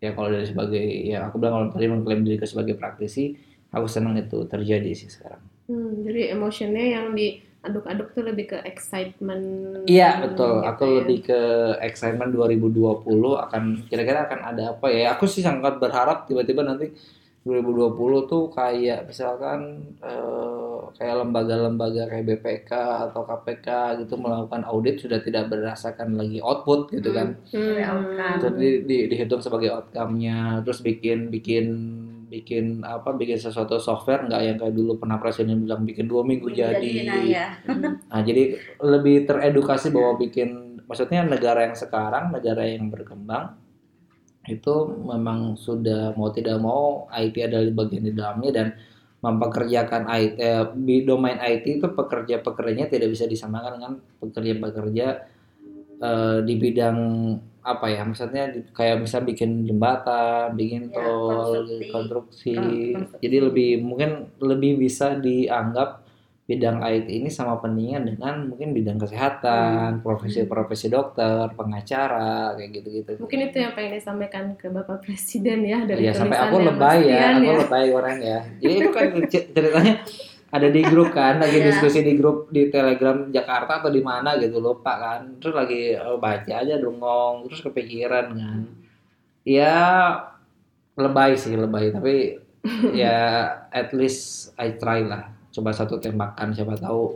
ya 0.00 0.16
kalau 0.16 0.32
dari 0.32 0.48
sebagai 0.48 0.80
ya 0.82 1.28
aku 1.28 1.36
bilang 1.36 1.54
kalau 1.54 1.66
tadi 1.76 1.86
mengklaim 1.92 2.24
diri 2.24 2.40
sebagai 2.48 2.74
praktisi 2.80 3.36
aku 3.68 3.86
senang 3.86 4.16
itu 4.16 4.48
terjadi 4.48 4.90
sih 4.96 5.12
sekarang. 5.12 5.44
Hmm, 5.68 6.02
jadi 6.02 6.34
emotionnya 6.34 6.84
yang 6.98 7.12
diaduk-aduk 7.60 8.16
tuh 8.16 8.24
lebih 8.24 8.44
ke 8.48 8.58
excitement. 8.64 9.44
Iya 9.84 10.24
betul. 10.24 10.64
gitu 10.64 10.68
Aku 10.72 10.84
ya. 10.84 10.94
lebih 11.04 11.18
ke 11.28 11.40
excitement 11.84 12.32
2020 12.32 13.04
akan 13.36 13.62
kira-kira 13.86 14.24
akan 14.24 14.40
ada 14.40 14.62
apa 14.72 14.88
ya? 14.88 15.12
Aku 15.12 15.28
sih 15.28 15.44
sangat 15.44 15.76
berharap 15.76 16.24
tiba-tiba 16.24 16.64
nanti 16.64 16.88
2020 17.40 18.28
tuh 18.28 18.48
kayak 18.48 19.08
misalkan 19.08 19.80
eh, 20.00 20.76
kayak 20.96 21.24
lembaga-lembaga 21.24 22.08
kayak 22.08 22.24
BPK 22.26 22.72
atau 23.08 23.24
KPK 23.24 23.68
gitu 24.04 24.16
melakukan 24.16 24.64
audit 24.64 25.00
sudah 25.00 25.20
tidak 25.20 25.48
berdasarkan 25.48 26.16
lagi 26.16 26.40
output 26.40 26.88
gitu 26.92 27.12
kan. 27.12 27.36
Hmm. 27.52 27.76
outcome. 27.80 28.36
Terus 28.40 28.54
di- 28.56 28.82
di- 28.84 29.06
dihitung 29.08 29.40
sebagai 29.40 29.68
outcome-nya, 29.72 30.64
terus 30.64 30.80
bikin 30.80 31.28
bikin 31.28 31.66
bikin 32.30 32.86
apa 32.86 33.10
bikin 33.18 33.42
sesuatu 33.42 33.82
software 33.82 34.30
nggak 34.30 34.42
yang 34.46 34.56
kayak 34.62 34.74
dulu 34.78 35.02
pernah 35.02 35.18
presiden 35.18 35.66
bilang 35.66 35.82
bikin 35.82 36.06
dua 36.06 36.22
minggu 36.22 36.46
jadi 36.54 36.92
nah 37.02 37.22
ya. 37.26 37.46
Nah, 38.06 38.20
jadi 38.22 38.54
lebih 38.78 39.26
teredukasi 39.26 39.90
bahwa 39.90 40.14
bikin 40.22 40.78
maksudnya 40.86 41.26
negara 41.26 41.66
yang 41.66 41.74
sekarang, 41.74 42.30
negara 42.30 42.62
yang 42.62 42.86
berkembang 42.86 43.58
itu 44.46 44.74
memang 45.04 45.58
sudah 45.58 46.14
mau 46.14 46.30
tidak 46.32 46.56
mau 46.62 47.10
IT 47.12 47.36
adalah 47.44 47.66
bagian 47.84 48.04
di 48.08 48.12
dalamnya 48.14 48.50
dan 48.54 48.66
mempekerjakan 49.20 50.08
IT 50.08 50.32
eh, 50.40 50.64
di 50.80 51.04
domain 51.04 51.36
IT 51.36 51.66
itu 51.68 51.86
pekerja-pekerjanya 51.92 52.88
tidak 52.88 53.12
bisa 53.12 53.28
disamakan 53.28 53.76
dengan 53.76 53.92
pekerja-pekerja 54.00 55.06
eh, 56.00 56.38
di 56.46 56.54
bidang 56.56 56.98
apa 57.62 57.86
ya 57.86 58.00
maksudnya 58.02 58.44
kayak 58.72 59.04
bisa 59.04 59.20
bikin 59.20 59.64
jembatan, 59.64 60.52
bikin 60.54 60.88
Ya, 60.88 60.96
tol, 60.96 61.28
konstruksi. 61.28 61.86
konstruksi. 61.88 62.54
Konstruksi. 62.56 63.16
Jadi 63.20 63.36
lebih 63.38 63.70
mungkin 63.80 64.10
lebih 64.38 64.78
bisa 64.78 65.14
dianggap 65.14 66.08
bidang 66.44 66.82
IT 66.82 67.06
ini 67.06 67.30
sama 67.30 67.62
pentingnya 67.62 68.02
dengan 68.02 68.50
mungkin 68.50 68.74
bidang 68.74 68.98
Hmm. 68.98 69.06
kesehatan, 69.06 69.90
profesi-profesi 70.00 70.90
dokter, 70.90 71.46
pengacara, 71.54 72.58
kayak 72.58 72.70
gitu-gitu. 72.74 73.10
Mungkin 73.18 73.38
itu 73.46 73.56
yang 73.56 73.70
pengen 73.70 73.94
disampaikan 73.94 74.44
ke 74.58 74.66
Bapak 74.66 74.98
Presiden 75.00 75.62
ya 75.62 75.86
dari 75.86 76.02
Iya 76.02 76.12
sampai 76.12 76.38
aku 76.40 76.56
lebay 76.58 76.98
ya, 77.04 77.18
Tian 77.30 77.34
aku 77.38 77.54
lebay 77.62 77.86
orang 77.92 78.16
ya. 78.18 78.38
Jadi 78.58 78.72
itu 78.74 78.90
kan 78.90 79.06
cer- 79.30 79.46
ceritanya 79.54 79.94
ada 80.50 80.66
di 80.66 80.80
grup 80.82 81.10
kan, 81.10 81.38
lagi 81.38 81.56
Iya. 81.56 81.66
diskusi 81.70 82.02
di 82.02 82.14
grup 82.14 82.50
di 82.50 82.66
Telegram 82.66 83.22
Jakarta 83.26 83.78
atau 83.78 83.88
di 83.88 84.02
mana 84.02 84.34
gitu 84.34 84.58
lupa 84.58 84.98
kan. 84.98 85.20
Terus 85.38 85.54
lagi 85.54 85.94
oh, 85.94 86.18
baca 86.18 86.52
aja 86.52 86.74
dongong, 86.76 87.46
terus 87.46 87.62
kepikiran 87.62 88.26
kan. 88.34 88.60
Ya 89.42 89.74
lebay 90.94 91.34
sih 91.34 91.54
lebay, 91.54 91.90
tapi 91.90 92.14
ya 92.98 93.46
at 93.70 93.88
least 93.94 94.50
I 94.58 94.74
try 94.74 95.02
lah. 95.02 95.30
Coba 95.50 95.70
satu 95.70 95.96
tembakan 95.96 96.50
siapa 96.50 96.74
tahu 96.74 97.14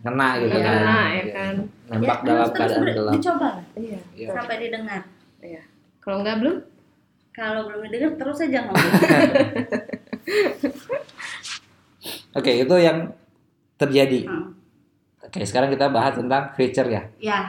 kena 0.00 0.28
gitu 0.38 0.52
Iya, 0.52 0.60
kan. 0.60 0.76
kena, 0.76 1.00
ya 1.10 1.24
kan. 1.28 1.54
Nembak 1.90 2.18
Ya, 2.18 2.24
dalam 2.24 2.48
keadaan 2.52 2.82
gelap. 2.86 3.12
Dicoba 3.16 3.48
lah, 3.52 3.64
Iya. 3.74 3.98
Iya. 4.14 4.28
sampai 4.32 4.56
didengar. 4.58 5.02
Kalau 6.00 6.16
enggak 6.20 6.36
belum? 6.40 6.56
Kalau 7.32 7.60
belum 7.68 7.80
didengar 7.84 8.12
terus 8.16 8.38
aja 8.40 8.58
ngomong. 8.64 8.92
Oke, 12.30 12.52
itu 12.56 12.74
yang 12.76 13.10
terjadi. 13.74 14.24
Hmm. 14.24 14.54
Oke, 15.20 15.42
sekarang 15.42 15.68
kita 15.68 15.90
bahas 15.90 16.14
tentang 16.14 16.54
future 16.54 16.86
ya. 16.86 17.02
ya. 17.18 17.40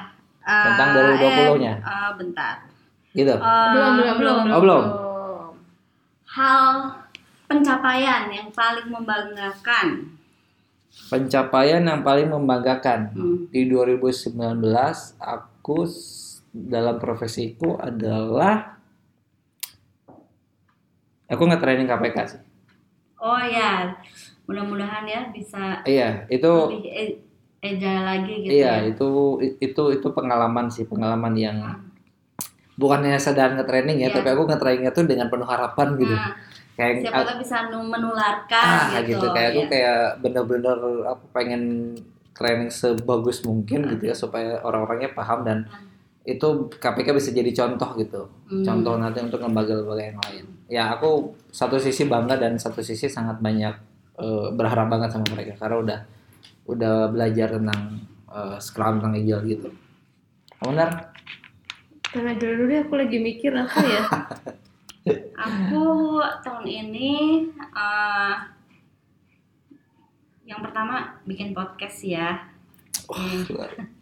Tentang 0.41 0.89
eh, 0.91 1.21
2020-nya. 1.21 1.73
eh, 1.75 1.85
eh, 1.85 2.09
bentar. 2.17 2.55
Gitu. 3.11 3.29
Eh, 3.31 3.67
belum, 3.71 3.91
belum, 3.95 4.15
belum, 4.17 4.37
Oh, 4.49 4.59
belum. 4.59 4.83
Hal 6.25 6.65
pencapaian 7.45 8.31
yang 8.31 8.47
paling 8.49 8.87
membanggakan. 8.87 10.17
Pencapaian 11.07 11.83
yang 11.83 12.01
paling 12.01 12.27
membanggakan 12.27 13.11
Hmm. 13.11 13.37
di 13.47 13.67
2019 13.67 14.35
aku 15.17 15.87
dalam 16.51 16.99
profesiku 16.99 17.75
adalah 17.77 18.75
aku 21.27 21.43
nge-training 21.45 21.87
KPK 21.87 22.17
sih. 22.27 22.41
Oh 23.15 23.39
ya, 23.39 23.93
mudah-mudahan 24.51 25.03
ya 25.05 25.21
bisa 25.29 25.79
Iya, 25.83 26.27
itu 26.27 26.51
lebih 26.67 26.83
e- 26.85 27.19
eja 27.61 27.93
lagi 28.03 28.33
gitu 28.41 28.51
iya, 28.51 28.83
ya. 28.83 28.89
itu 28.89 29.09
itu 29.57 29.83
itu 29.91 30.07
pengalaman 30.11 30.67
sih, 30.67 30.83
pengalaman 30.83 31.33
yang 31.33 31.57
bukannya 32.73 33.15
sadar 33.15 33.53
nge-training 33.53 34.01
ya, 34.01 34.09
Iya. 34.09 34.15
tapi 34.17 34.27
aku 34.29 34.43
nge-trainingnya 34.45 34.91
tuh 34.91 35.05
dengan 35.05 35.27
penuh 35.27 35.45
harapan 35.45 35.95
gitu. 35.95 36.11
Nah, 36.11 36.33
Kayak 36.71 37.03
siapa 37.03 37.21
tahu 37.21 37.37
bisa 37.39 37.57
nu- 37.69 37.85
menularkan 37.85 38.63
ah 38.63 38.99
gitu. 38.99 39.19
gitu 39.19 39.27
kayak 39.29 39.49
aku 39.51 39.61
ya. 39.61 39.67
kayak 39.69 39.99
bener-bener 40.19 40.77
aku 41.05 41.25
pengen 41.29 41.93
training 42.33 42.71
sebagus 42.71 43.43
mungkin 43.43 43.85
gitu 43.87 44.03
ya 44.03 44.15
supaya 44.15 44.57
orang-orangnya 44.59 45.13
paham 45.13 45.45
dan 45.45 45.67
itu 46.21 46.47
KPK 46.71 47.11
bisa 47.11 47.29
jadi 47.29 47.51
contoh 47.51 47.91
gitu 47.99 48.21
Hmm. 48.47 48.63
contoh 48.63 48.93
nanti 48.97 49.19
untuk 49.19 49.41
lembaga-lembaga 49.41 50.03
yang 50.05 50.19
lain 50.21 50.45
ya 50.65 50.89
aku 50.91 51.09
satu 51.45 51.77
sisi 51.77 52.07
bangga 52.07 52.39
dan 52.39 52.55
satu 52.55 52.79
sisi 52.79 53.05
sangat 53.05 53.37
banyak 53.37 53.73
eh, 54.19 54.47
berharap 54.51 54.87
banget 54.91 55.09
sama 55.13 55.27
mereka 55.31 55.53
karena 55.61 55.77
udah 55.79 55.99
udah 56.67 56.95
belajar 57.11 57.47
tentang 57.55 57.81
eh, 58.31 58.57
Scrum 58.59 58.99
tentang 58.99 59.15
Agile 59.15 59.43
gitu 59.47 59.69
benar 60.61 61.11
Karena 62.11 62.35
dulu 62.35 62.67
deh 62.67 62.83
aku 62.83 62.99
lagi 62.99 63.23
mikir 63.23 63.55
apa 63.55 63.79
ya. 63.87 64.03
Aku 65.47 66.19
tahun 66.43 66.67
ini 66.67 67.47
eh, 67.55 68.35
yang 70.43 70.59
pertama 70.59 71.23
bikin 71.23 71.55
podcast 71.55 72.03
ya. 72.03 72.51
Hmm. 73.07 73.47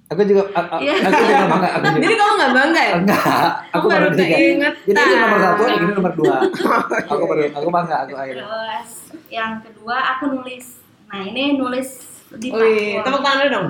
Aku 0.09 0.21
juga 0.23 0.43
a- 0.51 0.65
a- 0.67 0.79
Iya. 0.79 0.93
aku 0.99 1.21
juga 1.21 1.45
bangga 1.47 1.69
aku 1.69 1.85
juga 1.85 1.99
Jadi 1.99 2.15
kamu 2.15 2.33
nggak 2.35 2.51
bangga 2.51 2.81
ya? 2.81 2.93
enggak 2.97 3.21
aku 3.69 3.85
baru 3.87 4.05
baru 4.05 4.15
keingetan. 4.15 4.73
jadi 4.83 4.99
itu 4.99 5.15
nomor 5.15 5.39
satu 5.39 5.61
ini 5.67 5.91
nomor 5.93 6.13
dua 6.13 6.35
aku 7.11 7.23
baru 7.23 7.41
aku 7.51 7.67
bangga 7.69 7.95
aku 7.99 8.13
akhirnya 8.15 8.43
Terus 8.43 8.89
yang 9.29 9.51
kedua 9.59 9.95
aku 10.11 10.23
nulis. 10.31 10.65
Nah 11.05 11.21
ini 11.23 11.43
nulis 11.55 11.89
di 12.31 12.47
Wih, 12.47 12.97
tepuk 12.99 13.21
tangan 13.21 13.37
dulu 13.39 13.49
dong. 13.51 13.67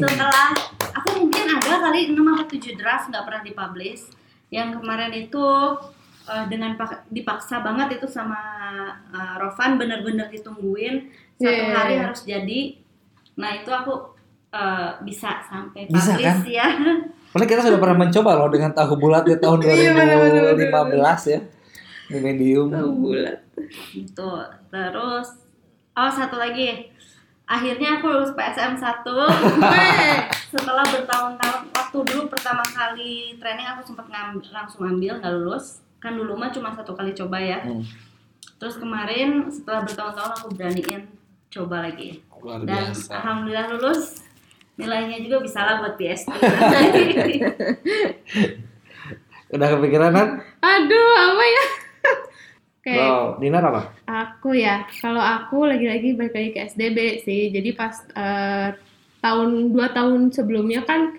Setelah 0.00 0.50
aku 0.92 1.08
mungkin 1.16 1.44
ada 1.48 1.78
kali 1.80 2.10
6 2.10 2.18
atau 2.28 2.46
7 2.48 2.74
draft 2.74 3.06
nggak 3.06 3.22
pernah 3.22 3.42
dipublish. 3.42 4.02
Yang 4.48 4.68
kemarin 4.76 5.12
itu 5.16 5.44
eh, 6.24 6.44
dengan 6.46 6.74
pak- 6.74 7.06
dipaksa 7.08 7.58
banget 7.60 7.98
itu 7.98 8.06
sama 8.06 8.38
eh, 9.08 9.34
Rovan 9.36 9.74
bener-bener 9.76 10.26
ditungguin 10.28 11.06
satu 11.36 11.46
Iya. 11.60 11.70
hari 11.72 11.94
harus 11.96 12.22
jadi. 12.22 12.82
Nah 13.34 13.50
itu 13.56 13.70
aku 13.70 14.17
eh, 14.50 14.90
bisa 15.02 15.30
sampai 15.42 15.84
Bisa, 15.86 16.12
publish 16.12 16.24
kan? 16.24 16.38
ya. 16.44 16.68
Karena 17.30 17.44
kita 17.44 17.60
sudah 17.62 17.78
pernah 17.78 17.98
mencoba 18.00 18.30
loh 18.34 18.48
dengan 18.48 18.70
tahu 18.70 18.96
bulat 18.96 19.22
di 19.22 19.36
tahun 19.36 19.60
Iya, 19.60 19.92
bener, 19.92 20.16
bener, 20.16 20.42
bener, 20.56 20.88
2015 20.90 21.28
ya 21.28 21.40
di 22.06 22.18
medium. 22.18 22.66
bulat. 22.96 23.38
gitu 23.90 24.30
terus 24.66 25.28
oh 25.92 26.08
satu 26.10 26.36
lagi 26.36 26.88
akhirnya 27.44 27.98
aku 27.98 28.08
lulus 28.08 28.32
PSM 28.32 28.72
1 28.74 29.04
setelah 30.52 30.84
bertahun-tahun 30.86 31.60
waktu 31.68 31.98
dulu 32.02 32.22
pertama 32.28 32.64
kali 32.64 33.12
training 33.36 33.66
aku 33.66 33.82
sempat 33.84 34.06
ngambil 34.06 34.48
langsung 34.48 34.86
ambil 34.86 35.18
nggak 35.18 35.34
lulus 35.34 35.66
kan 35.98 36.14
dulu 36.14 36.32
mah 36.32 36.48
cuma 36.48 36.70
satu 36.70 36.94
kali 36.94 37.12
coba 37.12 37.36
ya 37.36 37.60
Hmm, 37.60 37.84
terus 38.56 38.76
kemarin 38.76 39.44
setelah 39.48 39.84
bertahun-tahun 39.84 40.32
aku 40.34 40.46
beraniin 40.50 41.02
coba 41.48 41.76
lagi 41.82 42.22
luar 42.38 42.62
dan 42.62 42.88
biasa. 42.88 43.10
alhamdulillah 43.16 43.66
lulus 43.70 44.00
nilainya 44.78 45.18
juga 45.20 45.42
bisa 45.42 45.60
lah 45.60 45.82
buat 45.82 45.98
PST 45.98 46.30
Udah 49.48 49.68
kepikiran 49.74 50.12
kan? 50.12 50.28
Aduh, 50.60 51.10
apa 51.16 51.44
ya? 51.46 51.64
Oke, 52.78 52.92
Kalau 52.94 53.40
Dinar 53.40 53.64
apa? 53.64 53.82
aku 54.04 54.52
ya, 54.52 54.84
kalau 55.00 55.20
aku 55.20 55.64
lagi-lagi 55.64 56.12
balik 56.14 56.34
lagi 56.36 56.50
ke 56.52 56.60
SDB 56.68 56.98
sih. 57.20 57.48
Jadi 57.48 57.72
pas 57.72 57.96
eh, 58.12 58.68
tahun 59.18 59.72
dua 59.72 59.90
tahun 59.90 60.30
sebelumnya 60.30 60.84
kan 60.84 61.16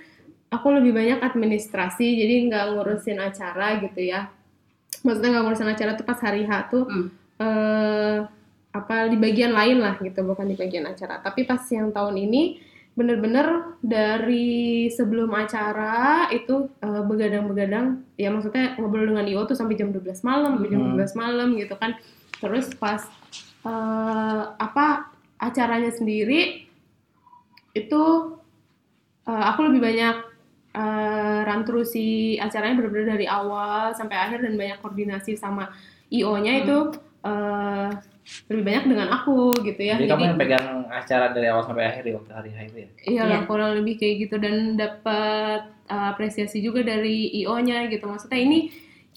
aku 0.49 0.68
lebih 0.72 0.93
banyak 0.93 1.20
administrasi, 1.22 2.05
jadi 2.22 2.49
nggak 2.49 2.66
ngurusin 2.74 3.18
acara 3.20 3.82
gitu 3.82 4.01
ya. 4.01 4.30
Maksudnya 5.01 5.30
nggak 5.34 5.43
ngurusin 5.45 5.70
acara 5.70 5.91
tuh 5.97 6.05
pas 6.05 6.20
hari 6.22 6.45
H 6.45 6.51
tuh 6.70 6.86
Hmm. 6.86 7.07
eh, 7.41 8.18
apa 8.70 9.10
di 9.10 9.18
bagian 9.18 9.49
lain 9.51 9.82
lah 9.82 9.97
gitu, 9.97 10.22
bukan 10.22 10.45
di 10.45 10.53
bagian 10.53 10.86
acara. 10.86 11.18
Tapi 11.20 11.45
pas 11.45 11.62
yang 11.74 11.89
tahun 11.89 12.14
ini 12.18 12.41
bener-bener 13.00 13.80
dari 13.80 14.91
sebelum 14.91 15.32
acara 15.32 16.28
itu 16.36 16.68
eh, 16.84 17.04
begadang-begadang, 17.08 18.04
ya 18.20 18.28
maksudnya 18.28 18.76
ngobrol 18.76 19.08
dengan 19.08 19.24
IO 19.24 19.47
tuh 19.47 19.56
sampai 19.56 19.80
jam 19.80 19.95
12 19.95 20.20
malam, 20.28 20.60
sampai 20.60 20.70
jam 20.76 20.82
Hmm. 20.84 21.00
12 21.00 21.16
malam 21.16 21.56
gitu 21.56 21.80
kan. 21.80 21.95
Terus 22.43 22.76
pas 22.76 23.08
eh, 23.64 24.43
apa 24.60 25.16
acaranya 25.39 25.95
sendiri 25.95 26.68
itu 27.72 28.04
eh, 29.24 29.43
aku 29.47 29.60
lebih 29.72 29.80
banyak 29.80 30.16
eh, 30.76 31.39
run 31.47 31.62
through 31.64 31.88
si 31.88 32.36
acaranya 32.36 32.84
benar-benar 32.84 33.16
dari 33.16 33.28
awal 33.32 33.95
sampai 33.95 34.18
akhir 34.20 34.43
dan 34.43 34.60
banyak 34.60 34.78
koordinasi 34.84 35.39
sama 35.39 35.72
IO-nya 36.12 36.54
Hmm. 36.60 36.62
itu 36.68 36.78
eh, 37.24 37.89
lebih 38.49 38.63
banyak 38.65 38.84
dengan 38.89 39.07
aku 39.09 39.53
gitu 39.61 39.82
ya. 39.82 39.95
Jadi, 39.97 40.09
kamu 40.09 40.23
yang 40.34 40.39
pegang 40.39 40.67
acara 40.89 41.25
dari 41.34 41.47
awal 41.49 41.63
sampai 41.65 41.86
akhir 41.89 42.03
di 42.05 42.13
waktu 42.13 42.32
hari 42.34 42.49
itu 42.53 42.77
ya? 42.77 42.88
Iya 43.05 43.23
lah 43.25 43.39
Iya. 43.41 43.47
kurang 43.49 43.71
lebih 43.82 43.95
kayak 43.97 44.15
gitu 44.25 44.36
dan 44.38 44.55
dapat 44.77 45.61
uh, 45.88 46.05
apresiasi 46.13 46.61
juga 46.61 46.82
dari 46.82 47.30
IO-nya 47.41 47.89
gitu. 47.89 48.05
Maksudnya 48.05 48.38
ini 48.38 48.59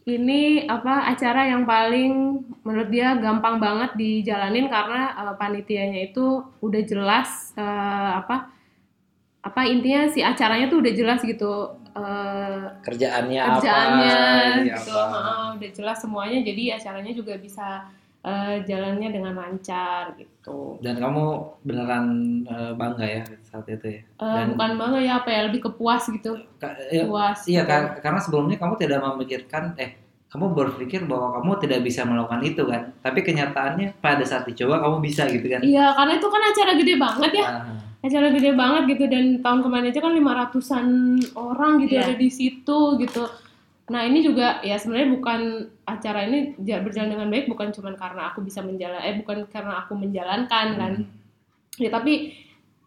ini 0.02 0.66
apa 0.66 1.06
acara 1.06 1.46
yang 1.46 1.62
paling 1.62 2.42
menurut 2.66 2.90
dia 2.90 3.14
gampang 3.14 3.62
banget 3.62 3.94
dijalanin 3.94 4.66
karena 4.66 5.14
uh, 5.14 5.34
panitianya 5.38 6.10
itu 6.10 6.42
udah 6.58 6.82
jelas 6.82 7.54
uh, 7.54 8.18
apa 8.18 8.50
apa 9.42 9.60
intinya 9.66 10.10
si 10.10 10.22
acaranya 10.22 10.66
tuh 10.66 10.82
udah 10.82 10.92
jelas 10.94 11.18
gitu 11.22 11.50
uh, 11.94 12.66
Kerjaannya, 12.82 13.42
kerjaannya 13.58 14.10
apa? 14.14 14.58
ini 14.58 14.70
gitu 14.74 14.90
apa. 14.94 15.18
Heeh, 15.18 15.46
udah 15.58 15.70
jelas 15.70 15.98
semuanya 15.98 16.38
jadi 16.42 16.62
acaranya 16.78 17.12
juga 17.14 17.34
bisa 17.38 17.86
uh, 18.22 18.56
jalannya 18.62 19.08
dengan 19.08 19.34
lancar 19.34 20.14
gitu. 20.14 20.78
Dan 20.78 20.96
kamu 20.96 21.24
beneran 21.62 22.06
eh, 22.42 22.72
bangga 22.72 23.06
ya 23.06 23.22
saat 23.42 23.66
itu 23.66 23.86
ya? 23.88 24.00
Uh, 24.16 24.34
Dan- 24.36 24.50
bukan 24.52 24.72
banget 24.76 25.00
ya 25.04 25.12
apa 25.18 25.28
ya 25.28 25.40
lebih 25.46 25.60
kepuas 25.64 26.02
gitu 26.08 26.34
Ka- 26.56 26.74
ya, 26.88 27.04
puas 27.04 27.38
Iya 27.44 27.62
gitu. 27.62 27.70
kan, 27.70 27.82
karena 27.98 28.18
sebelumnya 28.18 28.56
kamu 28.56 28.74
tidak 28.76 28.98
memikirkan, 29.00 29.74
eh 29.76 29.90
kamu 30.26 30.50
berpikir 30.50 31.04
bahwa 31.04 31.36
kamu 31.36 31.60
tidak 31.60 31.80
bisa 31.84 32.02
melakukan 32.02 32.40
itu 32.40 32.64
kan, 32.64 32.88
tapi 32.98 33.20
kenyataannya 33.20 34.00
pada 34.00 34.24
saat 34.24 34.48
dicoba 34.48 34.80
kamu 34.80 34.98
bisa 35.00 35.28
gitu 35.28 35.44
kan. 35.44 35.60
Iya, 35.60 35.92
karena 35.92 36.12
itu 36.16 36.26
kan 36.26 36.42
acara 36.42 36.72
gede 36.74 36.94
banget 36.96 37.32
ya. 37.36 37.46
Ah, 37.46 37.64
Acara 38.02 38.34
gede 38.34 38.50
banget 38.52 38.82
gitu 38.90 39.04
dan 39.06 39.38
tahun 39.38 39.62
kemarin 39.62 39.94
aja 39.94 40.00
kan 40.00 40.10
500-an 40.10 40.86
orang 41.38 41.72
gitu 41.78 41.94
Iya. 41.94 42.02
ada 42.02 42.14
di 42.18 42.28
situ 42.28 42.78
gitu. 42.98 43.22
Nah, 43.92 44.08
ini 44.08 44.24
juga 44.24 44.64
ya 44.64 44.80
sebenarnya 44.80 45.12
bukan 45.12 45.40
acara 45.84 46.24
ini 46.24 46.56
ja- 46.64 46.80
berjalan 46.80 47.12
dengan 47.12 47.28
baik 47.28 47.44
bukan 47.44 47.68
cuma 47.70 47.92
karena 47.92 48.32
aku 48.32 48.40
bisa 48.40 48.64
menjalan 48.64 48.96
eh 48.98 49.20
bukan 49.20 49.44
karena 49.52 49.84
aku 49.84 49.92
menjalankan 49.94 50.66
kan. 50.74 50.92
hmm. 50.96 51.76
Ya 51.76 51.92
tapi 51.92 52.32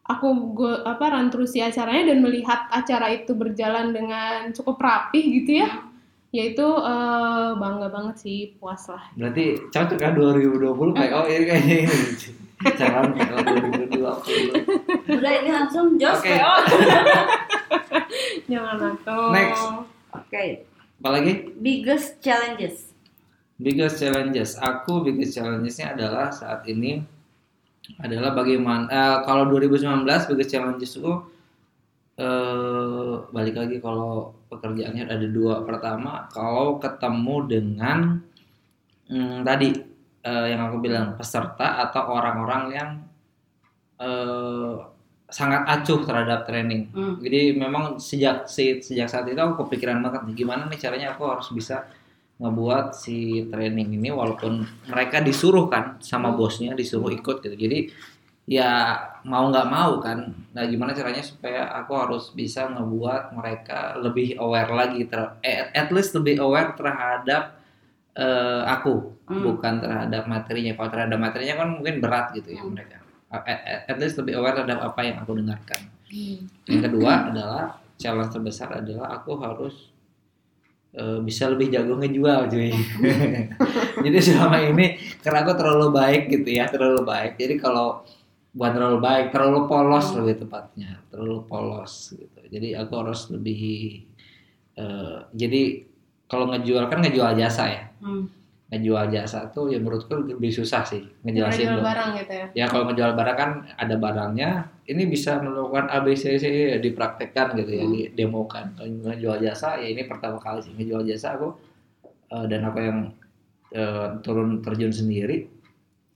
aku 0.02 0.28
gue 0.54 0.74
apa 0.82 1.06
run 1.10 1.30
terus 1.30 1.50
si 1.50 1.62
acaranya 1.62 2.10
dan 2.10 2.22
melihat 2.22 2.66
acara 2.70 3.10
itu 3.10 3.34
berjalan 3.34 3.94
dengan 3.94 4.50
cukup 4.50 4.82
rapih 4.82 5.22
gitu 5.42 5.62
ya. 5.62 5.70
Yaitu 6.34 6.66
eh, 6.66 7.50
bangga 7.56 7.88
banget 7.88 8.16
sih, 8.20 8.40
puas 8.58 8.82
lah. 8.90 9.06
Berarti 9.14 9.62
cocok 9.70 9.98
kan 10.02 10.18
2020 10.18 10.98
kayak 10.98 11.14
oh 11.14 11.26
ini 11.26 11.46
kayaknya 11.46 11.76
ini 11.86 12.72
calon 12.76 13.14
tahun 13.14 13.46
2020. 13.94 15.16
Udah 15.16 15.32
ini 15.38 15.50
langsung 15.54 15.86
jos. 15.96 16.20
PO. 16.20 16.54
Jangan 18.52 18.76
langsung. 18.78 19.32
Next. 19.32 19.64
Oke, 20.16 20.44
Apalagi 21.00 21.56
biggest 21.60 22.20
challenges. 22.24 22.92
biggest 23.56 24.04
challenges. 24.04 24.60
Aku 24.60 25.00
biggest 25.00 25.36
challengesnya 25.40 25.96
adalah 25.96 26.28
saat 26.32 26.68
ini 26.68 27.00
adalah 28.02 28.34
bagaimana 28.34 28.90
eh, 28.90 29.18
kalau 29.24 29.46
2019 29.48 30.04
biggest 30.34 30.52
challenges 30.52 30.98
itu 30.98 31.14
eh 32.16 33.14
balik 33.36 33.60
lagi 33.60 33.78
kalau 33.84 34.32
pekerjaannya 34.48 35.04
ada 35.12 35.28
dua 35.28 35.68
pertama 35.68 36.32
kalau 36.32 36.80
ketemu 36.80 37.36
dengan 37.44 38.00
hmm, 39.12 39.44
tadi 39.44 39.70
eh, 40.24 40.46
yang 40.56 40.72
aku 40.72 40.78
bilang 40.80 41.20
peserta 41.20 41.84
atau 41.84 42.04
orang-orang 42.16 42.64
yang 42.72 42.90
sangat 45.36 45.68
acuh 45.68 46.00
terhadap 46.02 46.48
training 46.48 46.88
Hmm. 46.90 47.20
jadi 47.20 47.52
memang 47.54 48.00
sejak 48.00 48.48
sejak 48.48 49.08
saat 49.08 49.28
itu 49.28 49.36
aku 49.36 49.68
kepikiran 49.68 50.00
banget 50.00 50.24
nih 50.24 50.36
gimana 50.38 50.64
nih 50.66 50.80
caranya 50.80 51.12
aku 51.12 51.28
harus 51.28 51.52
bisa 51.52 51.84
ngebuat 52.36 52.92
si 52.94 53.18
training 53.46 53.96
ini 53.96 54.12
walaupun 54.12 54.64
mereka 54.88 55.20
disuruh 55.20 55.68
kan 55.68 56.00
sama 56.02 56.32
Hmm. 56.32 56.38
bosnya 56.38 56.72
disuruh 56.72 57.12
ikut 57.12 57.40
gitu 57.42 57.52
jadi 57.54 57.92
ya 58.46 58.96
mau 59.24 59.50
nggak 59.50 59.68
mau 59.68 59.98
kan 60.00 60.20
nah 60.52 60.64
gimana 60.64 60.94
caranya 60.94 61.20
supaya 61.20 61.66
aku 61.74 61.92
harus 61.94 62.30
bisa 62.32 62.70
ngebuat 62.70 63.34
mereka 63.34 63.98
lebih 63.98 64.38
aware 64.38 64.70
lagi 64.72 65.04
ter 65.04 65.20
eh, 65.42 65.68
at 65.74 65.90
least 65.90 66.14
lebih 66.14 66.38
aware 66.38 66.72
terhadap 66.74 67.60
eh, 68.14 68.64
aku 68.66 69.12
Hmm. 69.26 69.42
bukan 69.42 69.82
terhadap 69.82 70.24
materinya 70.26 70.78
kalau 70.78 70.90
terhadap 70.90 71.18
materinya 71.18 71.56
kan 71.58 71.68
mungkin 71.74 71.98
berat 71.98 72.30
gitu 72.32 72.54
ya 72.54 72.62
Hmm. 72.62 72.72
mereka 72.72 73.02
at, 73.44 73.98
least 74.00 74.16
lebih 74.16 74.40
aware 74.40 74.56
terhadap 74.56 74.80
apa 74.80 75.00
yang 75.04 75.18
aku 75.20 75.36
dengarkan 75.36 75.92
Hmm. 76.06 76.46
yang 76.70 76.86
kedua 76.86 77.34
adalah 77.34 77.82
challenge 77.98 78.30
terbesar 78.30 78.70
adalah 78.72 79.20
aku 79.20 79.42
harus 79.42 79.90
eh, 80.94 81.20
bisa 81.20 81.50
lebih 81.50 81.74
jago 81.74 81.98
ngejual 81.98 82.46
cuy. 82.48 82.72
jadi 84.06 84.18
selama 84.22 84.62
ini 84.64 85.02
karena 85.20 85.44
aku 85.44 85.58
terlalu 85.58 85.88
baik 85.92 86.22
gitu 86.30 86.50
ya, 86.56 86.70
terlalu 86.70 87.04
baik. 87.04 87.42
Jadi 87.42 87.58
kalau 87.58 88.06
bukan 88.56 88.72
terlalu 88.72 88.98
baik, 89.04 89.26
terlalu 89.36 89.60
polos 89.68 90.14
lebih 90.16 90.46
tepatnya, 90.46 91.04
terlalu 91.12 91.44
polos 91.50 92.14
gitu. 92.16 92.40
Jadi 92.48 92.78
aku 92.78 92.94
harus 92.96 93.22
lebih 93.34 93.60
eh, 94.78 95.18
jadi 95.34 95.84
kalau 96.30 96.54
ngejual 96.54 96.86
kan 96.86 97.02
ngejual 97.02 97.34
jasa 97.34 97.64
ya. 97.66 97.84
Hmm. 98.00 98.30
Ngejual 98.66 99.14
jasa 99.14 99.46
tuh 99.54 99.70
ya 99.70 99.78
menurutku 99.78 100.26
lebih 100.26 100.50
susah 100.50 100.82
sih 100.82 101.06
ngejelasin 101.22 101.70
jual 101.70 101.78
loh 101.78 101.86
barang 101.86 102.10
gitu 102.18 102.34
ya. 102.34 102.46
ya 102.58 102.66
kalau 102.66 102.90
ngejual 102.90 103.14
barang 103.14 103.38
kan 103.38 103.52
ada 103.78 103.96
barangnya 103.96 104.50
ini 104.90 105.06
bisa 105.06 105.38
melakukan 105.38 105.86
ABCC 105.86 106.44
ya, 106.74 106.78
dipraktekkan 106.82 107.54
gitu 107.62 107.72
ya 107.72 107.86
Hmm. 107.86 107.94
didemokan 107.94 108.74
kalau 108.74 108.90
ngejual 109.06 109.38
jasa 109.38 109.78
ya 109.78 109.88
ini 109.94 110.10
pertama 110.10 110.42
kali 110.42 110.66
sih 110.66 110.74
ngejual 110.74 111.06
jasa 111.06 111.38
aku 111.38 111.54
eh, 112.34 112.46
dan 112.50 112.66
aku 112.66 112.80
yang 112.82 113.00
eh, 113.70 114.08
turun 114.26 114.66
terjun 114.66 114.90
sendiri 114.90 115.46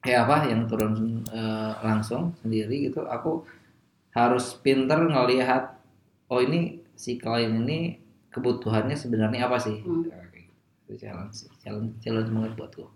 ya 0.01 0.25
apa 0.25 0.49
yang 0.49 0.65
turun 0.65 1.21
eh, 1.29 1.71
langsung 1.85 2.33
sendiri 2.41 2.89
gitu 2.89 3.05
aku 3.05 3.45
harus 4.09 4.57
pinter 4.57 4.97
ngelihat 4.97 5.77
oh 6.27 6.41
ini 6.41 6.81
si 6.97 7.21
klien 7.21 7.61
ini 7.61 8.01
kebutuhannya 8.33 8.97
sebenarnya 8.97 9.45
apa 9.45 9.61
sih 9.61 9.85
Hmm. 9.85 10.09
Itu 10.89 11.05
challenge 11.05 11.45
challenge 11.61 11.93
challenge 12.01 12.33
banget 12.33 12.53
buatku 12.57 12.89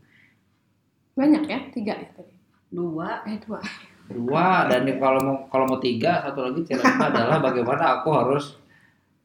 Banyak 1.14 1.46
ya, 1.46 1.60
tiga 1.70 1.94
ya 1.94 2.10
tadi. 2.18 2.34
Dua. 2.74 3.22
Eh 3.30 3.38
dua. 3.38 3.62
dua 4.10 4.66
dan 4.66 4.90
kalau 4.98 5.20
mau 5.22 5.38
kalau 5.46 5.66
mau 5.70 5.78
tiga 5.78 6.26
satu 6.26 6.50
lagi 6.50 6.66
challenge 6.66 7.00
adalah 7.14 7.38
bagaimana 7.38 8.02
aku 8.02 8.10
harus 8.18 8.58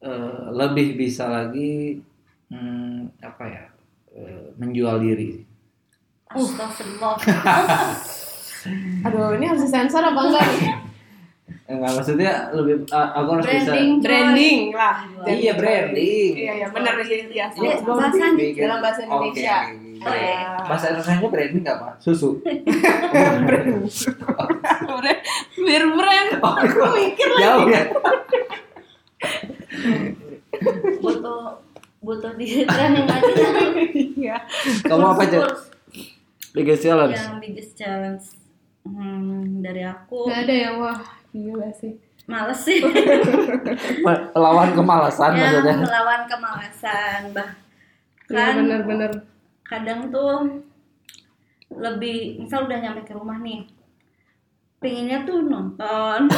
eh, 0.05 0.45
lebih 0.53 0.95
bisa 1.01 1.25
lagi 1.25 1.97
hmm, 2.53 3.19
apa 3.25 3.43
ya 3.49 3.65
eh, 4.13 4.53
menjual 4.55 5.01
diri 5.01 5.49
Astagfirullah. 6.29 7.17
Aduh, 9.09 9.33
ini 9.33 9.49
harus 9.49 9.65
disensor 9.65 10.05
apa 10.05 10.21
enggak 10.29 10.45
nih? 10.45 10.61
Enggak 11.69 11.91
maksudnya 11.93 12.33
lebih 12.51 12.81
ah, 12.89 13.13
aku 13.13 13.29
harus 13.31 13.45
bisa 13.45 13.69
Branding. 13.69 13.93
Joy. 13.93 14.01
branding 14.01 14.59
lah. 14.73 14.95
Jadi 15.21 15.37
iya 15.39 15.53
branding 15.53 16.31
Iya, 16.33 16.53
iya, 16.55 16.67
benar 16.67 16.93
sih. 16.99 17.17
Ya, 17.29 17.45
Iya, 17.47 17.75
bahasa 17.79 18.25
dalam 18.57 18.79
bahasa 18.79 19.01
Indonesia. 19.05 19.57
oke, 19.61 19.69
oke. 19.69 20.01
Oh, 20.01 20.15
iya. 20.15 20.49
bahasa 20.63 20.85
Indonesia 20.89 21.29
branding 21.29 21.63
apa 21.63 21.87
susu 21.97 22.29
Brand- 22.41 23.85
Biar 25.59 25.83
brand. 25.91 26.29
Aku 26.41 26.85
mikir 26.89 27.27
lagi. 27.29 27.43
jauh 27.43 27.65
ya 27.67 27.81
butuh 30.99 31.41
butuh 31.99 32.31
di 32.33 32.65
training 32.65 33.05
lagi 33.05 33.31
kan? 33.31 33.53
Iya. 33.93 34.37
kamu 34.83 35.05
apa 35.07 35.21
aja 35.23 35.37
biggest 36.51 36.81
challenge 36.81 37.15
yang 37.15 37.37
biggest 37.37 37.71
challenge 37.75 38.23
hmm, 38.83 39.61
dari 39.61 39.83
aku 39.83 40.25
Gak 40.25 40.47
ada 40.47 40.55
ya, 40.57 40.69
wah 40.73 40.99
gila 41.33 41.69
sih. 41.73 41.97
males 42.29 42.61
sih. 42.61 42.77
Melawan 44.05 44.69
kemalasan 44.77 45.33
ya 45.33 45.49
maksudnya. 45.49 45.75
melawan 45.81 46.21
kemalasan 46.29 47.21
Iya 47.29 47.33
bahkan 47.33 48.53
benar-benar. 48.61 49.11
kadang 49.65 50.13
tuh 50.13 50.61
lebih 51.73 52.37
misal 52.37 52.69
udah 52.69 52.77
nyampe 52.77 53.01
ke 53.05 53.13
rumah 53.17 53.41
nih 53.41 53.65
pengennya 54.79 55.25
tuh 55.25 55.41
nonton. 55.43 56.29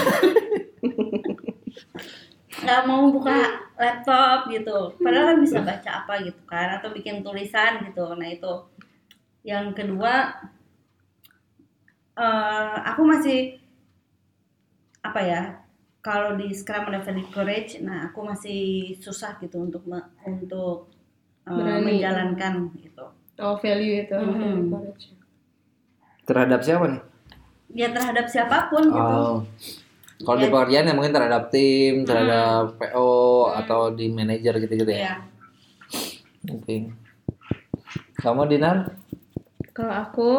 Nggak 2.62 2.82
mau 2.88 3.12
buka 3.12 3.38
laptop 3.76 4.48
gitu. 4.48 4.96
Padahal 4.98 5.34
kan 5.34 5.38
bisa 5.44 5.60
baca 5.60 5.90
apa 6.04 6.14
gitu 6.24 6.42
kan 6.48 6.80
atau 6.80 6.90
bikin 6.92 7.22
tulisan 7.22 7.84
gitu. 7.88 8.16
Nah 8.16 8.28
itu. 8.28 8.54
Yang 9.44 9.66
kedua 9.78 10.14
eh, 12.16 12.76
aku 12.92 13.02
masih 13.04 13.60
apa 15.02 15.20
ya 15.20 15.42
kalau 16.00 16.34
di 16.34 16.50
Scrum 16.52 16.88
ada 16.88 17.00
valid 17.00 17.30
courage 17.30 17.78
nah 17.80 18.08
aku 18.08 18.22
masih 18.24 18.62
susah 18.96 19.38
gitu 19.38 19.58
untuk 19.60 19.82
me- 19.84 20.10
untuk 20.24 20.90
Berani. 21.44 21.98
menjalankan 21.98 22.54
gitu 22.78 23.06
Oh 23.36 23.58
value 23.58 24.06
itu. 24.06 24.14
Mhm. 24.14 24.70
Terhadap 26.24 26.62
siapa 26.62 26.86
nih? 26.88 27.02
ya 27.72 27.90
terhadap 27.90 28.28
siapa 28.28 28.68
pun 28.68 28.86
gitu 28.86 29.00
Oh. 29.18 29.42
Kalau 30.22 30.38
di 30.38 30.46
Ya. 30.46 30.54
pekerjaan 30.54 30.86
ya 30.86 30.94
mungkin 30.94 31.10
terhadap 31.10 31.50
tim, 31.50 32.06
terhadap 32.06 32.78
PO 32.78 33.10
Hmm. 33.48 33.58
atau 33.58 33.82
di 33.90 34.06
manajer 34.08 34.54
gitu-gitu 34.60 34.86
ya. 34.88 35.00
ya 35.02 35.16
Oke. 36.48 36.94
Kamu 38.16 38.46
Dinar 38.46 38.94
Kalau 39.72 39.96
aku 39.96 40.30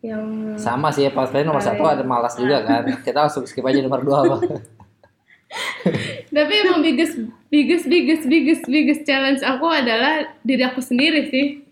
yang 0.00 0.54
sama 0.56 0.88
sih 0.88 1.02
ya 1.02 1.10
pas 1.10 1.28
lain 1.28 1.44
nomor 1.44 1.60
satu 1.60 1.82
ada 1.82 2.02
malas 2.02 2.34
juga 2.34 2.62
kan. 2.62 2.84
Kita 3.00 3.26
langsung 3.26 3.44
skip 3.44 3.62
aja 3.62 3.80
nomor 3.80 4.00
dua 4.00 4.18
apa. 4.22 4.36
tapi 6.28 6.52
emang 6.58 6.82
biggest 6.82 7.16
biggest 7.48 7.86
biggest 7.86 8.24
biggest 8.26 8.64
biggest 8.66 9.02
challenge 9.02 9.40
aku 9.40 9.66
adalah 9.66 10.26
diri 10.42 10.60
aku 10.60 10.82
sendiri 10.82 11.30
sih 11.30 11.62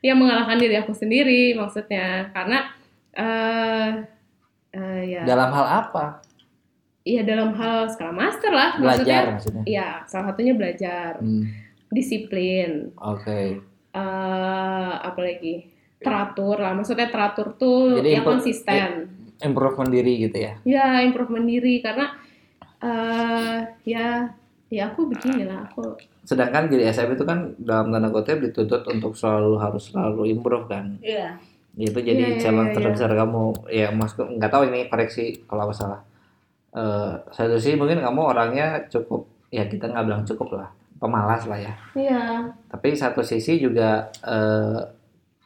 yang 0.00 0.16
mengalahkan 0.16 0.56
diri 0.56 0.76
aku 0.76 0.94
sendiri 0.94 1.52
maksudnya 1.52 2.30
karena 2.30 2.70
eh 3.12 3.88
eh, 4.70 5.00
ya 5.10 5.22
Dalam 5.24 5.50
hal 5.50 5.66
apa? 5.84 6.04
ya 7.04 7.20
dalam 7.20 7.52
hal 7.52 7.84
skala 7.90 8.16
master 8.16 8.48
lah 8.48 8.80
Belajar 8.80 8.96
maksudnya 9.04 9.20
maksudnya. 9.36 9.62
ya 9.68 9.86
salah 10.08 10.32
satunya 10.32 10.54
belajar 10.56 11.20
Hmm. 11.20 11.44
disiplin 11.90 12.96
Oke. 12.96 13.60
eh 13.92 14.92
apa 14.98 15.20
lagi 15.20 15.68
teratur 16.04 16.56
lah 16.60 16.76
maksudnya 16.76 17.08
teratur 17.08 17.56
tuh 17.56 17.98
Jadi 17.98 18.10
yang 18.14 18.26
konsisten 18.26 18.90
Improvement 19.40 19.90
diri 19.90 20.12
gitu 20.22 20.36
ya. 20.38 20.52
ya 20.62 21.02
improvement 21.02 21.42
diri 21.44 21.82
karena 21.82 22.06
eh 22.78 23.58
ya 23.84 24.28
ya 24.68 24.82
aku 24.88 25.08
begini 25.08 25.48
lah 25.48 25.64
aku 25.64 25.96
Sedangkan 26.24 26.72
jadi 26.72 26.88
SM 26.88 27.12
itu 27.12 27.24
kan 27.24 27.52
dalam 27.60 27.92
tanda 27.92 28.08
kutip 28.08 28.40
dituntut 28.40 28.80
untuk 28.88 29.12
selalu 29.12 29.60
harus 29.60 29.92
selalu 29.92 30.32
improve 30.32 30.64
kan. 30.64 30.96
iya 31.00 31.36
Itu 31.76 32.00
jadi 32.00 32.16
Iya, 32.16 32.28
iya, 32.32 32.40
challenge 32.40 32.72
iya, 32.72 32.76
terbesar 32.80 33.10
kamu. 33.12 33.44
Ya 33.68 33.88
mas 33.92 34.16
nggak 34.16 34.48
tahu 34.48 34.72
ini 34.72 34.88
koreksi 34.88 35.44
kalau 35.44 35.68
aku 35.68 35.74
salah. 35.76 36.00
Eh 36.72 37.12
satu 37.28 37.60
sih 37.60 37.76
mungkin 37.76 38.00
kamu 38.00 38.20
orangnya 38.24 38.88
cukup 38.88 39.28
ya 39.52 39.68
kita 39.68 39.92
nggak 39.92 40.04
bilang 40.08 40.24
cukup 40.24 40.56
lah 40.56 40.68
pemalas 40.96 41.44
lah 41.44 41.60
ya. 41.60 41.72
iya 41.92 42.22
Tapi 42.72 42.96
satu 42.96 43.20
sisi 43.20 43.60
juga 43.60 44.08
eh, 44.24 44.80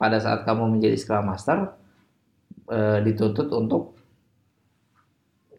pada 0.01 0.18
saat 0.22 0.46
kamu 0.46 0.78
menjadi 0.78 0.96
Scrum 0.99 1.26
Master 1.28 1.59
eh, 2.70 2.99
dituntut 3.07 3.49
untuk 3.53 3.82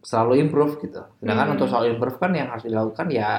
selalu 0.09 0.33
improve 0.47 0.73
gitu. 0.83 1.01
Sedangkan 1.19 1.47
Hmm. 1.47 1.55
untuk 1.59 1.67
selalu 1.69 1.87
improve 1.97 2.17
kan 2.23 2.31
yang 2.39 2.47
harus 2.51 2.65
dilakukan 2.65 3.07
ya 3.11 3.31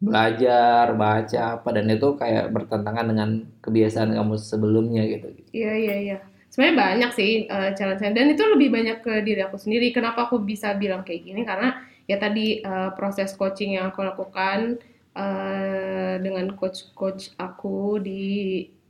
belajar, 0.00 0.92
baca 0.96 1.40
apa 1.60 1.68
dan 1.76 1.86
itu 1.88 2.08
kayak 2.20 2.44
bertentangan 2.52 3.06
dengan 3.10 3.30
kebiasaan 3.64 4.10
kamu 4.16 4.34
sebelumnya 4.40 5.02
gitu. 5.08 5.28
Iya 5.52 5.72
iya 5.84 5.96
iya. 6.06 6.16
Sebenarnya 6.52 6.76
banyak 6.78 7.10
sih 7.18 7.30
eh, 7.50 7.70
challenge 7.76 8.02
dan 8.14 8.26
itu 8.30 8.42
lebih 8.46 8.68
banyak 8.70 8.98
ke 9.02 9.12
diri 9.26 9.40
aku 9.42 9.56
sendiri. 9.58 9.90
Kenapa 9.96 10.26
aku 10.30 10.36
bisa 10.42 10.74
bilang 10.78 11.02
kayak 11.06 11.22
gini? 11.26 11.42
Karena 11.42 11.68
ya 12.10 12.16
tadi 12.20 12.62
eh, 12.62 12.90
proses 12.98 13.34
coaching 13.38 13.76
yang 13.78 13.90
aku 13.90 14.00
lakukan 14.06 14.78
eh, 15.14 16.14
dengan 16.24 16.46
coach-coach 16.58 17.34
aku 17.38 17.98
di 18.02 18.22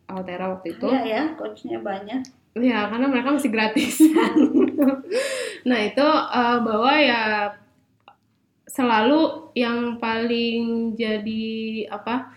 Altera 0.05 0.53
waktu 0.53 0.77
itu. 0.77 0.87
iya 0.89 1.03
ya 1.05 1.23
coachnya 1.37 1.81
banyak 1.81 2.23
Ya, 2.55 2.87
karena 2.87 3.11
mereka 3.11 3.35
masih 3.35 3.51
gratis. 3.51 3.99
nah, 5.69 5.79
itu 5.83 6.07
eh, 6.07 6.59
bahwa 6.63 6.93
ya 7.03 7.23
selalu 8.71 9.51
yang 9.59 9.99
paling 9.99 10.95
jadi 10.99 11.47
apa 11.95 12.35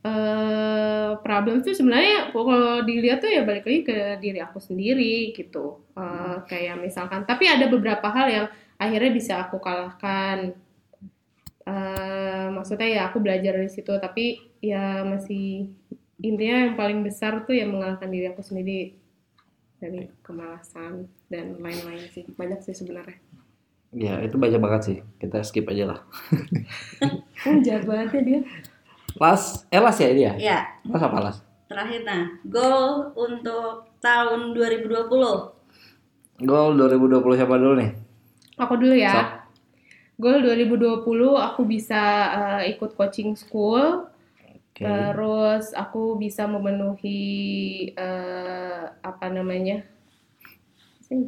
eh 0.00 1.12
problem 1.20 1.60
tuh 1.60 1.76
sebenarnya 1.76 2.32
kalau 2.32 2.80
dilihat 2.88 3.20
tuh 3.20 3.28
ya 3.28 3.44
balik 3.44 3.68
lagi 3.68 3.80
ke 3.84 3.98
diri 4.16 4.40
aku 4.40 4.56
sendiri 4.56 5.36
gitu. 5.36 5.84
Eh, 5.92 6.36
kayak 6.48 6.80
misalkan, 6.80 7.28
tapi 7.28 7.44
ada 7.44 7.68
beberapa 7.68 8.08
hal 8.08 8.26
yang 8.32 8.46
akhirnya 8.80 9.12
bisa 9.12 9.44
aku 9.44 9.60
kalahkan. 9.60 10.56
Eh, 11.68 12.46
maksudnya 12.48 12.88
ya 12.88 13.02
aku 13.12 13.20
belajar 13.20 13.60
dari 13.60 13.68
situ, 13.68 13.92
tapi 14.00 14.40
ya 14.64 15.04
masih 15.04 15.68
intinya 16.20 16.56
yang 16.68 16.74
paling 16.74 17.00
besar 17.00 17.42
tuh 17.42 17.52
ya 17.52 17.64
mengalahkan 17.64 18.08
diri 18.08 18.28
aku 18.28 18.40
sendiri 18.40 18.94
dari 19.76 20.12
kemalasan 20.20 21.08
dan 21.26 21.56
lain-lain 21.56 22.04
sih 22.12 22.24
banyak 22.34 22.60
sih 22.60 22.76
sebenarnya 22.76 23.18
Ya 23.90 24.22
itu 24.22 24.38
banyak 24.38 24.62
banget 24.62 24.82
sih. 24.86 24.96
Kita 25.18 25.42
skip 25.42 25.66
aja 25.66 25.82
lah. 25.90 25.98
oh 27.50 27.58
jahat 27.58 27.82
banget 27.82 28.08
ya 28.14 28.20
dia 28.22 28.40
Las, 29.18 29.66
eh 29.66 29.82
Las 29.82 29.98
ya 29.98 30.14
dia? 30.14 30.32
ya 30.38 30.58
Las 30.86 31.02
apa 31.02 31.18
Las? 31.18 31.36
terakhir 31.66 32.06
nah 32.06 32.30
goal 32.46 33.10
untuk 33.14 33.90
tahun 33.98 34.54
2020 34.54 35.10
Goal 36.40 36.68
2020 36.78 37.34
siapa 37.34 37.54
dulu 37.54 37.74
nih? 37.78 37.90
aku 38.54 38.74
dulu 38.78 38.94
ya 38.94 39.10
Sok. 39.10 39.28
goal 40.18 40.38
2020 40.38 41.02
aku 41.34 41.60
bisa 41.64 42.02
eh, 42.62 42.70
ikut 42.70 42.94
coaching 42.94 43.34
school 43.34 44.06
Oke. 44.80 44.88
terus 44.88 45.76
aku 45.76 46.16
bisa 46.16 46.48
memenuhi 46.48 47.20
eh, 47.92 48.82
apa 49.04 49.26
namanya 49.28 49.84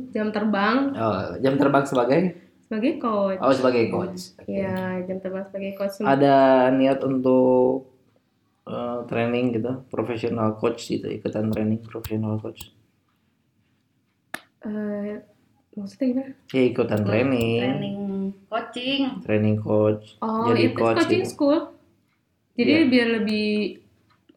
jam 0.09 0.33
terbang 0.33 0.95
Oh, 0.95 1.37
jam 1.37 1.61
terbang 1.61 1.85
sebagai? 1.85 2.21
sebagai 2.65 2.97
coach 2.97 3.37
Oh 3.45 3.53
sebagai 3.53 3.93
coach. 3.93 4.33
Oke. 4.41 4.57
Iya, 4.57 5.05
jam 5.05 5.21
terbang 5.21 5.45
sebagai 5.45 5.77
coach. 5.77 6.01
Ada 6.01 6.37
niat 6.73 7.05
untuk 7.05 7.93
eh, 8.65 8.99
training 9.05 9.61
gitu, 9.61 9.85
profesional 9.93 10.57
coach 10.57 10.89
gitu, 10.89 11.13
ikutan 11.13 11.53
training 11.53 11.85
profesional 11.85 12.41
coach. 12.41 12.73
Eh, 14.63 15.21
maksudnya 15.75 16.07
gimana? 16.09 16.33
Ya 16.49 16.63
ikutan 16.65 17.01
training, 17.03 17.61
training 17.61 17.99
coaching 18.49 19.01
training 19.27 19.57
coach, 19.61 20.17
Oh, 20.23 20.47
jadi 20.49 20.71
itu 20.71 20.79
coach 20.79 20.97
coaching 21.03 21.21
gitu. 21.21 21.29
school. 21.29 21.59
Jadi 22.53 22.73
Iya. 22.75 22.85
biar 22.85 23.09
lebih 23.19 23.81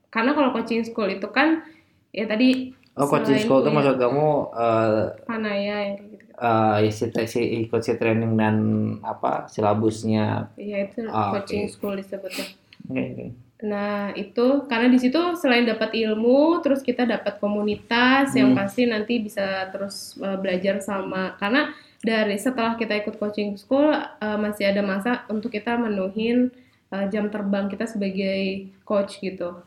karena 0.07 0.31
kalau 0.31 0.49
coaching 0.51 0.81
school 0.81 1.07
itu 1.07 1.27
kan 1.27 1.63
ya 2.09 2.23
tadi 2.25 2.71
Oh 2.95 3.05
coaching 3.05 3.35
school 3.37 3.59
itu 3.59 3.67
punya 3.67 3.75
maksud 3.75 3.95
kamu 3.99 4.27
eh 4.55 5.03
Panaya 5.27 5.75
yang 5.83 5.95
kayak 5.97 6.09
gitu. 6.15 6.31
eh, 6.33 6.77
isi, 6.87 7.05
isi 7.11 7.41
ikut 7.61 7.81
si 7.81 7.91
training 7.93 8.33
dan 8.33 8.55
apa 9.01 9.47
silabusnya. 9.47 10.47
Iya 10.55 10.87
itu 10.87 11.03
Ah, 11.05 11.31
coaching 11.33 11.67
oke. 11.67 11.71
school 11.71 11.93
disebutnya. 11.93 12.47
Oke, 12.85 13.03
oke. 13.05 13.25
Nah, 13.57 14.11
itu 14.13 14.45
karena 14.65 14.87
di 14.87 14.99
situ 14.99 15.15
selain 15.33 15.63
dapat 15.63 15.91
ilmu, 15.91 16.59
terus 16.59 16.79
kita 16.79 17.03
dapat 17.03 17.39
komunitas 17.39 18.31
yang 18.31 18.51
Hmm. 18.51 18.57
pasti 18.57 18.83
nanti 18.83 19.19
bisa 19.19 19.67
terus 19.71 20.15
uh, 20.19 20.35
belajar 20.35 20.79
sama 20.79 21.35
karena 21.35 21.71
dari 21.99 22.35
setelah 22.35 22.75
kita 22.75 22.95
ikut 22.95 23.15
coaching 23.15 23.55
school 23.55 23.91
uh, 23.91 24.37
masih 24.37 24.69
ada 24.69 24.79
masa 24.79 25.23
untuk 25.27 25.49
kita 25.49 25.75
menuhin 25.75 26.51
uh, 26.91 27.05
jam 27.09 27.29
terbang 27.31 27.71
kita 27.71 27.87
sebagai 27.87 28.69
coach 28.85 29.23
gitu. 29.23 29.61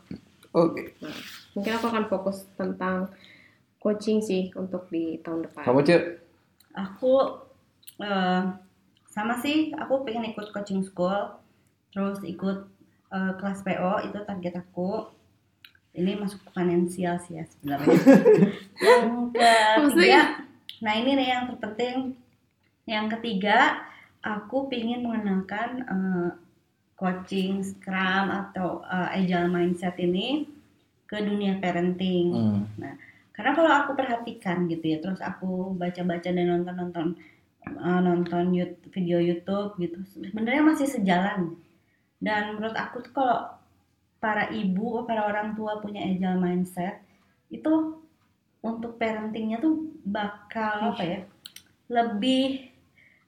Oke. 0.55 0.93
Mungkin 1.55 1.71
aku 1.75 1.85
akan 1.89 2.05
fokus 2.07 2.45
tentang 2.55 3.09
coaching 3.79 4.19
sih 4.23 4.53
untuk 4.55 4.91
di 4.91 5.17
tahun 5.23 5.47
depan. 5.47 5.63
Kamu 5.63 5.81
cuy? 5.83 6.29
aku 6.73 7.43
eh, 8.01 8.43
sama 9.09 9.33
sih 9.41 9.73
aku 9.73 10.05
pengen 10.05 10.31
ikut 10.31 10.53
coaching 10.53 10.85
school 10.85 11.35
terus 11.91 12.21
ikut 12.21 12.69
eh, 13.13 13.31
kelas 13.37 13.65
PO 13.65 13.93
itu 14.09 14.19
target 14.23 14.55
aku 14.61 15.09
ini 15.97 16.15
masuk 16.15 16.39
finansial 16.53 17.17
sih 17.17 17.41
ya 17.41 17.45
sebenarnya 17.49 17.89
yang 18.85 19.89
ketiga 19.89 20.23
nah 20.79 20.93
ini 20.95 21.17
nih 21.17 21.27
yang 21.33 21.43
terpenting 21.51 22.15
yang 22.87 23.05
ketiga 23.11 23.83
aku 24.21 24.69
pengen 24.69 25.03
mengenalkan 25.03 25.69
eh, 25.83 26.29
coaching 26.99 27.63
scrum 27.63 28.27
atau 28.27 28.83
eh, 28.83 29.23
agile 29.23 29.47
mindset 29.47 29.95
ini 29.97 30.43
ke 31.07 31.17
dunia 31.17 31.57
parenting 31.57 32.27
Hmm. 32.29 32.93
karena 33.33 33.51
kalau 33.55 33.71
aku 33.71 33.91
perhatikan 33.95 34.67
gitu 34.67 34.83
ya 34.83 34.97
terus 34.99 35.23
aku 35.23 35.71
baca-baca 35.73 36.27
dan 36.27 36.43
nonton-nonton 36.43 37.15
uh, 37.79 37.99
nonton 38.03 38.51
Yout- 38.51 38.83
video 38.91 39.17
YouTube 39.17 39.79
gitu 39.79 39.95
sebenarnya 40.11 40.59
masih 40.59 40.85
sejalan 40.91 41.55
dan 42.19 42.59
menurut 42.59 42.75
aku 42.75 42.99
tuh 42.99 43.15
kalau 43.15 43.47
para 44.19 44.51
ibu 44.51 45.07
para 45.07 45.23
orang 45.23 45.55
tua 45.55 45.79
punya 45.79 46.03
agile 46.03 46.35
mindset 46.35 46.99
itu 47.47 47.95
untuk 48.59 48.99
parentingnya 48.99 49.63
tuh 49.63 49.87
bakal 50.03 50.91
apa 50.91 51.03
ya 51.07 51.19
lebih 51.87 52.69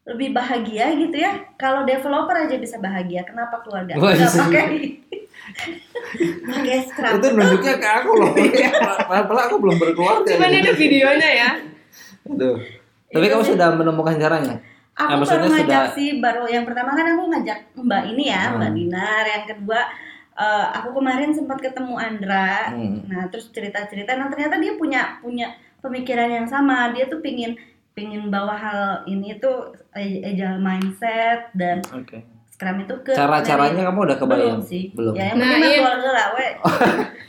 lebih 0.03 0.29
bahagia 0.31 0.97
gitu 0.97 1.13
ya 1.15 1.29
kalau 1.55 1.83
developer 1.83 2.33
aja 2.35 2.57
bisa 2.57 2.77
bahagia 2.77 3.21
kenapa 3.21 3.61
keluarga 3.61 3.93
Wah, 3.95 4.09
nggak 4.09 4.25
iya. 4.25 4.41
pakai 4.41 4.65
pakai 6.43 6.77
Scrum 6.83 7.13
itu 7.17 7.27
nunjuknya 7.31 7.75
ke 7.77 7.89
aku 7.93 8.11
loh 8.15 8.31
padahal 9.09 9.39
aku 9.43 9.55
belum 9.57 9.77
berkeluarga 9.77 10.27
Cuman 10.27 10.49
gitu. 10.49 10.59
ada 10.59 10.71
videonya 10.75 11.29
ya. 11.31 11.49
Aduh. 12.23 12.57
tapi 13.07 13.19
Itu 13.19 13.31
kamu 13.31 13.43
sih. 13.43 13.51
sudah 13.53 13.67
menemukan 13.73 14.15
caranya 14.17 14.55
Aku 14.91 15.07
Ah, 15.07 15.15
maksudnya 15.15 15.41
baru 15.41 15.53
ngajak 15.55 15.69
sudah- 15.81 15.95
sih 15.95 16.09
baru 16.19 16.43
yang 16.45 16.63
pertama 16.63 16.91
kan 16.91 17.05
aku 17.07 17.23
ngajak 17.27 17.59
Mbak 17.75 18.03
ini 18.11 18.23
ya 18.27 18.41
Hmm. 18.43 18.55
Mbak 18.57 18.71
Dinar 18.73 19.23
yang 19.25 19.45
kedua 19.47 19.81
eh, 20.33 20.65
aku 20.73 20.89
kemarin 20.93 21.31
sempat 21.31 21.57
ketemu 21.59 21.93
Andra 21.95 22.51
Hmm. 22.69 23.05
nah 23.05 23.23
terus 23.27 23.49
cerita-cerita 23.49 24.13
nah 24.13 24.27
ternyata 24.27 24.57
dia 24.57 24.73
punya 24.73 25.01
punya 25.17 25.47
pemikiran 25.79 26.29
yang 26.29 26.45
sama 26.45 26.89
dia 26.89 27.05
tuh 27.05 27.19
pingin 27.19 27.53
pingin 27.91 28.27
bawa 28.27 28.53
hal 28.53 28.81
ini 29.05 29.35
tuh 29.35 29.73
agile 29.93 30.57
mindset 30.57 31.51
dan 31.53 31.83
oke 31.89 32.19
Scrum 32.51 32.77
itu 32.79 32.93
ke 33.01 33.11
cara-caranya 33.11 33.89
kamu 33.89 33.99
udah 34.05 34.17
kebayang 34.17 34.47
belum 34.55 34.61
sih 34.61 34.83
belum 34.91 35.13
ya 35.13 35.23
yang 35.27 35.37
Nah, 35.39 35.57
iya. 35.57 35.77
keluarga 35.79 36.09
lah 36.11 36.27
we 36.31 36.47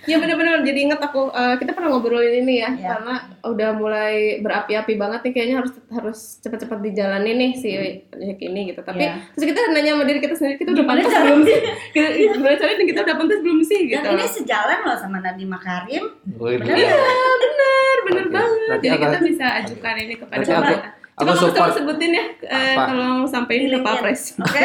Ya 0.02 0.18
bener-bener 0.18 0.60
jadi 0.60 0.80
inget 0.82 0.98
aku 0.98 1.30
eh, 1.30 1.54
kita 1.56 1.72
pernah 1.72 1.88
ngobrolin 1.88 2.42
ini 2.42 2.58
ya 2.58 2.68
Iya. 2.68 2.88
karena 2.90 3.14
udah 3.40 3.70
mulai 3.72 4.14
berapi-api 4.38 4.98
banget 4.98 5.22
nih 5.22 5.32
kayaknya 5.32 5.56
harus 5.56 5.72
harus 5.88 6.18
cepat-cepat 6.38 6.82
dijalanin 6.82 7.38
nih 7.38 7.52
si 7.54 7.68
proyek 8.04 8.38
ini 8.40 8.60
gitu. 8.68 8.82
Tapi 8.82 8.98
Iya. 9.00 9.14
terus 9.32 9.46
kita 9.46 9.60
nanya 9.70 9.94
sama 9.94 10.04
diri 10.04 10.18
kita 10.18 10.34
sendiri 10.34 10.58
kita 10.58 10.70
udah 10.72 10.84
pantas 10.84 11.06
belum 11.08 11.40
sih? 11.42 11.58
Kita, 11.94 12.06
gimana 12.28 12.54
caranya 12.56 12.76
dan 12.76 12.88
kita 12.88 13.00
udah 13.00 13.16
pantas 13.16 13.38
belum 13.40 13.58
sih 13.62 13.80
gitu. 13.86 14.00
dan 14.00 14.12
ini 14.12 14.26
sejalan 14.26 14.78
loh 14.82 14.96
sama 14.96 15.16
Nadiem 15.18 15.48
Makarim 15.48 16.04
iya. 16.42 16.92
bener 17.38 17.96
bener 18.02 18.24
Oke. 18.24 18.34
banget. 18.34 18.68
Jadi 18.74 18.86
aku- 18.90 19.02
kita 19.06 19.18
bisa 19.22 19.46
ajukan 19.56 19.94
ini 19.98 20.14
kepada 20.18 20.42
pemerintah. 20.42 20.92
Aku 21.14 21.22
Coba 21.22 21.30
kamu 21.30 21.40
support. 21.42 21.56
coba 21.58 21.70
sebutin 21.74 22.10
ya 22.10 22.24
eh, 22.42 22.72
Apa? 22.72 22.82
tolong 22.88 23.16
sampein 23.24 23.64
ke 23.66 23.78
Pak 23.78 23.94
Pres. 23.98 24.22
oke 24.34 24.64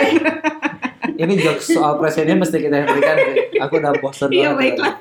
ini 1.22 1.34
jokes 1.36 1.68
soal 1.70 1.98
presiden 1.98 2.38
mesti 2.38 2.58
kita 2.58 2.78
hentikan 2.78 3.16
sih. 3.18 3.36
aku 3.58 3.74
udah 3.76 3.94
bosan 3.98 4.30
Iya 4.30 4.54
baiklah. 4.54 4.96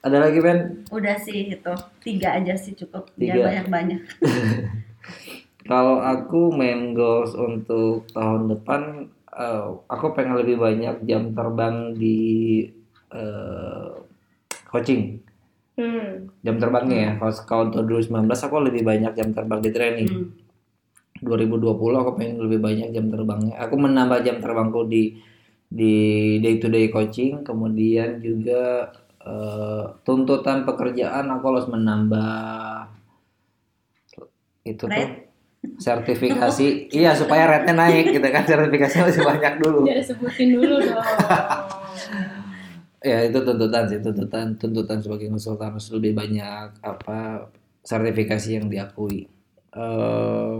ada 0.00 0.16
lagi 0.18 0.38
Ben 0.38 0.82
udah 0.88 1.14
sih 1.16 1.52
itu 1.52 1.72
tiga 2.00 2.34
aja 2.34 2.54
sih 2.54 2.74
cukup 2.74 3.06
Tiga. 3.12 3.38
jangan 3.38 3.70
banyak-banyak 3.70 4.00
Kalau 5.62 5.98
aku 5.98 6.50
main 6.50 6.90
goals 6.90 7.32
untuk 7.32 8.10
tahun 8.10 8.50
depan, 8.50 9.06
eh, 9.30 9.62
aku 9.86 10.10
pengen 10.10 10.34
lebih 10.36 10.58
banyak 10.58 11.06
jam 11.06 11.30
terbang 11.30 11.94
di 11.94 12.18
eh, 13.08 13.90
coaching. 14.64 15.22
Hmm. 15.82 16.30
Jam 16.46 16.56
terbangnya 16.62 16.98
ya. 17.02 17.10
Kalau 17.18 17.34
kalau 17.42 17.62
untuk 17.74 17.82
2019 17.90 18.30
aku 18.30 18.56
lebih 18.62 18.82
banyak 18.86 19.12
jam 19.18 19.28
terbang 19.34 19.58
di 19.58 19.70
training. 19.74 20.10
Hmm. 20.10 20.30
2020 21.22 22.02
aku 22.02 22.10
pengen 22.18 22.38
lebih 22.42 22.58
banyak 22.62 22.88
jam 22.94 23.06
terbangnya. 23.10 23.54
Aku 23.66 23.74
menambah 23.78 24.22
jam 24.22 24.38
terbangku 24.38 24.86
di 24.86 25.18
di 25.72 25.94
day 26.38 26.62
to 26.62 26.70
day 26.70 26.86
coaching, 26.92 27.42
kemudian 27.42 28.22
juga 28.22 28.94
eh, 29.22 29.84
tuntutan 30.06 30.62
pekerjaan 30.62 31.30
aku 31.30 31.44
harus 31.50 31.66
menambah 31.70 32.90
itu 34.62 34.86
tuh 34.86 34.90
Rate? 34.90 35.30
sertifikasi. 35.78 36.90
iya 36.90 37.14
supaya 37.14 37.46
rate-nya 37.46 37.74
naik 37.74 38.14
gitu 38.14 38.28
kan 38.30 38.42
sertifikasinya 38.46 39.10
masih 39.10 39.22
banyak 39.22 39.54
dulu. 39.62 39.86
Jangan 39.86 40.04
sebutin 40.06 40.48
dulu 40.58 40.74
dong. 40.82 41.06
Ya 43.02 43.18
itu 43.26 43.38
tuntutan 43.46 43.84
sih 43.90 43.98
tuntutan 44.06 44.46
tuntutan 44.60 44.98
sebagai 45.02 45.26
konsultan 45.32 45.74
harus 45.74 45.88
lebih 45.96 46.12
banyak 46.20 46.66
apa 46.92 47.18
sertifikasi 47.90 48.48
yang 48.58 48.66
diakui. 48.72 49.26
Eh 49.74 50.58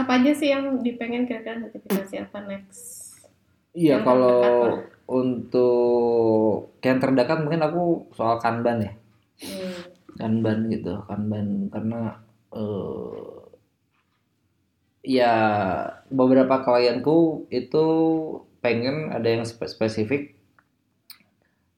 apa 0.00 0.12
aja 0.18 0.32
sih 0.40 0.48
yang 0.54 0.64
dipengen 0.86 1.26
kira-kira 1.28 1.56
sertifikasi 1.66 2.14
apa 2.24 2.38
next? 2.50 2.80
Iya 3.82 3.96
Yang 3.98 4.04
kalau 4.06 4.38
terdekat 4.42 4.74
untuk 5.20 6.54
yang 6.86 6.98
terdekat 7.02 7.38
mungkin 7.42 7.62
aku 7.68 7.82
soal 8.16 8.36
kanban 8.44 8.78
ya 8.86 8.92
Hmm. 9.40 9.80
kanban 10.18 10.58
gitu 10.74 10.92
kanban 11.08 11.46
karena 11.72 12.00
eh 12.60 13.50
ya 15.16 15.32
beberapa 16.12 16.60
klienku 16.66 17.48
itu 17.50 17.84
pengen 18.60 19.08
ada 19.16 19.28
yang 19.34 19.44
spe- 19.48 19.70
spesifik 19.70 20.36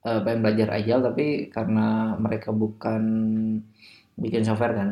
eh, 0.02 0.20
pengen 0.22 0.40
belajar 0.42 0.68
agile 0.74 1.02
tapi 1.02 1.26
karena 1.48 2.18
mereka 2.18 2.50
bukan 2.50 3.02
bikin 4.18 4.42
software 4.42 4.74
kan. 4.76 4.90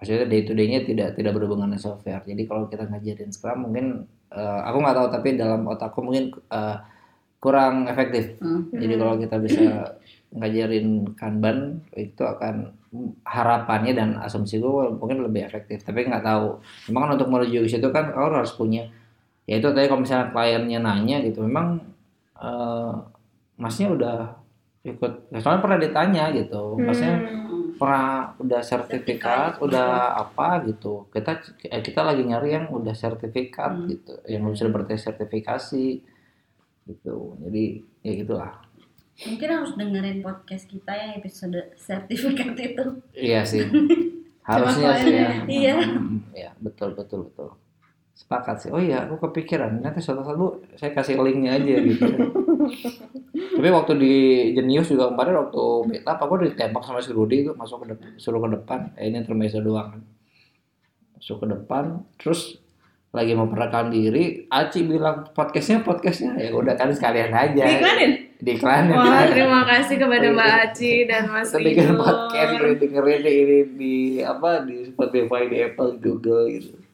Maksudnya 0.00 0.26
day 0.32 0.42
to 0.48 0.56
day-nya 0.56 0.80
tidak 0.84 1.12
tidak 1.16 1.32
berhubungan 1.36 1.68
dengan 1.68 1.80
software. 1.80 2.24
Jadi 2.24 2.42
kalau 2.48 2.66
kita 2.68 2.88
ngajarin 2.88 3.30
scrum 3.32 3.68
mungkin 3.68 4.08
eh, 4.32 4.60
aku 4.66 4.76
nggak 4.80 4.96
tahu 4.96 5.08
tapi 5.12 5.28
dalam 5.38 5.62
otakku 5.68 6.00
mungkin 6.02 6.34
eh, 6.34 6.76
kurang 7.40 7.88
efektif. 7.88 8.36
Hmm. 8.44 8.68
jadi 8.68 8.94
kalau 9.00 9.16
kita 9.16 9.36
bisa 9.40 9.96
ngajarin 10.30 11.16
kanban 11.16 11.80
itu 11.96 12.20
akan 12.20 12.76
harapannya 13.24 13.96
dan 13.96 14.08
asumsi 14.20 14.60
gue 14.60 14.92
mungkin 14.98 15.24
lebih 15.24 15.48
efektif. 15.48 15.80
Tapi 15.80 16.04
nggak 16.04 16.24
tahu. 16.26 16.60
Memang 16.92 17.08
kan 17.08 17.10
untuk 17.16 17.28
menuju 17.32 17.64
ke 17.64 17.68
situ 17.70 17.88
kan 17.88 18.12
kau 18.12 18.28
harus 18.28 18.52
punya 18.52 18.92
ya 19.50 19.58
itu 19.58 19.66
tadi 19.74 19.90
kalau 19.90 20.06
misalnya 20.06 20.30
kliennya 20.30 20.78
nanya 20.78 21.16
gitu 21.26 21.42
memang 21.42 21.82
eh, 22.38 22.92
masnya 23.58 23.90
udah 23.90 24.16
ikut 24.82 25.12
ya, 25.28 25.38
soalnya 25.38 25.60
pernah 25.60 25.78
ditanya 25.78 26.24
gitu 26.32 26.76
Hmm. 26.76 27.76
pernah 27.76 28.36
udah 28.36 28.60
sertifikat 28.60 29.56
udah 29.60 30.16
apa 30.18 30.64
gitu 30.64 31.08
kita 31.08 31.40
eh, 31.64 31.80
kita 31.80 32.00
lagi 32.00 32.24
nyari 32.24 32.52
yang 32.52 32.66
udah 32.68 32.92
sertifikat 32.92 33.72
Hmm. 33.72 33.88
gitu 33.88 34.12
yang 34.24 34.44
sudah 34.52 34.72
bersertifikasi 34.74 35.86
gitu 36.86 37.16
jadi 37.38 37.64
ya 38.00 38.12
gitulah 38.18 38.52
Mungkin 39.20 39.48
harus 39.52 39.76
dengerin 39.76 40.24
podcast 40.24 40.64
kita 40.64 40.96
yang 40.96 41.20
episode 41.20 41.76
sertifikat 41.76 42.56
itu. 42.56 43.04
Iya 43.12 43.44
sih. 43.44 43.68
Harusnya 44.48 44.96
sih 44.96 45.12
ya. 45.12 45.28
Iya. 45.44 45.74
Mm, 45.76 46.18
Ya, 46.32 46.50
betul 46.56 46.96
betul 46.96 47.28
betul. 47.28 47.52
Sepakat 48.14 48.56
sih. 48.60 48.70
Oh 48.70 48.80
iya, 48.82 49.08
aku 49.08 49.16
kepikiran. 49.30 49.80
Nanti 49.80 50.02
suatu 50.02 50.20
saat 50.20 50.36
Bu, 50.36 50.60
saya 50.76 50.92
kasih 50.92 51.16
linknya 51.20 51.56
aja 51.56 51.74
gitu. 51.80 52.04
Tapi 53.56 53.68
waktu 53.72 53.92
di 53.96 54.14
Jenius 54.56 54.92
juga 54.92 55.12
kemarin 55.12 55.40
waktu 55.46 55.62
beta 55.88 56.16
aku 56.16 56.44
ditembak 56.44 56.84
sama 56.84 57.00
si 57.00 57.12
Rudy 57.12 57.48
itu 57.48 57.52
masuk 57.56 57.84
ke 57.84 57.96
depan, 57.96 58.08
suruh 58.20 58.40
ke 58.44 58.48
depan. 58.60 58.92
Eh, 59.00 59.08
ini 59.08 59.24
intermezzo 59.24 59.60
doang 59.64 59.96
kan. 59.96 60.02
Masuk 61.16 61.44
ke 61.44 61.46
depan, 61.48 61.84
terus 62.16 62.60
lagi 63.10 63.34
mau 63.34 63.50
perkenalkan 63.50 63.90
diri, 63.90 64.46
Aci 64.46 64.86
bilang 64.86 65.26
podcastnya 65.34 65.82
podcastnya 65.82 66.38
ya 66.38 66.54
udah 66.54 66.78
kan 66.78 66.94
sekalian 66.94 67.34
aja. 67.34 67.64
Diiklanin? 67.66 68.12
Diiklanin. 68.38 68.94
Wah, 68.94 69.26
terima 69.26 69.60
kasih 69.66 69.96
kepada 69.98 70.26
Mbak 70.30 70.50
Aci 70.70 70.92
dan 71.10 71.26
Mas 71.28 71.50
kita 71.50 71.60
bikin 71.60 71.98
podcast 71.98 72.52
dengerin 72.78 73.24
ini 73.26 73.58
di 73.74 73.96
apa 74.22 74.62
di 74.62 74.86
Spotify 74.88 75.50
di 75.50 75.56
Apple 75.60 75.98
Google 75.98 76.48
gitu 76.54 76.89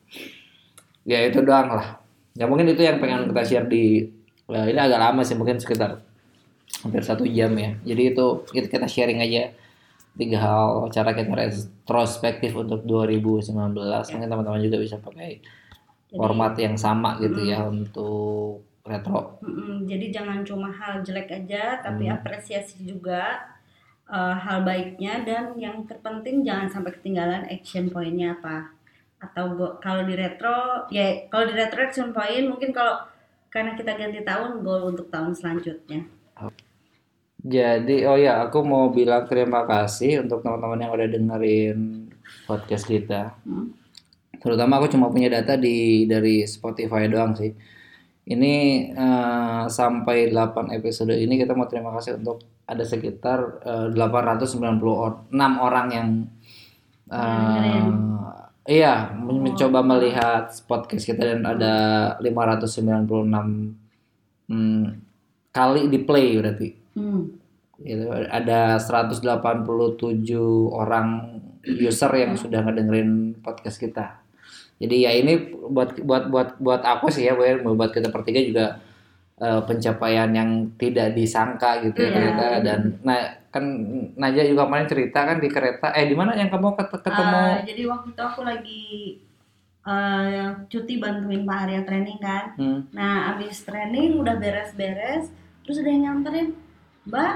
ya 1.06 1.22
itu 1.22 1.38
doang 1.40 1.70
lah. 1.70 2.02
Ya 2.34 2.44
mungkin 2.44 2.68
itu 2.68 2.82
yang 2.82 2.98
pengen 2.98 3.30
kita 3.30 3.42
share 3.46 3.66
di 3.66 4.10
ya, 4.44 4.66
ini 4.66 4.76
agak 4.76 5.00
lama 5.00 5.22
sih 5.22 5.32
mungkin 5.32 5.56
sekitar 5.56 6.02
hampir 6.82 7.00
satu 7.00 7.24
jam 7.24 7.54
ya. 7.56 7.78
Jadi 7.86 8.02
itu 8.12 8.26
kita, 8.50 8.84
sharing 8.84 9.22
aja 9.22 9.54
tiga 10.16 10.38
hal 10.40 10.90
cara 10.90 11.12
kita 11.12 11.28
retrospektif 11.32 12.52
untuk 12.56 12.84
2019 12.84 13.52
mungkin 14.12 14.28
teman-teman 14.28 14.60
juga 14.60 14.76
bisa 14.80 14.96
pakai 14.98 15.40
Jadi- 15.40 16.16
format 16.16 16.52
yang 16.56 16.76
sama 16.76 17.16
gitu 17.20 17.40
ya 17.40 17.64
untuk 17.64 18.64
retro. 18.86 19.42
Jadi 19.82 20.14
jangan 20.14 20.46
cuma 20.46 20.70
hal 20.70 21.02
jelek 21.02 21.26
aja, 21.32 21.82
tapi 21.82 22.06
Hmm. 22.06 22.14
apresiasi 22.16 22.86
juga 22.86 23.42
uh, 24.06 24.38
hal 24.38 24.62
baiknya. 24.62 25.26
Dan 25.26 25.58
yang 25.58 25.82
terpenting 25.82 26.46
jangan 26.46 26.70
sampai 26.70 26.94
ketinggalan 26.94 27.50
action 27.50 27.90
pointnya 27.90 28.38
apa. 28.38 28.75
Atau 29.26 29.58
kalau 29.82 30.02
di 30.06 30.14
retro, 30.14 30.86
ya 30.94 31.26
kalau 31.26 31.50
di 31.50 31.54
retro 31.58 31.82
action 31.82 32.14
point 32.14 32.46
mungkin 32.46 32.70
kalau 32.70 33.02
karena 33.50 33.72
kita 33.74 33.96
ganti 33.96 34.20
tahun 34.22 34.60
goal 34.62 34.92
untuk 34.94 35.08
tahun 35.08 35.32
selanjutnya. 35.32 36.06
Jadi, 37.46 38.02
oh 38.10 38.18
ya, 38.18 38.42
aku 38.42 38.58
mau 38.66 38.90
bilang 38.90 39.22
terima 39.30 39.62
kasih 39.70 40.26
untuk 40.26 40.42
teman-teman 40.42 40.82
yang 40.82 40.92
udah 40.92 41.08
dengerin 41.08 41.78
podcast 42.50 42.84
kita. 42.90 43.38
Hmm. 43.46 43.70
Terutama 44.42 44.82
aku 44.82 44.90
cuma 44.90 45.08
punya 45.14 45.30
data 45.30 45.54
di 45.54 46.04
dari 46.10 46.42
Spotify 46.42 47.06
doang 47.06 47.38
sih. 47.38 47.54
Ini 48.26 48.54
eh, 48.90 49.64
sampai 49.70 50.34
8 50.34 50.74
episode 50.74 51.14
ini 51.14 51.38
kita 51.38 51.54
mau 51.54 51.70
terima 51.70 51.94
kasih 51.94 52.18
untuk 52.18 52.42
ada 52.66 52.82
sekitar 52.82 53.62
eh, 53.62 53.88
896 53.94 54.82
or, 54.82 55.22
6 55.30 55.38
orang 55.62 55.86
yang 55.94 56.08
dengerin. 57.06 57.88
Iya 58.66 59.14
men- 59.14 59.42
mencoba 59.42 59.80
melihat 59.80 60.50
podcast 60.66 61.06
kita 61.06 61.22
dan 61.22 61.42
ada 61.42 61.74
596 62.18 63.74
hmm, 64.46 64.84
kali 65.50 65.82
di 65.88 65.98
play 66.02 66.36
berarti 66.36 66.68
Hmm. 66.96 67.28
Gitu. 67.76 68.08
Ada 68.08 68.80
187 68.80 69.20
orang 70.72 71.08
user 71.60 72.08
yang 72.16 72.32
sudah 72.32 72.64
ngedengerin 72.64 73.36
podcast 73.44 73.76
kita. 73.76 74.16
Jadi 74.80 75.04
ya 75.04 75.12
ini 75.12 75.52
buat 75.52 76.00
buat 76.00 76.32
buat 76.32 76.48
buat 76.56 76.80
aku 76.80 77.12
sih 77.12 77.28
ya, 77.28 77.36
buat 77.36 77.92
kita 77.92 78.08
bertiga 78.08 78.40
juga 78.40 78.66
uh, 79.44 79.60
pencapaian 79.68 80.32
yang 80.32 80.72
tidak 80.80 81.12
disangka 81.12 81.84
gitu 81.84 82.00
ya 82.00 82.08
Iya. 82.08 82.12
ternyata 82.16 82.46
dan 82.64 82.80
nah 83.04 83.20
kan 83.56 83.64
Naja 84.14 84.40
juga 84.42 84.64
kemarin 84.64 84.86
cerita 84.86 85.18
kan 85.22 85.36
di 85.36 85.48
kereta 85.48 85.90
eh 85.90 86.04
di 86.04 86.12
mana 86.12 86.32
yang 86.32 86.46
kamu 86.46 86.74
ket- 86.74 86.92
ketemu 86.94 87.40
Eh, 87.54 87.64
jadi 87.66 87.82
waktu 87.86 88.08
itu 88.10 88.22
aku 88.22 88.40
lagi 88.42 88.84
eh, 89.82 90.46
cuti 90.66 90.94
bantuin 90.96 91.42
Pak 91.42 91.58
Arya 91.62 91.80
training 91.82 92.18
kan. 92.18 92.44
Hmm. 92.54 92.80
Nah, 92.90 93.32
abis 93.32 93.62
training 93.62 94.18
udah 94.18 94.34
beres-beres, 94.34 95.30
terus 95.62 95.78
ada 95.78 95.86
yang 95.86 96.02
nyamperin, 96.02 96.58
Mbak, 97.06 97.34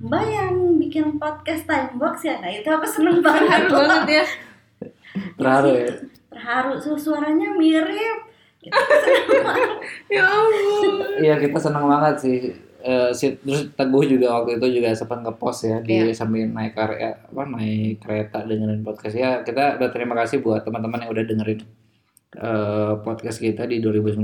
Mbak 0.00 0.24
yang 0.26 0.52
bikin 0.78 1.06
podcast 1.16 1.64
time 1.64 1.92
box 1.94 2.24
ya? 2.24 2.40
Nah 2.40 2.48
itu 2.48 2.64
aku 2.66 2.86
seneng 2.86 3.20
banget. 3.26 3.68
Banget 3.68 4.04
ya. 4.08 4.24
terharu 5.36 5.70
ya 5.74 5.92
Terharu, 6.30 6.72
su- 6.78 6.96
suaranya 6.96 7.52
mirip. 7.52 8.18
Ya 10.08 10.24
ampun. 10.24 10.94
Iya 11.22 11.34
kita 11.38 11.58
senang 11.58 11.84
banget 11.84 12.14
sih. 12.18 12.38
Eh, 12.82 13.10
si, 13.10 13.36
terus 13.36 13.68
Teguh 13.70 14.04
juga 14.06 14.32
waktu 14.34 14.56
itu 14.56 14.80
juga 14.80 14.88
sempat 14.90 15.20
ngepost 15.20 15.60
ya 15.62 15.76
di 15.80 16.00
Iya. 16.00 16.16
sambil 16.16 16.48
naik 16.48 16.72
kereta 16.72 17.28
apa 17.28 17.42
naik 17.46 18.00
kereta 18.00 18.38
dengerin 18.42 18.80
podcast 18.80 19.12
ya 19.14 19.30
kita 19.40 19.76
berterima 19.76 20.16
kasih 20.16 20.40
buat 20.40 20.62
teman-teman 20.62 21.04
yang 21.04 21.12
udah 21.12 21.24
dengerin 21.24 21.60
eh, 22.32 22.92
podcast 22.98 23.36
kita 23.36 23.64
di 23.64 23.78
2019 23.78 24.16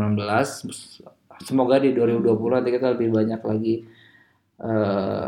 semoga 1.39 1.77
di 1.77 1.93
2020 1.93 2.33
nanti 2.51 2.71
kita 2.71 2.87
lebih 2.93 3.09
banyak 3.11 3.41
lagi 3.41 3.75
eh, 4.59 5.27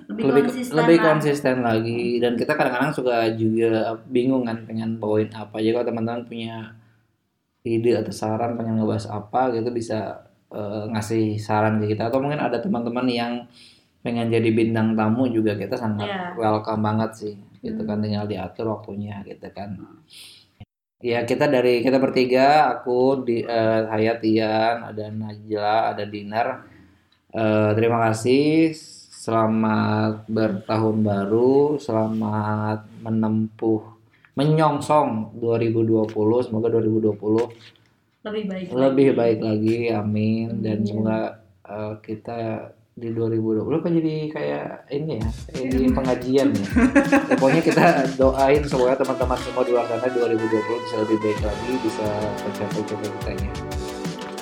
Lebih, 0.00 0.22
lebih 0.22 0.42
konsisten 0.46 0.74
lebih 0.76 0.96
lah. 0.96 1.04
konsisten 1.04 1.56
lagi 1.60 2.00
dan 2.16 2.32
kita 2.34 2.52
kadang-kadang 2.54 2.94
suka 2.94 3.16
juga 3.34 3.70
bingung 4.06 4.46
kan 4.46 4.62
pengen 4.62 4.96
bawain 4.96 5.26
apa 5.32 5.58
jadi 5.58 5.74
kalau 5.74 5.86
teman-teman 5.88 6.22
punya 6.24 6.78
ide 7.62 7.98
atau 7.98 8.14
saran 8.14 8.54
pengen 8.54 8.78
ngebahas 8.78 9.10
apa 9.10 9.50
gitu 9.50 9.66
bisa 9.68 10.29
eh, 10.52 10.84
ngasih 10.92 11.38
saran 11.40 11.80
ke 11.82 11.94
kita. 11.96 12.10
Atau 12.10 12.20
mungkin 12.22 12.40
ada 12.42 12.58
teman-teman 12.60 13.06
yang 13.10 13.32
pengen 14.00 14.32
jadi 14.32 14.48
bintang 14.56 14.96
tamu 14.96 15.28
juga 15.28 15.52
kita 15.54 15.76
sangat 15.76 16.08
Iya. 16.08 16.32
welcome 16.40 16.80
banget 16.80 17.10
sih 17.20 17.34
gitu 17.60 17.84
kan 17.84 18.00
tinggal 18.00 18.24
diatur 18.24 18.72
waktunya 18.72 19.20
gitu 19.28 19.44
kan. 19.52 19.76
Ya 21.00 21.24
kita 21.24 21.48
dari 21.48 21.80
kita 21.80 21.96
bertiga 21.96 22.76
aku 22.76 23.24
di 23.24 23.40
eh, 23.44 23.80
saya 23.88 24.16
Tian 24.20 24.76
ada 24.84 25.04
Najla 25.08 25.96
ada 25.96 26.04
Dinar. 26.04 26.48
Eh, 27.32 27.70
terima 27.76 27.98
kasih. 28.10 28.72
Selamat 29.20 30.24
bertahun 30.32 30.96
baru 31.04 31.76
selamat 31.76 32.88
menempuh 33.04 34.00
menyongsong 34.32 35.36
2020 35.36 36.08
semoga 36.40 36.72
2020 36.72 37.52
Lebih 38.20 38.42
baik. 38.52 38.66
lebih 38.68 39.08
lagi. 39.12 39.18
baik 39.18 39.38
lagi 39.40 39.76
amin 39.96 40.48
dan 40.60 40.84
Amin. 40.84 40.86
semoga 40.86 41.20
eh, 41.64 41.94
kita 42.04 42.38
di 43.00 43.08
2020 43.16 43.80
kan 43.80 43.90
jadi 43.96 44.14
kayak 44.28 44.66
ini 44.92 45.16
ya 45.16 45.28
ini 45.56 45.88
pengajian 45.88 46.52
ya. 46.52 46.66
Ya, 46.68 47.34
pokoknya 47.40 47.62
kita 47.64 47.84
doain 48.20 48.60
semoga 48.68 48.92
teman-teman 49.00 49.38
semua 49.40 49.62
di 49.64 49.72
luar 49.72 49.88
sana 49.88 50.04
2020 50.04 50.84
bisa 50.84 50.96
lebih 51.00 51.16
baik 51.24 51.38
lagi 51.40 51.70
bisa 51.80 52.06
mencapai 52.44 52.82
cita-citanya 52.84 53.50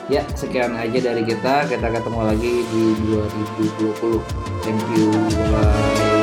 ya 0.08 0.22
sekian 0.34 0.72
aja 0.74 0.98
dari 0.98 1.22
kita 1.22 1.54
kita 1.70 1.86
ketemu 1.86 2.20
lagi 2.24 2.52
di 2.66 2.84
2020 3.06 4.66
thank 4.66 4.82
you 4.96 5.12
bye 5.54 6.17